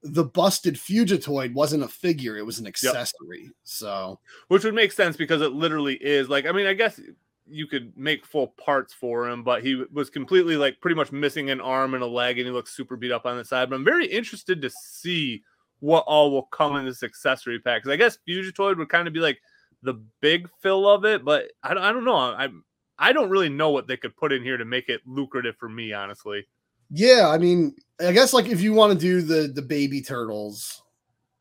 [0.03, 3.49] the busted Fugitoid wasn't a figure; it was an accessory.
[3.63, 4.19] So
[4.49, 6.99] which would make sense because it literally is like I mean I guess
[7.47, 11.49] you could make full parts for him, but he was completely like pretty much missing
[11.49, 13.69] an arm and a leg, and he looks super beat up on the side.
[13.69, 15.43] But I'm very interested to see
[15.79, 19.13] what all will come in this accessory pack because I guess Fugitoid would kind of
[19.13, 19.39] be like
[19.83, 22.15] the big fill of it, but I don't, I don't know.
[22.15, 22.49] I
[22.97, 25.69] I don't really know what they could put in here to make it lucrative for
[25.69, 26.47] me, honestly.
[26.89, 30.81] yeah, I mean, I guess like if you want to do the the baby turtles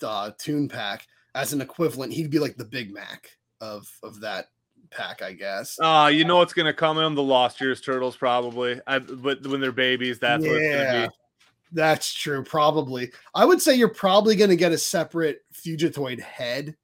[0.02, 4.46] uh, Toon pack as an equivalent, he'd be like the Big Mac of of that
[4.94, 5.78] pack, I guess.
[5.80, 8.80] Uh, you know what's gonna come in the Lost Years Turtles probably.
[8.86, 11.14] I but when they're babies, that's what it's gonna be.
[11.72, 12.44] That's true.
[12.44, 13.10] Probably.
[13.34, 16.76] I would say you're probably going to get a separate Fugitoid head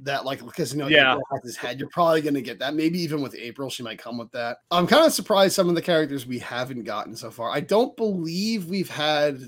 [0.00, 1.12] that, like, because, you know, Yeah.
[1.12, 1.78] April has his head.
[1.78, 2.74] You're probably going to get that.
[2.74, 4.56] Maybe even with April, she might come with that.
[4.72, 7.52] I'm kind of surprised some of the characters we haven't gotten so far.
[7.52, 9.40] I don't believe we've had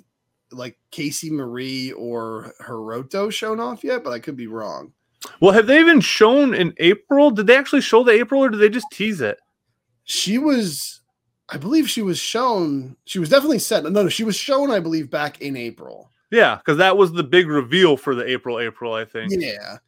[0.53, 4.93] like Casey Marie or Hiroto shown off yet, but I could be wrong.
[5.41, 7.31] Well, have they even shown in April?
[7.31, 9.39] Did they actually show the April or did they just tease it?
[10.05, 11.01] She was,
[11.49, 13.83] I believe she was shown, she was definitely set.
[13.85, 16.11] No, no, she was shown, I believe, back in April.
[16.31, 19.33] Yeah, because that was the big reveal for the April April, I think.
[19.33, 19.79] Yeah.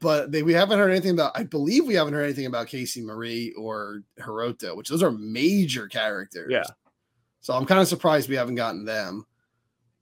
[0.00, 3.02] But they, we haven't heard anything about, I believe we haven't heard anything about Casey
[3.02, 6.50] Marie or Hiroto, which those are major characters.
[6.50, 6.64] Yeah.
[7.40, 9.26] So I'm kind of surprised we haven't gotten them.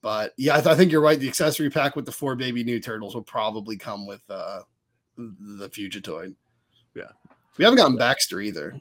[0.05, 1.18] But yeah, I, th- I think you're right.
[1.18, 4.60] The accessory pack with the four baby new turtles will probably come with uh,
[5.16, 6.35] the Fugitoid.
[6.94, 7.05] Yeah.
[7.56, 8.78] We haven't gotten Baxter either.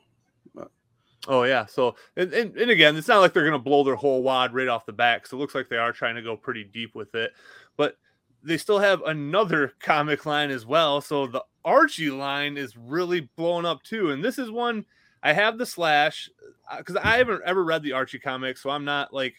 [1.30, 1.66] Oh yeah.
[1.66, 4.68] So and, and, and again, it's not like they're gonna blow their whole wad right
[4.68, 5.26] off the back.
[5.26, 7.32] So it looks like they are trying to go pretty deep with it.
[7.78, 7.96] But
[8.44, 11.00] they still have another comic line as well.
[11.00, 14.12] So the Archie line is really blowing up too.
[14.12, 14.84] And this is one
[15.24, 16.30] I have the slash
[16.78, 19.36] because I haven't ever read the Archie comics, so I'm not like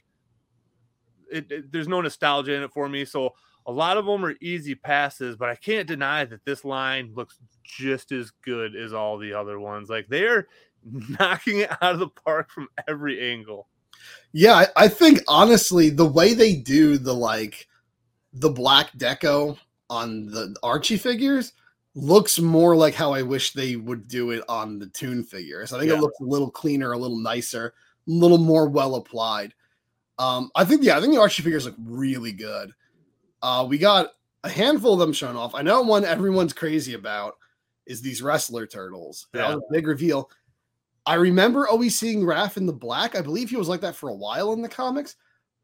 [1.35, 3.05] it, it- there's no nostalgia in it for me.
[3.05, 3.35] So
[3.67, 7.39] a lot of them are easy passes, but I can't deny that this line looks
[7.63, 9.89] just as good as all the other ones.
[9.89, 10.49] Like they're
[11.19, 13.69] knocking it out of the park from every angle.
[14.33, 17.67] Yeah, I, I think honestly, the way they do the like
[18.35, 19.57] the black deco
[19.89, 21.53] on the Archie figures
[21.95, 25.73] looks more like how I wish they would do it on the Toon figures.
[25.73, 25.99] I think Yeah.
[25.99, 27.73] it looks a little cleaner, a little nicer,
[28.07, 29.55] a little more well applied.
[30.19, 32.73] Um, I think yeah, I think the Archie figures look really good.
[33.43, 34.11] Uh, we got
[34.45, 35.55] a handful of them shown off.
[35.55, 37.35] I know one everyone's crazy about
[37.87, 39.27] is these wrestler turtles.
[39.33, 39.55] That Yeah.
[39.57, 40.31] was a big reveal.
[41.07, 43.15] I remember always seeing Raph in the black.
[43.15, 45.17] I believe he was like that for a while in the comics,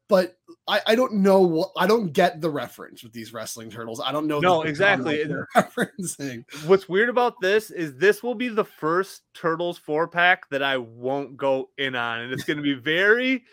[0.07, 0.37] but
[0.67, 3.99] I, I don't know what I don't get the reference with these wrestling turtles.
[3.99, 4.39] I don't know.
[4.39, 5.23] No, exactly.
[5.23, 6.43] they're referencing.
[6.67, 10.77] What's weird about this is this will be the first Turtles four pack that I
[10.77, 13.43] won't go in on, and it's going to be very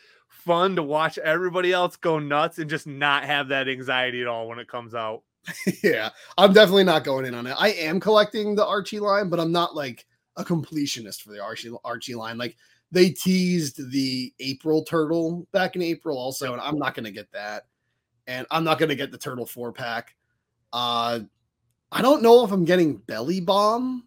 [0.48, 4.48] fun to watch everybody else go nuts and just not have that anxiety at all
[4.48, 5.22] when it comes out.
[5.84, 6.08] yeah,
[6.38, 7.54] I'm definitely not going in on it.
[7.58, 10.06] I am collecting the Archie line, but I'm not like
[10.36, 12.38] a completionist for the Archie Archie line.
[12.38, 12.56] Like
[12.90, 17.66] they teased the April turtle back in April also, and I'm not gonna get that.
[18.26, 20.14] And I'm not gonna get the turtle four pack.
[20.72, 21.20] Uh
[21.92, 24.04] I don't know if I'm getting belly bomb.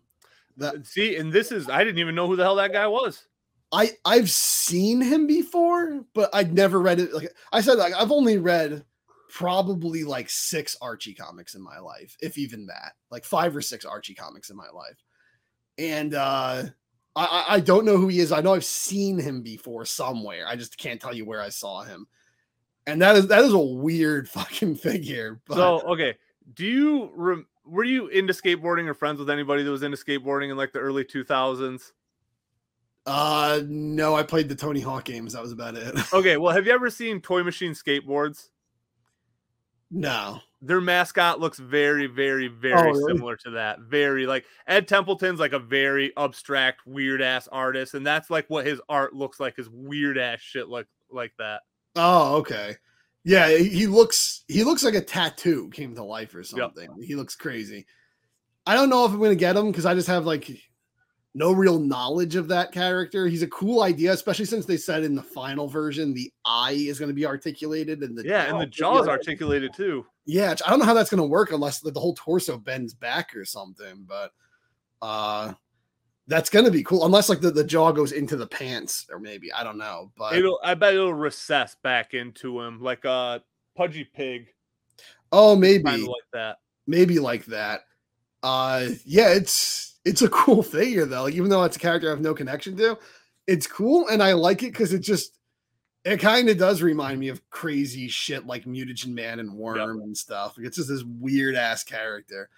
[0.58, 3.28] That See, and this is I didn't even know who the hell that guy was.
[3.72, 7.14] I I've seen him before, but I'd never read it.
[7.14, 8.84] Like I said, like I've only read
[9.30, 13.86] probably like six Archie comics in my life, if even that, like five or six
[13.86, 15.04] Archie comics in my life.
[15.78, 16.64] And uh
[17.16, 18.32] I, I don't know who he is.
[18.32, 20.46] I know I've seen him before somewhere.
[20.48, 22.08] I just can't tell you where I saw him.
[22.88, 25.42] And that is that is a weird fucking figure.
[25.48, 26.16] But So okay,
[26.54, 30.58] do you were you into skateboarding or friends with anybody that was into skateboarding in
[30.58, 31.92] like the early 2000s?
[33.06, 35.34] Uh no, I played the Tony Hawk games.
[35.34, 35.96] That was about it.
[36.14, 38.50] Okay, well, have you ever seen Toy Machine skateboards?
[39.90, 40.40] no.
[40.64, 43.14] Their mascot looks very, very, very Oh, really?
[43.16, 43.80] similar to that.
[43.80, 48.66] Very like Ed Templeton's like a very abstract, weird ass artist, and that's like what
[48.68, 51.62] his art looks like is weird ass shit like like that.
[51.96, 52.76] Oh, okay.
[53.24, 56.90] Yeah, he he looks he looks like a tattoo came to life or something.
[57.02, 57.88] He looks crazy.
[58.68, 60.48] I don't know if I'm gonna get him because I just have like
[61.34, 63.28] no real knowledge of that character.
[63.28, 67.00] He's a cool idea, especially since they said in the final version the eye is
[67.00, 70.06] going to be articulated and the Yeah, and the jaw- is articulated too.
[70.26, 72.94] Yeah, I don't know how that's going to work unless the, the whole torso bends
[72.94, 74.06] back or something.
[74.08, 74.32] But
[75.02, 75.54] uh
[76.28, 79.20] that's going to be cool unless like the, the jaw goes into the pants or
[79.20, 80.12] maybe I don't know.
[80.18, 83.42] But It'll I bet it'll recess back into him like a
[83.76, 84.48] pudgy pig,
[85.32, 86.58] oh, kind maybe of like that.
[86.88, 87.82] maybe like that.
[88.44, 91.24] Uh yeah, it's it's a cool figure though.
[91.24, 92.98] Like even though it's a character I have no connection to,
[93.48, 95.38] it's cool and I like it because it just
[96.04, 100.18] it kind of does remind me of crazy shit like Mutagen Man and Worm and
[100.18, 100.58] stuff.
[100.58, 102.50] Like, it's just this weird ass character.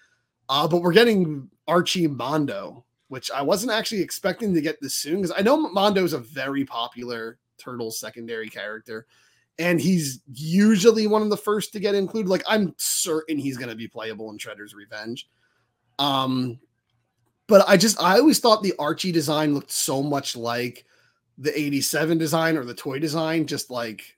[0.47, 5.17] Uh, but we're getting Archie Mondo, which I wasn't actually expecting to get this soon
[5.21, 9.07] because I know Mondo's a very popular Turtles secondary character,
[9.59, 12.29] and he's usually one of the first to get included.
[12.29, 15.29] Like I'm certain he's going to be playable in Shredder's Revenge.
[15.99, 16.59] Um,
[17.47, 20.85] but I just I always thought the Archie design looked so much like
[21.37, 24.17] the 87 design or the toy design, just like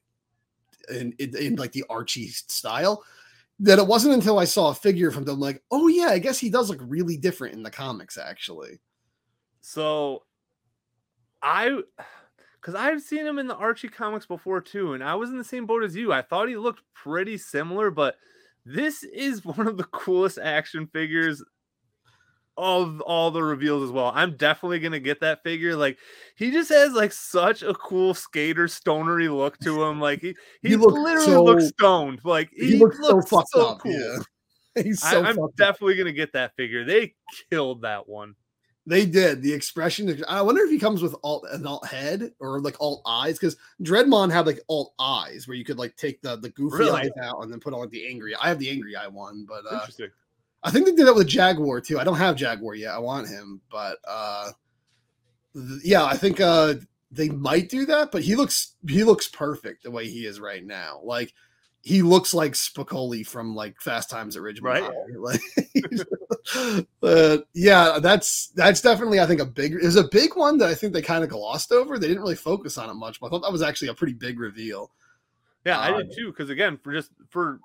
[0.90, 3.04] in, in, in like the Archie style.
[3.60, 6.38] That it wasn't until I saw a figure from them, like, oh yeah, I guess
[6.38, 8.82] he does look really different in the comics, actually.
[9.62, 10.24] So
[11.42, 11.80] I
[12.60, 15.44] because I've seen him in the Archie comics before too, and I was in the
[15.44, 16.12] same boat as you.
[16.12, 18.18] I thought he looked pretty similar, but
[18.66, 21.42] this is one of the coolest action figures
[22.58, 24.12] of all the reveals as well.
[24.16, 25.76] I'm definitely gonna get that figure.
[25.76, 25.98] Like
[26.36, 30.00] he just has like such a cool skater stonery look to him.
[30.00, 32.22] Like he he, He looks literally looks stoned.
[32.24, 33.80] Like he, He, looks, looks so fucked so up.
[33.80, 33.92] cool.
[33.92, 34.18] Yeah.
[34.84, 35.56] He's so I, I'm fucked up.
[35.58, 36.84] definitely gonna get that figure.
[36.86, 37.14] They
[37.50, 38.36] killed that one.
[38.88, 40.24] They did the expression.
[40.28, 43.58] I wonder if he comes with alt an alt head or like alt eyes because
[43.82, 47.02] Dreadmon had like alt eyes where you could like take the the goofy Really?
[47.02, 48.36] eyes out and then put on like the angry.
[48.36, 50.10] I have the angry eye one, but uh, Interesting.
[50.66, 52.00] I think they did that with Jaguar too.
[52.00, 52.96] I don't have Jaguar yet.
[52.96, 54.50] I want him, but uh,
[55.54, 56.74] th- yeah, I think uh
[57.12, 58.12] they might do that.
[58.12, 61.02] But he looks he looks perfect the way he is right now.
[61.04, 61.34] Like
[61.84, 65.40] he looks like Spicoli from like Fast Times at Ridgemont Right.
[66.48, 70.70] Like, uh, yeah, that's that's definitely I think a big is a big one that
[70.70, 72.00] I think they kind of glossed over.
[72.00, 74.14] They didn't really focus on it much, but I thought that was actually a pretty
[74.14, 74.92] big reveal.
[75.64, 76.28] Yeah, I did too.
[76.28, 77.60] Because again, for just for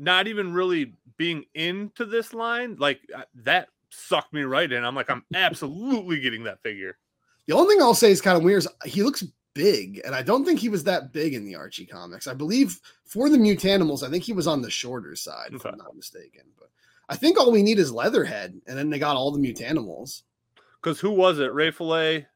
[0.00, 4.84] not even really being into this line, like uh, that sucked me right in.
[4.84, 6.96] I'm like, I'm absolutely getting that figure.
[7.46, 9.24] The only thing I'll say is kind of weird is he looks
[9.54, 12.26] big, and I don't think he was that big in the Archie comics.
[12.26, 15.76] I believe for the Mutanimals, I think he was on the shorter side, if I'm
[15.76, 16.42] not mistaken.
[16.58, 16.70] But
[17.08, 20.22] I think all we need is Leatherhead, and then they got all the Mutanimals.
[20.80, 21.52] Because who was it?
[21.52, 22.26] Ray Fillet,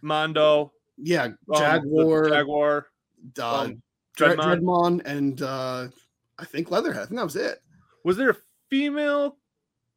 [0.00, 2.86] Mondo, Yeah, um, Jaguar, Jaguar,
[3.38, 3.82] uh, um,
[4.16, 4.60] Dreadmon.
[4.60, 5.88] Dreadmon, and uh,
[6.40, 7.02] I think Leatherhead.
[7.02, 7.62] I think that was it.
[8.04, 8.36] Was there a
[8.68, 9.36] female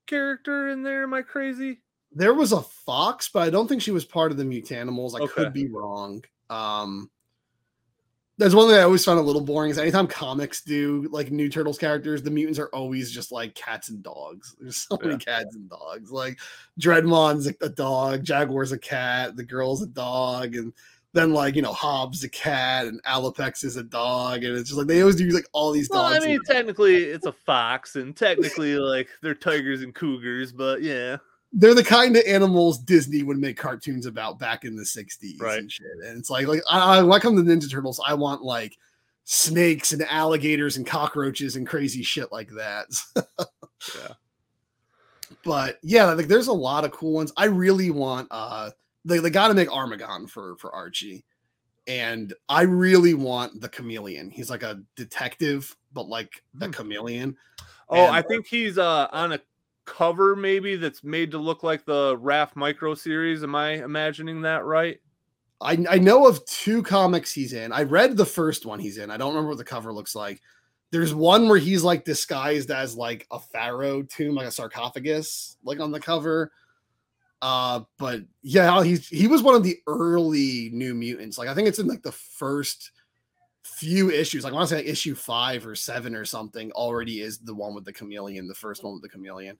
[0.07, 1.03] character in there?
[1.03, 1.82] Am I crazy?
[2.11, 5.15] There was a fox, but I don't think she was part of the Mutanimals.
[5.20, 5.34] I Okay.
[5.34, 6.24] could be wrong.
[6.49, 7.10] Um,
[8.38, 11.49] that's one thing I always found a little boring is anytime comics do like new
[11.49, 14.56] turtles characters, the mutants are always just like cats and dogs.
[14.60, 16.11] There's so many cats and dogs.
[16.11, 16.40] Like
[16.80, 20.74] Dreadmon's a, a dog, Jaguar's a cat, the girl's a dog, and
[21.14, 24.77] then like you know Hobbs a cat and Alopex is a dog, and it's just
[24.77, 26.23] like they always do like all these Well, dogs.
[26.23, 31.18] I mean, technically it's a fox, and technically like they're tigers and cougars, but yeah,
[31.52, 35.60] they're the kind of animals Disney would make cartoons about back in the 60s Right.
[35.60, 35.85] and shit.
[36.03, 38.76] And it's like, like I, I, when I come to Ninja Turtles, I want like
[39.26, 42.88] snakes and alligators and cockroaches and crazy shit like that.
[43.15, 44.14] yeah.
[45.45, 47.31] but yeah, like there's a lot of cool ones.
[47.38, 48.72] I really want uh
[49.06, 51.26] they, they gotta make Armagon for for Archie.
[51.86, 54.30] And I really want the chameleon.
[54.30, 56.72] He's like a detective, but like a Hmm.
[56.72, 57.38] chameleon.
[57.90, 59.40] Oh, And- I think he's uh on a
[59.86, 63.44] cover maybe that's made to look like the Raph Micro series.
[63.44, 65.00] Am I imagining that right?
[65.60, 67.72] I, I know of two comics he's in.
[67.74, 69.12] I read the first one he's in.
[69.12, 70.42] I don't remember what the cover looks like.
[70.92, 75.80] There's one where he's like disguised as like a pharaoh tomb, like a sarcophagus, like
[75.80, 76.52] on the cover.
[77.44, 81.38] Uh, but yeah, he's he was one of the early New Mutants.
[81.38, 82.91] Like I think it's in like the first
[83.64, 84.45] few issues.
[84.45, 86.72] Like I want to say like issue five or seven or something.
[86.72, 89.57] Already is the one with the chameleon, the first one with the chameleon.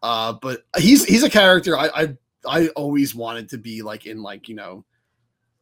[0.00, 2.16] Uh, but he's he's a character I I
[2.46, 4.84] I always wanted to be like in like you know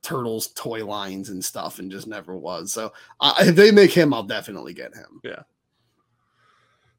[0.03, 4.15] turtles toy lines and stuff and just never was so uh, if they make him
[4.15, 5.21] i'll definitely get him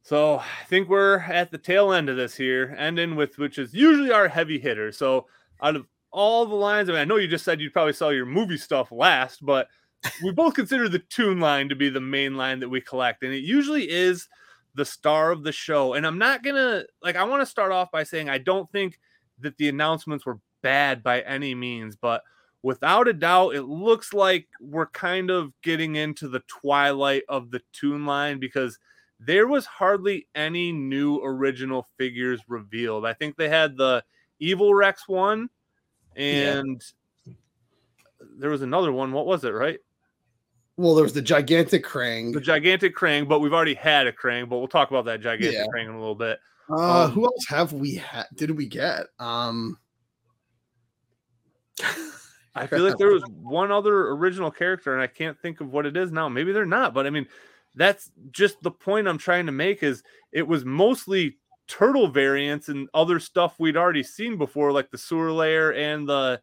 [0.08, 3.74] So I think we're at the tail end of this here, ending with which is
[3.74, 4.90] usually our heavy hitter.
[4.94, 5.26] So
[5.62, 8.14] out of all the lines, I mean, I know you just said you'd probably sell
[8.14, 9.68] your movie stuff last, but
[10.24, 13.34] we both consider the Toon line to be the main line that we collect, and
[13.34, 14.30] it usually is
[14.76, 15.96] the star of the show.
[15.96, 17.18] And I'm not gonna like.
[17.18, 19.02] I want to start off by saying I don't think
[19.40, 22.24] that the announcements were bad by any means, but
[22.64, 27.62] without a doubt, it looks like we're kind of getting into the twilight of the
[27.74, 28.80] Toon line because
[29.20, 33.06] there was hardly any new original figures revealed.
[33.06, 34.04] I think they had the
[34.40, 35.50] Evil Rex one,
[36.16, 36.60] Yeah.
[36.60, 36.84] and
[38.38, 39.12] there was another one.
[39.12, 39.80] What was it, right?
[40.80, 44.48] well there was the gigantic krang The gigantic Krang, but we've already had a Krang,
[44.48, 45.66] but we'll talk about that gigantic Yeah.
[45.74, 46.38] Krang in a little bit.
[46.70, 49.80] uh um, who else have we had did we get um
[52.56, 55.86] I feel like there was one other original character, and I can't think of what
[55.88, 56.28] it is now.
[56.30, 57.28] Maybe they're not, but I mean,
[57.78, 59.84] that's just the point I'm trying to make.
[59.84, 61.38] Is it was mostly
[61.68, 66.42] turtle variants and other stuff we'd already seen before, like the sewer layer and the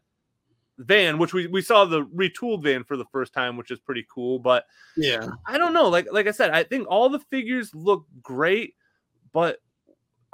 [0.77, 4.05] van, which we we saw the retooled van for the first time, which is pretty
[4.09, 4.39] cool.
[4.39, 4.65] But
[4.97, 5.89] yeah I don't know.
[5.89, 8.75] Like like I said, I think all the figures look great,
[9.33, 9.59] but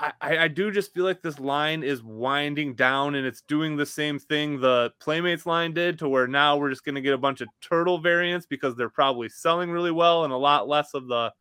[0.02, 3.86] I, I do just feel like this line is winding down and it's doing the
[3.86, 7.42] same thing the Playmates line did to where now we're just gonna get a bunch
[7.42, 11.32] of turtle variants because they're probably selling really well and a lot less of the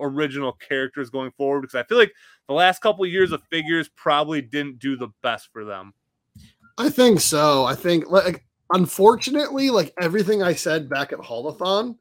[0.00, 1.60] original characters going forward.
[1.60, 2.12] Because I feel like
[2.48, 5.92] the last couple years of figures probably didn't do the best for them.
[6.78, 11.96] i think so i think like unfortunately like everything i said back at Haulathon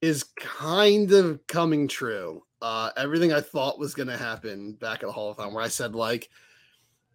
[0.00, 5.08] is kind of coming true uh everything i thought was going to happen back at
[5.08, 6.28] the Haulathon, where i said like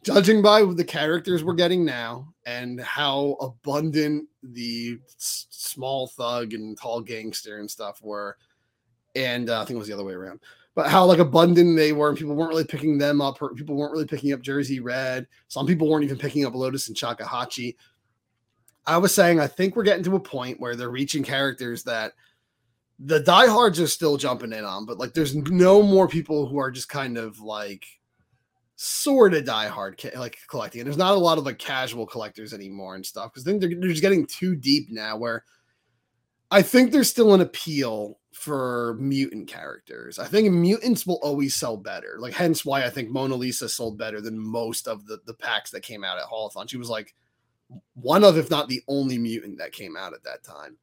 [0.03, 6.77] judging by the characters we're getting now and how abundant the s- small thug and
[6.77, 8.37] tall gangster and stuff were
[9.15, 10.39] and uh, i think it was the other way around
[10.73, 13.91] but how like abundant they were and people weren't really picking them up people weren't
[13.91, 17.75] really picking up jersey red some people weren't even picking up lotus and chakahachi
[18.85, 22.13] i was saying i think we're getting to a point where they're reaching characters that
[23.03, 26.71] the diehards are still jumping in on but like there's no more people who are
[26.71, 27.85] just kind of like
[28.83, 30.81] sort of diehard ca- like collecting.
[30.81, 33.69] And there's not a lot of like casual collectors anymore and stuff because then they're,
[33.69, 35.43] they're just getting too deep now where
[36.49, 40.17] i think there's still an appeal for mutant characters.
[40.17, 42.15] I think mutants will always sell better.
[42.17, 45.69] Like hence why i think mona lisa sold better than most of the the packs
[45.71, 46.67] that came out at Haulathon.
[46.67, 47.13] She was like
[47.93, 50.77] one of if not the only mutant that came out at that time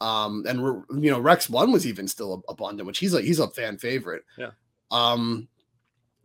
[0.00, 0.58] um and
[1.02, 4.24] you know rex one was even still abundant which he's like he's a fan favorite
[4.36, 4.50] Yeah.
[4.90, 5.48] um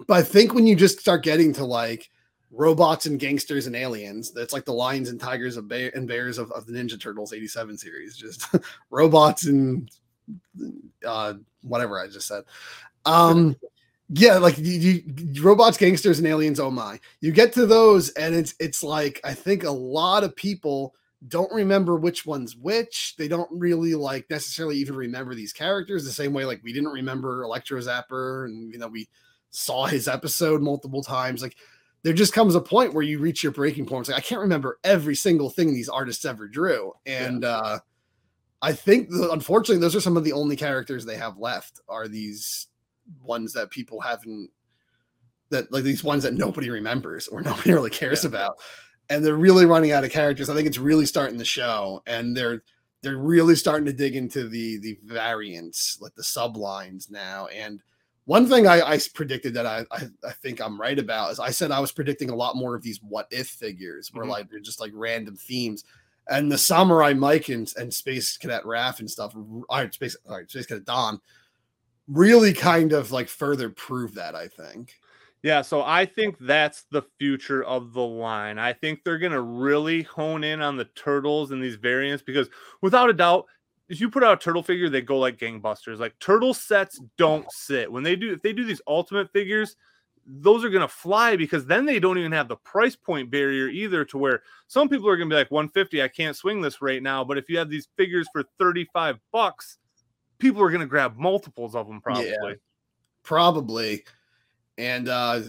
[0.07, 2.09] but I think when you just start getting to like
[2.49, 6.39] robots and gangsters and aliens, that's like the lions and tigers of bear and bears
[6.39, 8.43] of, of the Ninja Turtles 87 series, just
[8.89, 9.89] robots and
[11.05, 12.43] uh whatever I just said.
[13.05, 13.55] Um
[14.13, 16.99] yeah, like you, you robots, gangsters, and aliens, oh my.
[17.21, 20.95] You get to those, and it's it's like I think a lot of people
[21.27, 23.15] don't remember which one's which.
[23.17, 26.89] They don't really like necessarily even remember these characters the same way like we didn't
[26.91, 29.07] remember Electro Zapper, and you know, we
[29.51, 31.41] saw his episode multiple times.
[31.41, 31.55] Like
[32.03, 34.01] there just comes a point where you reach your breaking point.
[34.01, 36.93] It's like I can't remember every single thing these artists ever drew.
[37.05, 37.79] And uh
[38.63, 42.07] I think the, unfortunately those are some of the only characters they have left are
[42.07, 42.67] these
[43.23, 44.49] ones that people haven't
[45.49, 48.29] that like these ones that nobody remembers or nobody really cares Yeah.
[48.29, 48.57] about.
[49.11, 50.49] And they're really running out of characters.
[50.49, 52.63] I think it's really starting the show, and they're
[53.03, 57.47] they're really starting to dig into the the variants, like the sublines now.
[57.47, 57.81] And
[58.25, 61.49] one thing I, I predicted that I, I, I think I'm right about is I
[61.49, 64.29] said I was predicting a lot more of these what if figures, where Mhm.
[64.29, 65.83] like they're just like random themes.
[66.29, 69.35] And the Samurai Mike and, and Space Cadet Raph and stuff,
[69.67, 71.19] or Space, sorry, Space Cadet Don,
[72.07, 74.35] really kind of like further prove that.
[74.35, 75.00] I think.
[75.43, 78.59] Yeah, so I think that's the future of the line.
[78.59, 82.47] I think they're going to really hone in on the turtles and these variants because
[82.81, 83.45] without a doubt,
[83.89, 85.99] if you put out a turtle figure, they go like gangbusters.
[85.99, 87.91] Like turtle sets don't sit.
[87.91, 89.75] When they do if they do these ultimate figures,
[90.25, 93.67] those are going to fly because then they don't even have the price point barrier
[93.67, 96.81] either to where some people are going to be like 150, I can't swing this
[96.81, 99.79] right now, but if you have these figures for 35 bucks,
[100.37, 102.29] people are going to grab multiples of them probably.
[102.29, 102.53] Yeah.
[103.23, 104.03] Probably.
[104.77, 105.41] And uh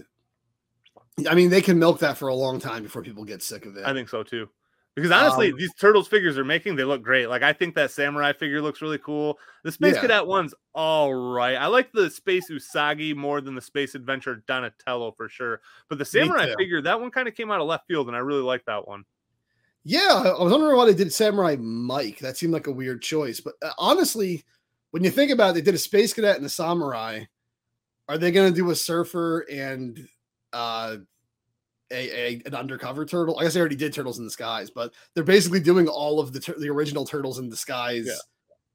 [1.28, 3.77] I mean they can milk that for a long time before people get sick of
[3.77, 3.85] it.
[3.85, 4.49] I think so too.
[4.94, 7.27] Because honestly, Um, these turtles figures are making they look great.
[7.28, 9.39] Like I think that samurai figure looks really cool.
[9.65, 10.03] The Space Yeah.
[10.03, 11.55] Cadet one's all right.
[11.55, 15.62] I like the Space Usagi more than the Space Adventure Donatello for sure.
[15.89, 18.20] But the samurai figure, that one kind of came out of left field, and I
[18.20, 19.05] really like that one.
[19.85, 22.19] Yeah, I was wondering why they did Samurai Mike.
[22.19, 23.40] That seemed like a weird choice.
[23.40, 24.44] But uh, honestly,
[24.93, 27.24] when you think about it, they did a Space Cadet and a Samurai.
[28.13, 30.07] Are they going to do a Surfer and
[30.53, 30.97] uh,
[31.91, 33.39] a, a an undercover turtle?
[33.39, 36.35] I guess they already did Turtles in the Skies, but they're basically doing all of
[36.35, 38.15] the tur- the original Turtles in the Skies Yeah.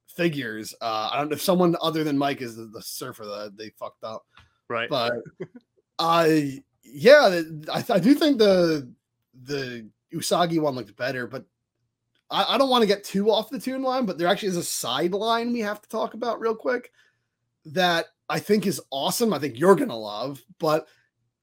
[0.08, 0.74] figures.
[0.80, 3.70] Uh, I don't know if someone other than Mike is the, the Surfer that they
[3.70, 4.26] fucked up.
[4.68, 4.90] Right.
[4.90, 5.12] but
[6.00, 7.42] I yeah,
[7.72, 8.92] I, I do think the
[9.44, 11.44] the Usagi one looked better, but
[12.28, 14.56] I, I don't want to get too off the Toon line, but there actually is
[14.56, 16.90] a sideline we have to talk about real quick
[17.66, 19.32] that I think is awesome.
[19.32, 20.86] I think you're gonna love, but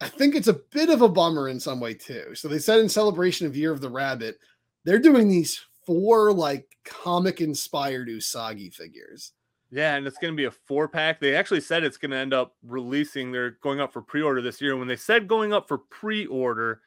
[0.02, 2.36] I think it's a bit of a bummer in some way too.
[2.36, 4.38] So they said in celebration of Year of the Rabbit,
[4.84, 9.34] they're doing these four like comic inspired Usagi figures.
[9.72, 11.20] Yeah, and it's going to be a four pack.
[11.20, 13.32] They actually said it's going to end up releasing.
[13.32, 14.78] They're going up for pre order this year.
[14.78, 16.82] When they said going up for pre order,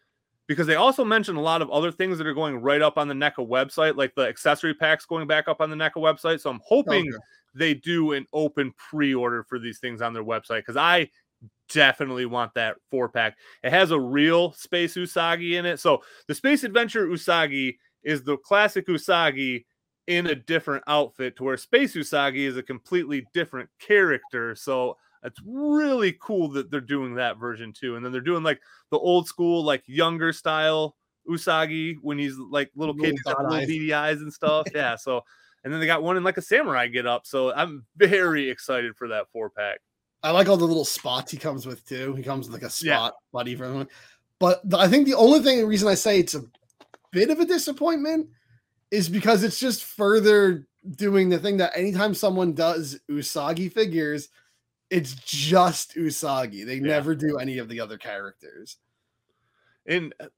[0.46, 3.08] because they also mentioned a lot of other things that are going right up on
[3.08, 6.40] the NECA website, like the accessory packs going back up on the NECA website.
[6.40, 7.18] So I'm hoping Okay.
[7.58, 11.10] They do an open pre order for these things on their website because I
[11.68, 13.36] definitely want that four pack.
[13.62, 15.80] It has a real Space Usagi in it.
[15.80, 19.64] So the Space Adventure Usagi is the classic Usagi
[20.06, 24.54] in a different outfit to where Space Usagi is a completely different character.
[24.54, 27.96] So it's really cool that they're doing that version too.
[27.96, 28.60] And then they're doing like
[28.90, 30.96] the old school, like younger style
[31.28, 34.66] Usagi when he's like little kid, Little he's got dot little beady eyes and stuff.
[34.74, 34.96] yeah.
[34.96, 35.22] So
[35.68, 37.26] and then they got one in like a samurai get up.
[37.26, 39.80] So I'm very excited for that four pack.
[40.22, 42.14] I like all the little spots he comes with too.
[42.14, 42.96] He comes with like a Yeah.
[42.96, 43.88] spot buddy for everyone.
[44.38, 46.44] But I think the only thing, the reason I say it's a
[47.10, 48.30] bit of a disappointment
[48.90, 50.66] is because it's just further
[50.96, 54.30] doing the thing that anytime someone does Usagi figures,
[54.88, 56.64] it's just Usagi.
[56.64, 56.80] They Yeah.
[56.94, 58.78] never do any of the other characters.
[59.84, 60.28] And uh,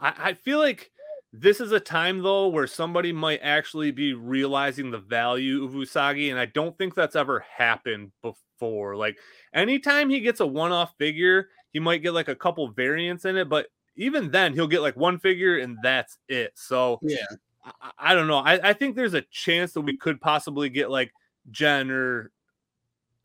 [0.00, 0.90] I, I feel like
[1.32, 6.30] this is a time though where somebody might actually be realizing the value of Usagi,
[6.30, 8.96] and I don't think that's ever happened before.
[8.96, 9.18] Like
[9.54, 13.48] anytime he gets a one-off figure, he might get like a couple variants in it,
[13.48, 16.52] but even then he'll get like one figure and that's it.
[16.56, 17.18] So Yeah.
[17.64, 18.38] I, I- don't know.
[18.38, 21.12] I, I think there's a chance that we could possibly get like
[21.50, 22.32] Gen or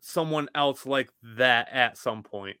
[0.00, 2.56] someone else like that at some point.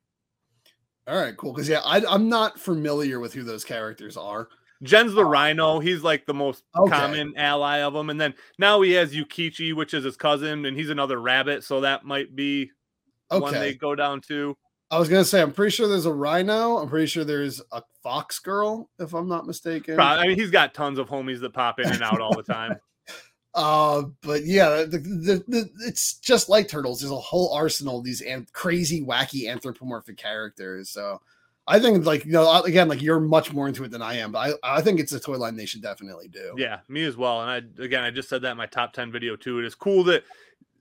[1.06, 1.52] All right, cool.
[1.52, 4.48] Because yeah, I, I'm not familiar with who those characters are.
[4.82, 5.78] Gen's the rhino.
[5.80, 6.90] He's like the most Okay.
[6.92, 8.10] common ally of them.
[8.10, 11.64] And then now he has Yukichi, which is his cousin, and he's another rabbit.
[11.64, 12.70] So that might be
[13.28, 14.56] one they go down to.
[14.90, 16.76] I was gonna say I'm pretty sure there's a rhino.
[16.78, 19.96] I'm pretty sure there's a fox girl, if I'm not mistaken.
[19.96, 22.42] Pro- I mean, he's got tons of homies that pop in and out all the
[22.42, 22.76] time.
[23.58, 27.00] Uh, but yeah, the, the, the, it's just like turtles.
[27.00, 30.90] There's a whole arsenal of these an- crazy, wacky anthropomorphic characters.
[30.90, 31.22] So
[31.68, 34.30] I think, like you know, again, like you're much more into it than I am,
[34.30, 36.54] but I, I think it's a toy line they should definitely do.
[36.56, 37.42] Yeah, me as well.
[37.42, 39.58] And I again, I just said that in my top ten video too.
[39.58, 40.22] It is cool that,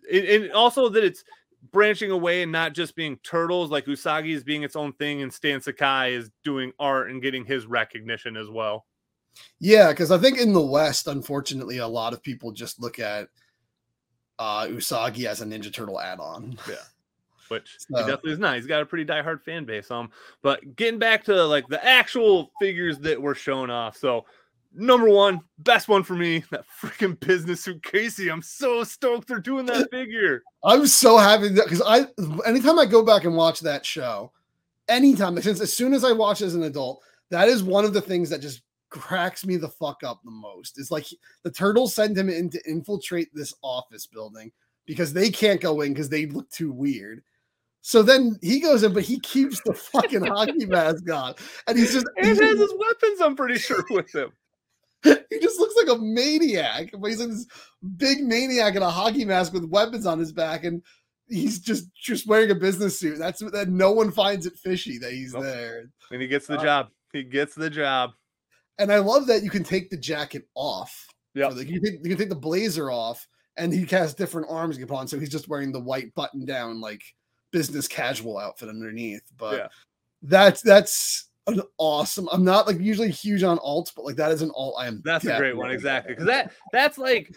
[0.07, 1.23] it, and also that it's
[1.71, 3.71] branching away and not just being turtles.
[3.71, 7.45] Like Usagi is being its own thing, and Stan Sakai is doing art and getting
[7.45, 8.85] his recognition as well.
[9.59, 13.27] Yeah, because I think in the West, unfortunately, a lot of people just look at
[14.37, 16.59] uh Usagi as a Ninja Turtle add-on.
[17.49, 18.55] Which So- he definitely is not.
[18.55, 19.89] He's got a pretty diehard fan base.
[19.91, 20.09] Um,
[20.41, 23.97] but getting back to like the actual figures that were shown off.
[23.97, 24.26] So
[24.73, 28.30] number one, best one for me, that freaking business suit Casey.
[28.30, 30.43] I'm so stoked they're doing that figure.
[30.63, 32.07] I'm so happy that because I
[32.47, 34.31] anytime I go back and watch that show,
[34.88, 38.01] anytime since as soon as I watch as an adult, that is one of the
[38.01, 41.05] things that just cracks me the fuck up the most is like
[41.43, 44.51] the turtles send him in to infiltrate this office building
[44.85, 47.22] because they can't go in because they look too weird.
[47.87, 51.35] So then he goes in, but he keeps the fucking hockey mask on,
[51.67, 53.21] and he's just and he's has his weapons.
[53.21, 54.31] I'm pretty sure with him.
[55.03, 56.89] he just looks like a maniac.
[56.99, 57.45] But he's like this
[57.97, 60.81] big maniac in a hockey mask with weapons on his back, and
[61.27, 63.19] he's just just wearing a business suit.
[63.19, 65.43] That's that no one finds it fishy that he's Nope.
[65.43, 65.83] there.
[66.09, 66.87] And he gets the Uh, job.
[67.13, 68.13] He gets the job.
[68.79, 71.05] And I love that you can take the jacket off.
[71.35, 71.49] Yeah.
[71.49, 74.47] So, like, you, can take, you can take the blazer off, and he has different
[74.49, 75.07] arms you can put on.
[75.07, 77.03] So he's just wearing the white button down, like
[77.56, 79.22] business casual outfit underneath.
[79.38, 79.68] But Yeah.
[80.23, 82.27] that's that's an awesome.
[82.34, 84.76] I'm not like usually huge on alts, but like that is an alt.
[84.77, 85.02] I am.
[85.06, 86.11] That's a great one, exactly.
[86.14, 87.34] Because that that's like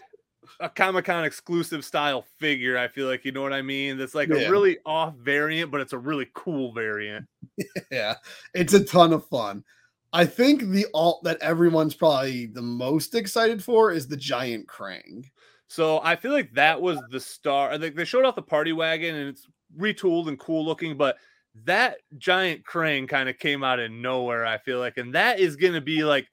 [0.59, 2.77] a Comic Con exclusive style figure.
[2.77, 3.97] I feel like you know what I mean.
[3.97, 4.47] That's like Yeah.
[4.47, 7.25] a really off variant, but it's a really cool variant.
[7.91, 8.15] yeah,
[8.53, 9.63] it's a ton of fun.
[10.11, 15.23] I think the alt that everyone's probably the most excited for is the giant Krang.
[15.67, 17.77] So I feel like that was the star.
[17.77, 19.47] Like they showed off the party wagon and it's
[19.77, 21.17] retooled and cool looking, but
[21.65, 24.45] that giant Krang kind of came out of nowhere.
[24.45, 26.27] I feel like, and that is going to be like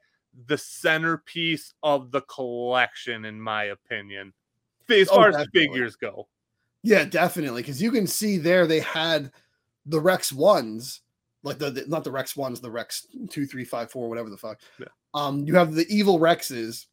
[0.46, 4.32] the centerpiece of the collection, in my opinion,
[4.90, 6.28] as Oh, far as figures go.
[6.82, 7.62] Yeah, definitely.
[7.62, 9.32] Because you can see there they had
[9.86, 11.00] the Rex ones,
[11.42, 14.36] like the, the- not the Rex ones, the Rex two, three, five, four, whatever the
[14.36, 14.60] fuck.
[14.78, 14.86] Yeah.
[15.14, 16.86] Um, you have the evil Rexes,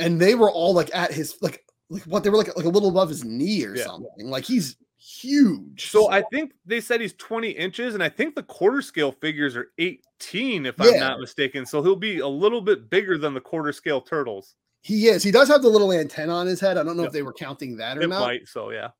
[0.00, 2.68] and they were all like at his like like what they were like like a
[2.70, 3.84] little above his knee or Yeah.
[3.84, 4.28] something.
[4.28, 5.90] Like he's huge.
[5.90, 9.56] So I think they said he's 20 inches, and I think the quarter scale figures
[9.56, 11.66] are 18, if I'm not mistaken.
[11.66, 14.54] So he'll be a little bit bigger than the quarter scale turtles.
[14.82, 15.22] he is.
[15.22, 16.78] He does have the little antenna on his head.
[16.78, 17.08] I don't know Yeah.
[17.08, 18.20] if they were counting that or It not.
[18.20, 18.90] might, so yeah.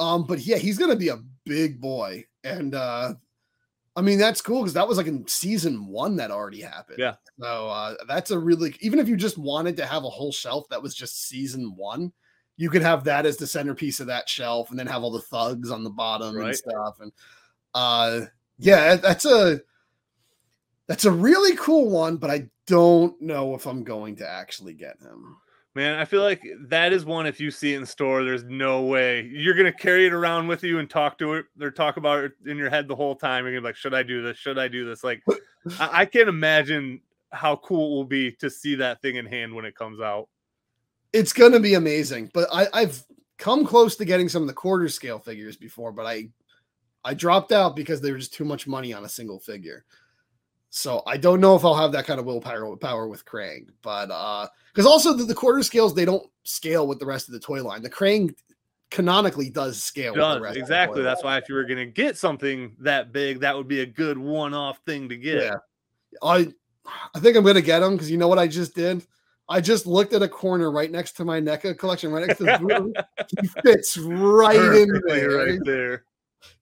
[0.00, 3.14] Um, but yeah, he's gonna be a big boy, and uh,
[3.94, 6.98] I mean that's cool because that was like in season one that already happened.
[6.98, 7.14] Yeah.
[7.40, 10.68] So uh, that's a really even if you just wanted to have a whole shelf
[10.70, 12.12] that was just season one,
[12.56, 15.20] you could have that as the centerpiece of that shelf, and then have all the
[15.20, 17.00] thugs on the bottom and stuff.
[17.00, 17.12] And
[17.74, 18.22] uh,
[18.58, 19.60] yeah, that's a
[20.86, 25.00] that's a really cool one, but I don't know if I'm going to actually get
[25.00, 25.36] him.
[25.74, 27.26] Man, I feel like that is one.
[27.26, 30.64] If you see it in store, there's no way you're gonna carry it around with
[30.64, 33.44] you and talk to it or talk about it in your head the whole time.
[33.44, 34.38] You're gonna be like, "Should I do this?
[34.38, 35.22] Should I do this?" Like,
[35.78, 39.54] I, I can't imagine how cool it will be to see that thing in hand
[39.54, 40.30] when it comes out.
[41.16, 42.30] It's gonna be amazing.
[42.34, 43.02] But I, I've
[43.38, 46.28] come close to getting some of the quarter scale figures before, but I
[47.04, 49.84] I dropped out because there was just too much money on a single figure.
[50.70, 54.10] So I don't know if I'll have that kind of willpower power with Krang, but
[54.10, 57.40] uh because also the, the quarter scales they don't scale with the rest of the
[57.40, 57.82] toy line.
[57.82, 58.34] The Krang
[58.90, 61.02] canonically does scale with the Does rest of the exactly.
[61.02, 61.34] That's line.
[61.34, 64.78] why if you were gonna get something that big, that would be a good one-off
[64.84, 65.42] thing to get.
[65.42, 65.56] Yeah.
[66.22, 66.52] I
[67.14, 69.06] I think I'm gonna get them because you know what I just did?
[69.48, 72.44] I just looked at a corner right next to my NECA collection, right next to
[72.44, 72.92] the Voodoo.
[73.40, 75.30] he fits right in there.
[75.30, 76.04] right there.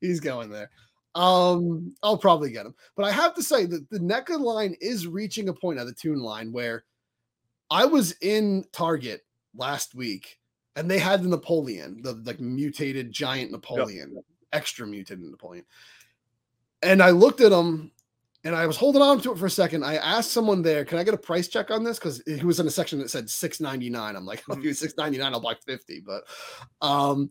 [0.01, 0.71] He's going there.
[1.15, 2.75] Um, I'll probably get him.
[2.97, 5.95] But I have to say that the NECA line is reaching a point of the
[5.95, 6.85] Toon line where
[7.71, 9.25] I was in Target
[9.57, 10.39] last week
[10.77, 15.65] and they had the Napoleon, the like mutated giant Napoleon, extra mutated Napoleon.
[16.83, 17.93] And I looked at him
[18.45, 19.85] and I was holding on to it for a second.
[19.85, 21.99] I asked someone there, can I get a price check on this?
[21.99, 24.17] Because he was in a section that said 699.
[24.17, 26.01] I'm like, if you 699, I'll buy 50.
[26.01, 26.25] But
[26.87, 27.31] um,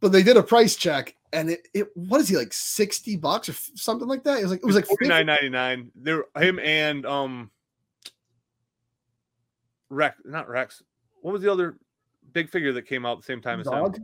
[0.00, 3.48] but they did a price check and it, it what is he like 60 bucks
[3.48, 4.38] or f- something like that?
[4.38, 5.90] It was like it was like 50 forty nine ninety nine.
[5.94, 7.50] There, him and um,
[9.90, 10.82] Rex, not Rex.
[11.20, 11.78] What was the other
[12.32, 13.72] big figure that came out at the same time as him?
[13.72, 13.98] Zog?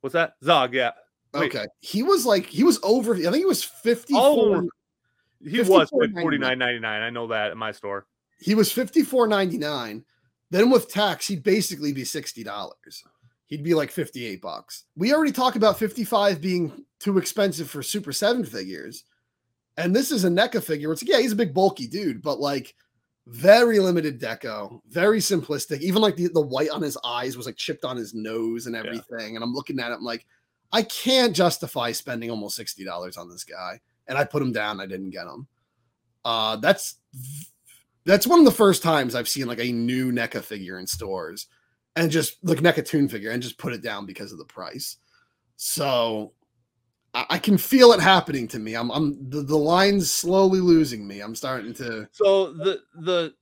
[0.00, 0.34] What's that?
[0.44, 0.74] Zog.
[0.74, 0.92] Yeah,
[1.34, 1.54] Wait.
[1.54, 1.66] Okay.
[1.80, 4.20] He was like he was over, I think he was 54.
[4.20, 4.68] Oh,
[5.44, 7.02] he was forty nine ninety nine.
[7.02, 8.06] I know that at my store.
[8.40, 10.04] He was 54.99.
[10.50, 13.02] Then with tax, he'd basically be $60.
[13.46, 14.84] He'd be like 58 bucks.
[14.96, 19.04] We already talked about 55 being too expensive for Super 7 figures.
[19.76, 20.92] And this is a NECA figure.
[20.92, 22.74] It's like, yeah, he's a big bulky dude, but like
[23.26, 25.80] very limited deco, very simplistic.
[25.80, 28.74] Even like the, the white on his eyes was like chipped on his nose and
[28.74, 29.36] everything.
[29.36, 30.26] And I'm looking at it, I'm like,
[30.72, 33.80] I can't justify spending almost $60 on this guy.
[34.08, 35.46] And I put him down, I didn't get him.
[36.24, 36.96] Uh that's
[38.04, 41.46] that's one of the first times I've seen like a new NECA figure in stores
[41.94, 44.96] and just like NECA Toon figure and just put it down because of the price.
[45.56, 46.32] So
[47.12, 48.74] I, I can feel it happening to me.
[48.74, 51.20] I'm I'm the, the line's slowly losing me.
[51.20, 53.34] I'm starting to So the the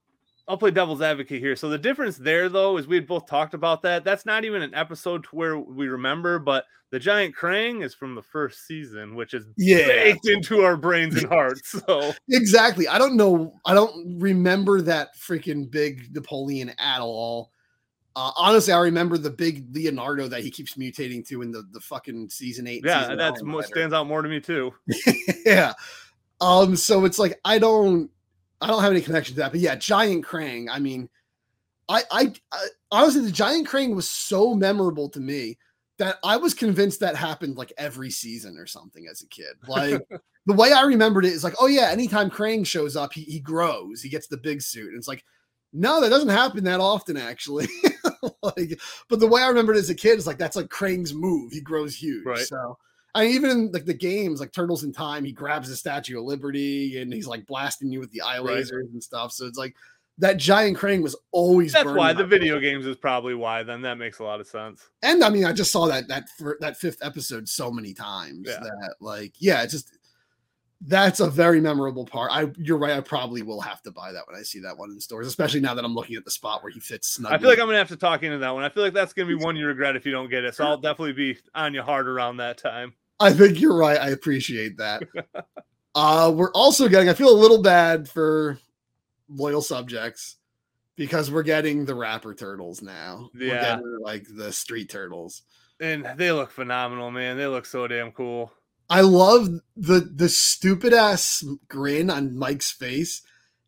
[0.49, 1.57] I'll play devil's advocate here.
[1.57, 4.05] So the difference there, though, is we had both talked about that.
[4.05, 8.15] That's not even an episode to where we remember, but the giant Krang is from
[8.15, 9.87] the first season, which is Yeah.
[9.89, 11.71] baked into our brains and hearts.
[11.85, 12.87] So Exactly.
[12.87, 13.55] I don't know.
[13.65, 17.51] I don't remember that freaking big Napoleon at all.
[18.15, 21.81] Uh, honestly, I remember the big Leonardo that he keeps mutating to in the, the
[21.81, 22.83] fucking season eight.
[22.85, 24.73] yeah, season that's stands out more to me too.
[25.45, 25.73] yeah.
[26.41, 28.11] Um, so it's like I don't
[28.61, 29.53] I don't have any connection to that.
[29.53, 30.67] But yeah, Giant Krang.
[30.71, 31.09] I mean,
[31.89, 35.59] I I, I honestly the Giant Krang was so memorable to me
[35.99, 39.55] that I was convinced that happened like every season or something as a kid.
[39.67, 40.03] Like
[40.47, 43.41] the way I remembered it is like, oh yeah, anytime Krang shows up, he, he
[43.41, 44.89] grows, he gets the big suit.
[44.89, 45.25] And it's like,
[45.73, 47.67] no, that doesn't happen that often, actually.
[48.43, 48.79] like,
[49.09, 51.53] but the way I remembered it as a kid is like that's like Krang's move.
[51.53, 52.25] He grows huge.
[52.25, 52.39] Right.
[52.39, 52.79] So
[53.17, 56.19] I mean, even in like the games, like Turtles in Time, he grabs the Statue
[56.19, 58.59] of Liberty and he's like blasting you with the eye Right.
[58.59, 59.33] lasers and stuff.
[59.33, 59.75] So it's like
[60.19, 61.73] that giant Krang was always.
[61.73, 63.63] That's why the video games is probably why.
[63.63, 64.89] Then that makes a lot of sense.
[65.03, 66.25] And I mean, I just saw that that
[66.61, 68.61] that fifth episode so many times Yeah.
[68.61, 69.93] that like, yeah, it's just
[70.83, 72.31] that's a very memorable part.
[72.33, 72.93] I you're right.
[72.97, 75.61] I probably will have to buy that when I see that one in stores, especially
[75.61, 77.35] now that I'm looking at the spot where he fits snugly.
[77.35, 78.63] I feel like I'm gonna have to talk into that one.
[78.63, 80.55] I feel like that's gonna be one you regret if you don't get it.
[80.55, 82.93] So I'll definitely be on you hard around that time.
[83.19, 83.99] I think you're right.
[83.99, 85.03] I appreciate that.
[85.95, 87.09] uh, we're also getting.
[87.09, 88.59] I feel a little bad for
[89.29, 90.37] loyal subjects
[90.97, 93.31] because we're getting the rapper turtles now.
[93.35, 93.77] We're Yeah.
[93.77, 95.43] getting, like the street turtles.
[95.81, 97.37] And they look phenomenal, man.
[97.37, 98.53] They look so damn cool.
[98.89, 103.23] I love the the stupid ass grin on Mike's face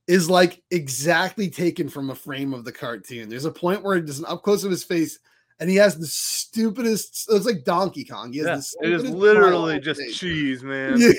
[0.06, 3.28] is like exactly taken from a frame of the cartoon.
[3.28, 5.18] There's a point where there's an up close of his face
[5.60, 8.32] and he has the stupidest it's like Donkey Kong.
[8.32, 10.16] He has Yeah, the it is literally just face.
[10.18, 10.98] cheese, man.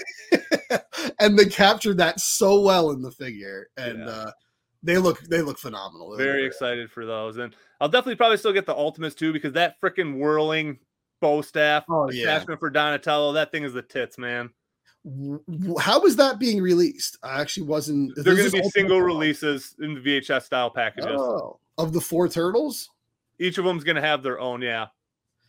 [0.72, 0.80] Yeah.
[1.20, 4.06] and they captured that so well in the figure and Yeah.
[4.10, 4.32] uh
[4.84, 6.12] they look they look phenomenal.
[6.12, 7.38] They Very excited for those.
[7.38, 10.80] And I'll definitely probably still get the ultimates too, because that freaking whirling
[11.22, 12.24] bow staff Oh, yeah.
[12.24, 14.52] attachment for Donatello, that thing is the tits, man.
[15.80, 17.18] How is that being released?
[17.24, 18.14] I actually wasn't.
[18.16, 21.10] They're gonna be single releases in the VHS style packages.
[21.18, 22.90] Oh, of the four turtles.
[23.40, 24.88] Each of them's gonna have their own, yeah.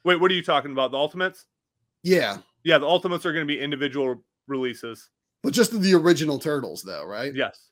[0.05, 0.91] Wait, what are you talking about?
[0.93, 1.45] The ultimates?
[2.03, 5.11] Yeah, Yeah, the ultimates are gonna be individual releases.
[5.43, 7.35] but just the original turtles, though, right?
[7.35, 7.69] Yes.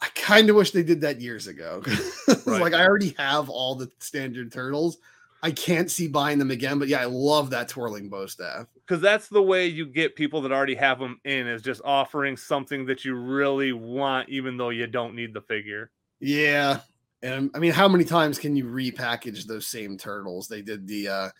[0.00, 1.82] I kind of wish they did that years ago.
[2.46, 2.60] Right.
[2.60, 4.98] Like I already have all the standard turtles.
[5.42, 6.78] I can't see buying them again.
[6.78, 8.66] But yeah, I love that twirling bow staff.
[8.74, 12.36] because that's the way you get people that already have them in is just offering
[12.36, 15.90] something that you really want even though you don't need the figure
[16.20, 16.80] Yeah,
[17.24, 20.46] and I mean, how many times can you repackage those same turtles?
[20.46, 21.30] They did the uh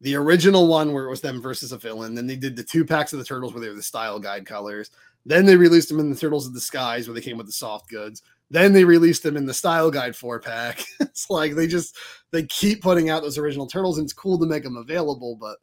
[0.00, 2.14] the original one where it was them versus a villain.
[2.14, 4.46] Then they did the two packs of the turtles where they were the style guide
[4.46, 4.90] colors.
[5.26, 7.52] Then they released them in the Turtles of the Skies where they came with the
[7.52, 8.22] soft goods.
[8.50, 10.84] Then they released them in the style guide four pack.
[11.00, 11.96] it's like they just
[12.30, 15.58] they keep putting out those original turtles, and it's cool to make them available, but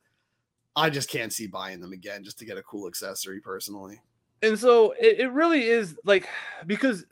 [0.76, 3.99] I just can't see buying them again just to get a cool accessory personally.
[4.44, 6.30] and so it, it really is like
[6.68, 7.06] because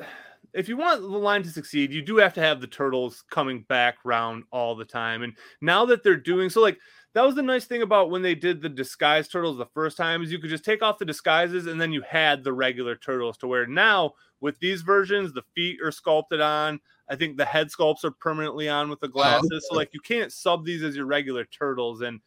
[0.56, 3.64] if you want the line to succeed you do have to have the turtles coming
[3.68, 5.24] back round all the time.
[5.24, 6.80] And now that they're doing so like
[7.14, 10.22] that was the nice thing about when they did the disguise turtles the first time
[10.22, 13.38] is you could just take off the disguises and then you had the regular turtles
[13.38, 16.80] to where now with these versions the feet are sculpted on.
[17.08, 19.68] I think the head sculpts are permanently on with the oh, glasses.
[19.70, 22.02] So like you can't sub these as your regular turtles.
[22.02, 22.20] And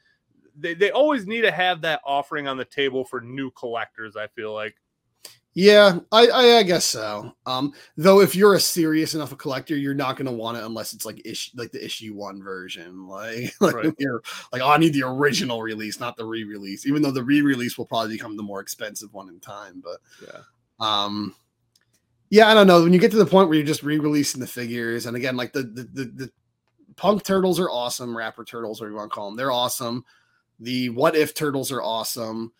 [0.58, 4.26] they, they always need to have that offering on the table for new collectors i
[4.28, 4.74] feel like
[5.60, 7.32] Yeah, I, I I guess so.
[7.44, 10.92] Um, though if you're a serious enough a collector, you're not gonna want it unless
[10.92, 13.08] it's like issue like the issue one version.
[13.08, 13.94] Like, like Right.
[13.98, 14.22] you're
[14.52, 16.86] like, oh, I need the original release, not the re-release.
[16.86, 19.82] Even though the re-release will probably become the more expensive one in time.
[19.82, 20.42] But yeah
[20.78, 21.34] um
[22.30, 22.84] yeah, I don't know.
[22.84, 25.52] When you get to the point where you're just re-releasing the figures, and again, like
[25.52, 26.30] the the the, the
[26.94, 30.04] punk turtles are awesome, rapper turtles, whatever you want to call them, they're awesome.
[30.60, 32.52] The what if turtles are awesome.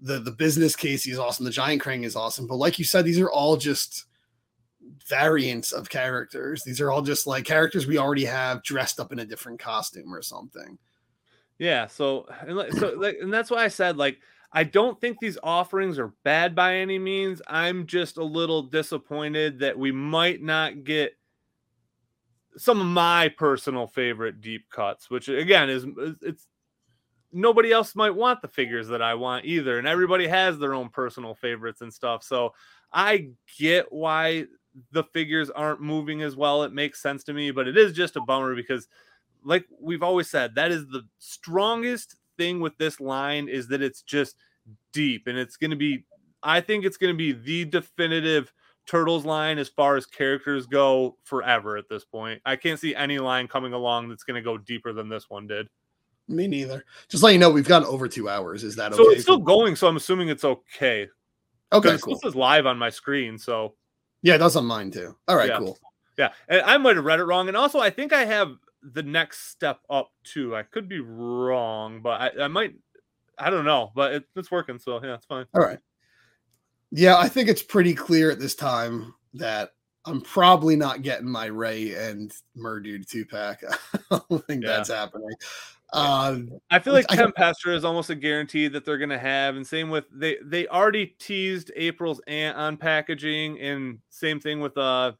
[0.00, 1.44] The the business Casey is awesome.
[1.44, 2.46] The giant Krang is awesome.
[2.46, 4.04] But like you said, these are all just
[5.06, 6.62] variants of characters.
[6.62, 10.14] These are all just like characters we already have dressed up in a different costume
[10.14, 10.78] or something.
[11.58, 14.18] Yeah, so and so like, and that's why I said like
[14.52, 17.42] I don't think these offerings are bad by any means.
[17.48, 21.12] I'm just a little disappointed that we might not get
[22.56, 26.46] some of my personal favorite deep cuts, which again is is- it's
[27.32, 30.88] nobody else might want the figures that I want either, and everybody has their own
[30.88, 32.22] personal favorites and stuff.
[32.22, 32.54] So
[32.92, 34.46] I get why
[34.92, 36.62] the figures aren't moving as well.
[36.62, 38.88] It makes sense to me, but it is just a bummer because
[39.44, 44.02] like we've always said, that is the strongest thing with this line is that it's
[44.02, 44.36] just
[44.92, 46.04] deep and it's going to be
[46.42, 48.52] I think it's going to be the definitive
[48.86, 52.40] Turtles line as far as characters go forever at this point.
[52.46, 55.46] I can't see any line coming along that's going to go deeper than this one
[55.46, 55.68] did.
[56.28, 56.84] Me neither.
[57.08, 58.62] Just let you know, we've gone over two hours.
[58.64, 59.04] Is that So okay?
[59.04, 61.08] So it's still going, so I'm assuming it's okay.
[61.72, 62.14] okay, This- cool.
[62.14, 63.74] This is live on my screen, so
[64.22, 65.16] Yeah, that's on mine too.
[65.26, 65.58] All right, Yeah.
[65.58, 65.78] cool.
[66.18, 66.32] yeah.
[66.48, 69.48] And I might have read it wrong, and also I think I have the next
[69.50, 70.54] step up too.
[70.54, 72.74] I could be wrong, but I, I might.
[73.38, 75.46] I don't know, but it, it's working, so yeah, it's fine.
[75.54, 75.78] All right.
[76.90, 79.72] Yeah, I think it's pretty clear at this time that
[80.04, 83.62] I'm probably not getting my Ray and Murdude two pack.
[84.10, 84.70] I don't think Yeah.
[84.76, 85.30] that's happening.
[85.92, 89.88] Um, I feel like Pester is almost a guarantee that they're gonna have, and same
[89.88, 95.12] with they they already teased April's aunt on packaging, and same thing with uh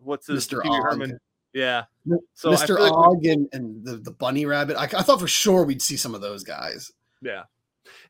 [0.00, 0.62] what's his Mr.
[0.64, 1.18] Herman.
[1.52, 1.84] Yeah,
[2.34, 2.66] So Mr.
[2.66, 4.76] feel like Og and, and the, the bunny rabbit.
[4.76, 6.92] I, I thought for sure we'd see some of those guys.
[7.22, 7.44] yeah.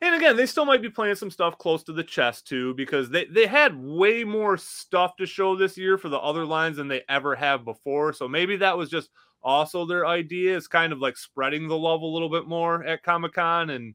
[0.01, 3.11] And again, they still might be playing some stuff close to the chest too, because
[3.11, 6.89] they they had way more stuff to show this year for the other lines than
[6.89, 8.13] they ever have before.
[8.15, 9.11] So maybe that was just
[9.47, 13.03] also their idea is kind of like spreading the love a little bit more at
[13.05, 13.95] Comic Con and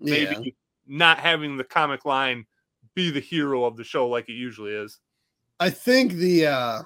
[0.00, 0.50] maybe Yeah.
[0.86, 2.44] not having the comic line
[2.94, 4.98] be the hero of the show like it usually is.
[5.60, 6.82] I think the uh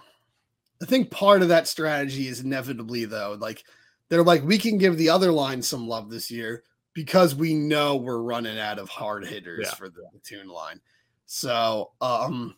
[0.82, 3.64] I think part of that strategy is inevitably though, like
[4.09, 7.97] they're like, we can give the other line some love this year because we know
[7.97, 9.74] we're running out of hard hitters Yeah.
[9.74, 10.80] for the Toon line.
[11.24, 12.56] So um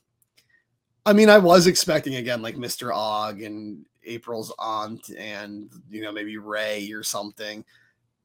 [1.06, 2.93] I mean I was expecting again like Mr.
[2.93, 7.64] Og and April's aunt and you know maybe Ray or something.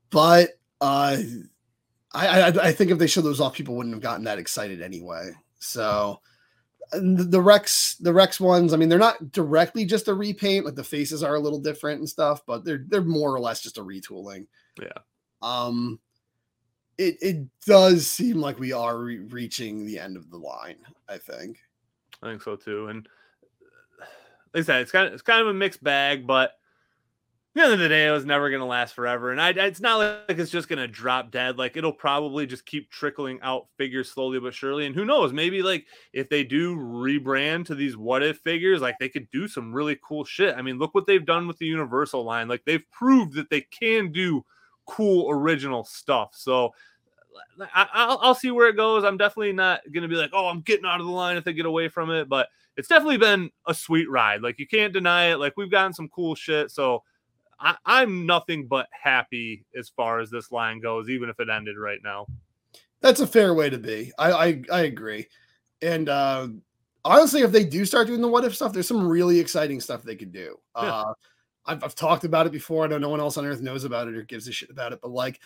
[0.10, 0.51] But
[0.81, 1.18] uh
[2.14, 4.81] I, I I think if they showed those off, people wouldn't have gotten that excited
[4.81, 5.31] anyway.
[5.60, 6.19] So
[6.91, 10.76] the, the Rex, the Rex ones, I mean, they're not directly just a repaint, like
[10.76, 13.77] the faces are a little different and stuff, but they're they're more or less just
[13.77, 14.47] a retooling.
[14.81, 14.88] Yeah.
[15.41, 15.99] Um
[16.97, 20.77] it it does seem like we are re- reaching the end of the line,
[21.07, 21.60] I think.
[22.22, 22.88] I think so too.
[22.88, 23.07] And
[24.54, 26.54] like I said, it's kind of it's kind of a mixed bag, but
[27.56, 29.32] the end of the day, it was never going to last forever.
[29.32, 31.58] And I, it's not like it's just going to drop dead.
[31.58, 34.86] Like it'll probably just keep trickling out figures slowly but surely.
[34.86, 35.34] And who knows?
[35.34, 39.48] Maybe like if they do rebrand to these what if figures, like they could do
[39.48, 40.56] some really cool shit.
[40.56, 42.48] I mean, look what they've done with the Universal line.
[42.48, 44.46] Like they've proved that they can do
[44.86, 46.36] cool original stuff.
[46.36, 46.74] So
[47.74, 49.03] I, I'll, I'll see where it goes.
[49.03, 51.44] I'm definitely not going to be like, oh, I'm getting out of the line if
[51.44, 52.30] they get away from it.
[52.30, 52.48] But
[52.78, 54.41] it's definitely been a sweet ride.
[54.41, 55.38] Like you can't deny it.
[55.38, 56.72] Like we've gotten some cool shit.
[56.72, 57.03] So
[57.60, 61.78] I, I'm nothing but happy as far as this line goes, even if it ended
[61.78, 62.26] right now.
[63.02, 64.11] That's a fair way to be.
[64.18, 65.28] I I, I agree.
[65.82, 66.48] And uh
[67.03, 70.03] honestly, if they do start doing the what if stuff, there's some really exciting stuff
[70.03, 70.57] they could do.
[70.76, 70.94] Yeah.
[70.94, 71.14] Uh
[71.66, 72.86] I've, I've talked about it before.
[72.86, 74.94] I know no one else on earth knows about it or gives a shit about
[74.94, 75.40] it, but like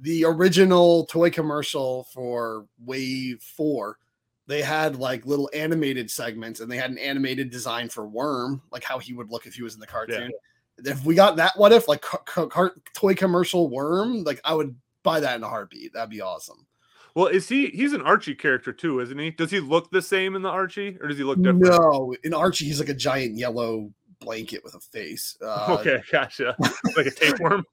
[0.00, 3.98] the original toy commercial for Wave 4,
[4.46, 8.84] they had like little animated segments and they had an animated design for Worm, like
[8.84, 10.32] how he would look if he was in the cartoon.
[10.78, 14.76] If we got that, what if like car- car- toy commercial Worm, like I would
[15.02, 15.94] buy that in a heartbeat.
[15.94, 16.66] That'd be awesome.
[17.14, 17.68] Well, is he?
[17.68, 19.30] He's an Archie character too, isn't he?
[19.30, 21.64] Does he look the same in the Archie, or does he look different?
[21.64, 23.90] No, in Archie, he's like a giant yellow
[24.20, 25.34] blanket with a face.
[25.40, 26.54] Uh, okay, gotcha.
[26.94, 27.64] like a tapeworm.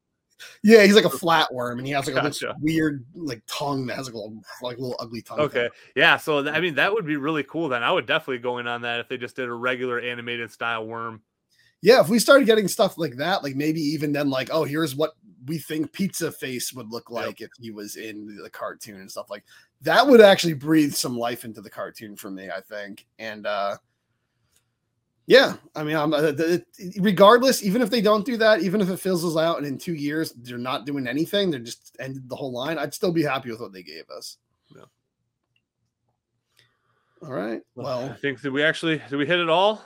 [0.63, 2.47] Yeah, he's like a flatworm, and he has like a Gotcha.
[2.47, 5.39] this weird like tongue that has like a little, like little ugly tongue.
[5.39, 5.69] Okay, thing.
[5.95, 6.17] yeah.
[6.17, 7.69] So I mean, that would be really cool.
[7.69, 10.51] Then I would definitely go in on that if they just did a regular animated
[10.51, 11.21] style worm.
[11.81, 14.95] Yeah, if we started getting stuff like that, like maybe even then, like, oh, here's
[14.95, 15.11] what
[15.47, 17.25] we think Pizza Face would look Yep.
[17.25, 19.43] like if he was in the cartoon and stuff like
[19.81, 23.05] that would actually breathe some life into the cartoon for me, I think.
[23.19, 23.75] And uh
[25.25, 26.63] yeah, I mean, I'm, uh, the,
[26.99, 29.93] regardless, even if they don't do that, even if it fizzles out and in two
[29.93, 33.49] years they're not doing anything, they're just ended the whole line, I'd still be happy
[33.51, 34.37] with what they gave us.
[34.75, 34.83] Yeah.
[37.21, 37.61] All right.
[37.75, 39.81] Well, I think did we actually did we hit it all?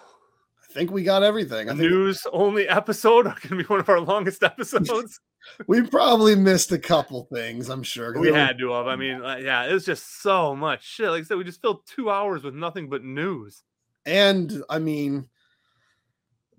[0.69, 1.69] I think we got everything.
[1.69, 5.19] I A think news only episode going to be one of our longest episodes.
[5.67, 8.87] we probably missed a couple things, I'm sure we there were- had to have.
[8.87, 11.09] I mean, yeah, it was just so much shit.
[11.09, 13.63] Like I said, we just filled two hours with nothing but news.
[14.07, 15.27] And I mean,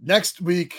[0.00, 0.76] next week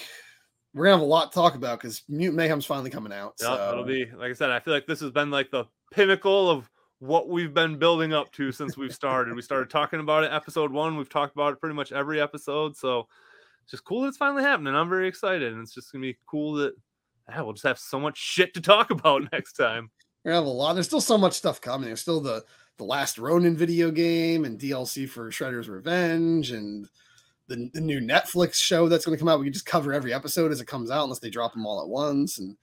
[0.74, 3.34] we're gonna have a lot to talk about because Mutant Mayhem's finally coming out.
[3.42, 4.52] Yeah, so it'll be like I said.
[4.52, 6.70] I feel like this has been like the pinnacle of
[7.00, 9.34] what we've been building up to since we've started.
[9.34, 10.96] we started talking about it episode one.
[10.96, 12.78] We've talked about it pretty much every episode.
[12.78, 13.08] So
[13.64, 14.76] it's just cool that it's finally happening.
[14.76, 16.74] I'm very excited, and it's just gonna be cool that
[17.28, 19.90] yeah, we'll just have so much shit to talk about next time.
[20.24, 20.74] we're gonna have a lot.
[20.74, 21.88] There's still so much stuff coming.
[21.88, 22.44] There's still the
[22.80, 26.88] the last Ronin video game and DLC for Shredder's Revenge and
[27.48, 29.40] the, the new Netflix show that's gonna come out.
[29.40, 31.82] We can just cover every episode as it comes out unless they drop them all
[31.82, 32.40] at once.
[32.40, 32.58] And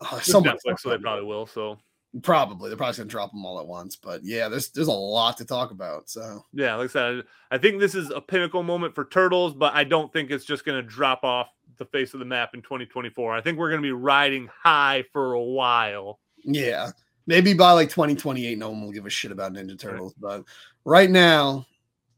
[0.00, 1.46] uh, It's so Netflix, so they probably will.
[1.46, 1.78] So
[2.22, 5.36] Probably they're probably gonna drop them all at once, but yeah, there's there's a lot
[5.36, 6.08] to talk about.
[6.10, 9.74] So Yeah, like I said, I think this is a pinnacle moment for Turtles, but
[9.74, 12.62] I don't think it's just going to drop off the face of the map in
[12.62, 13.36] 2024.
[13.36, 16.18] I think we're going to be riding high for a while.
[16.42, 16.90] yeah,
[17.26, 20.14] maybe by like 2028, no one will give a shit about Ninja Turtles.
[20.18, 20.44] But
[20.84, 21.66] right now,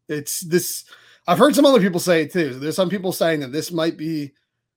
[0.09, 0.85] it's this.
[1.27, 2.59] I've heard some other people say it too.
[2.59, 4.33] There's some people saying that this might be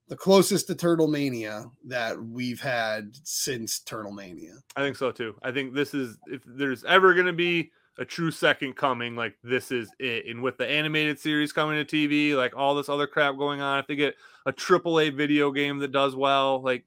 [0.07, 4.57] the closest to Turtle Mania that we've had since Turtle Mania.
[4.75, 5.35] I think so too.
[5.41, 9.35] I think this is if there's ever going to be a true second coming, like
[9.43, 10.27] this is it.
[10.27, 13.79] And with the animated series coming to TV, like all this other crap going on,
[13.79, 14.15] if they get
[14.45, 16.85] a triple A video game that does well, like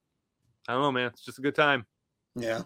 [0.69, 1.87] I don't know, man, it's just a good time.
[2.37, 2.63] Yeah.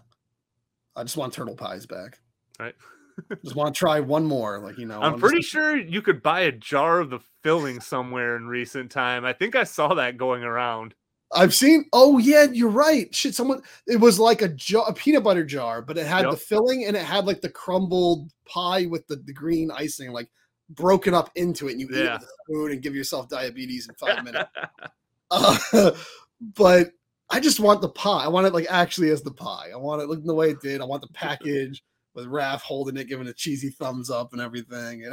[0.95, 2.19] I just want turtle pies back.
[2.59, 2.75] Right.
[3.43, 4.57] Just want to try one more.
[4.57, 7.79] Like, you know, I'm just- pretty sure you could buy a jar of the filling
[7.79, 9.23] somewhere in recent time.
[9.23, 10.95] I think I saw that going around.
[11.31, 11.85] I've seen.
[11.93, 13.13] Oh yeah, you're right.
[13.13, 13.61] Shit, someone.
[13.85, 16.31] It was like a jar, a peanut butter jar, but it had Yep.
[16.31, 20.29] the filling and it had like the crumbled pie with the, the green icing, like
[20.71, 21.73] broken up into it.
[21.73, 24.49] And you eat it with a spoon and give yourself diabetes in five minutes.
[25.31, 25.91] Uh,
[26.55, 26.91] but
[27.33, 28.23] I just want the pie.
[28.23, 29.69] I want it like actually as the pie.
[29.73, 30.81] I want it looking the way it did.
[30.81, 31.83] I want the package
[32.13, 35.03] with Raph holding it, giving a cheesy thumbs up and everything.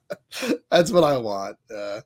[0.70, 1.56] That's what I want.
[1.74, 2.00] Uh,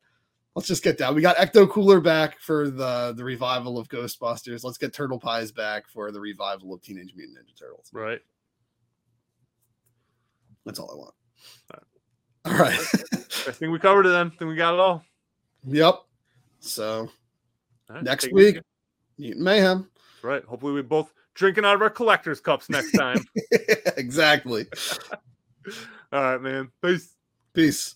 [0.55, 1.15] let's just get down.
[1.15, 4.65] We got Ecto Cooler back for the the revival of Ghostbusters.
[4.65, 7.91] Let's get Turtle Pies back for the revival of Teenage Mutant Ninja Turtles.
[7.93, 8.20] right.
[10.65, 11.15] That's all I want.
[12.45, 12.79] All right.
[12.79, 14.29] I think we covered it then.
[14.29, 15.05] I think we got it all.
[15.66, 15.97] yep.
[16.61, 17.11] So
[17.91, 18.59] All right, Next week.
[19.19, 19.89] Mutant Mayhem.
[20.23, 20.45] Right.
[20.45, 23.25] Hopefully we both drinking out of our collector's cups next time.
[23.97, 24.67] exactly.
[26.13, 26.71] all right, man.
[26.83, 27.15] Peace.
[27.55, 27.95] Peace.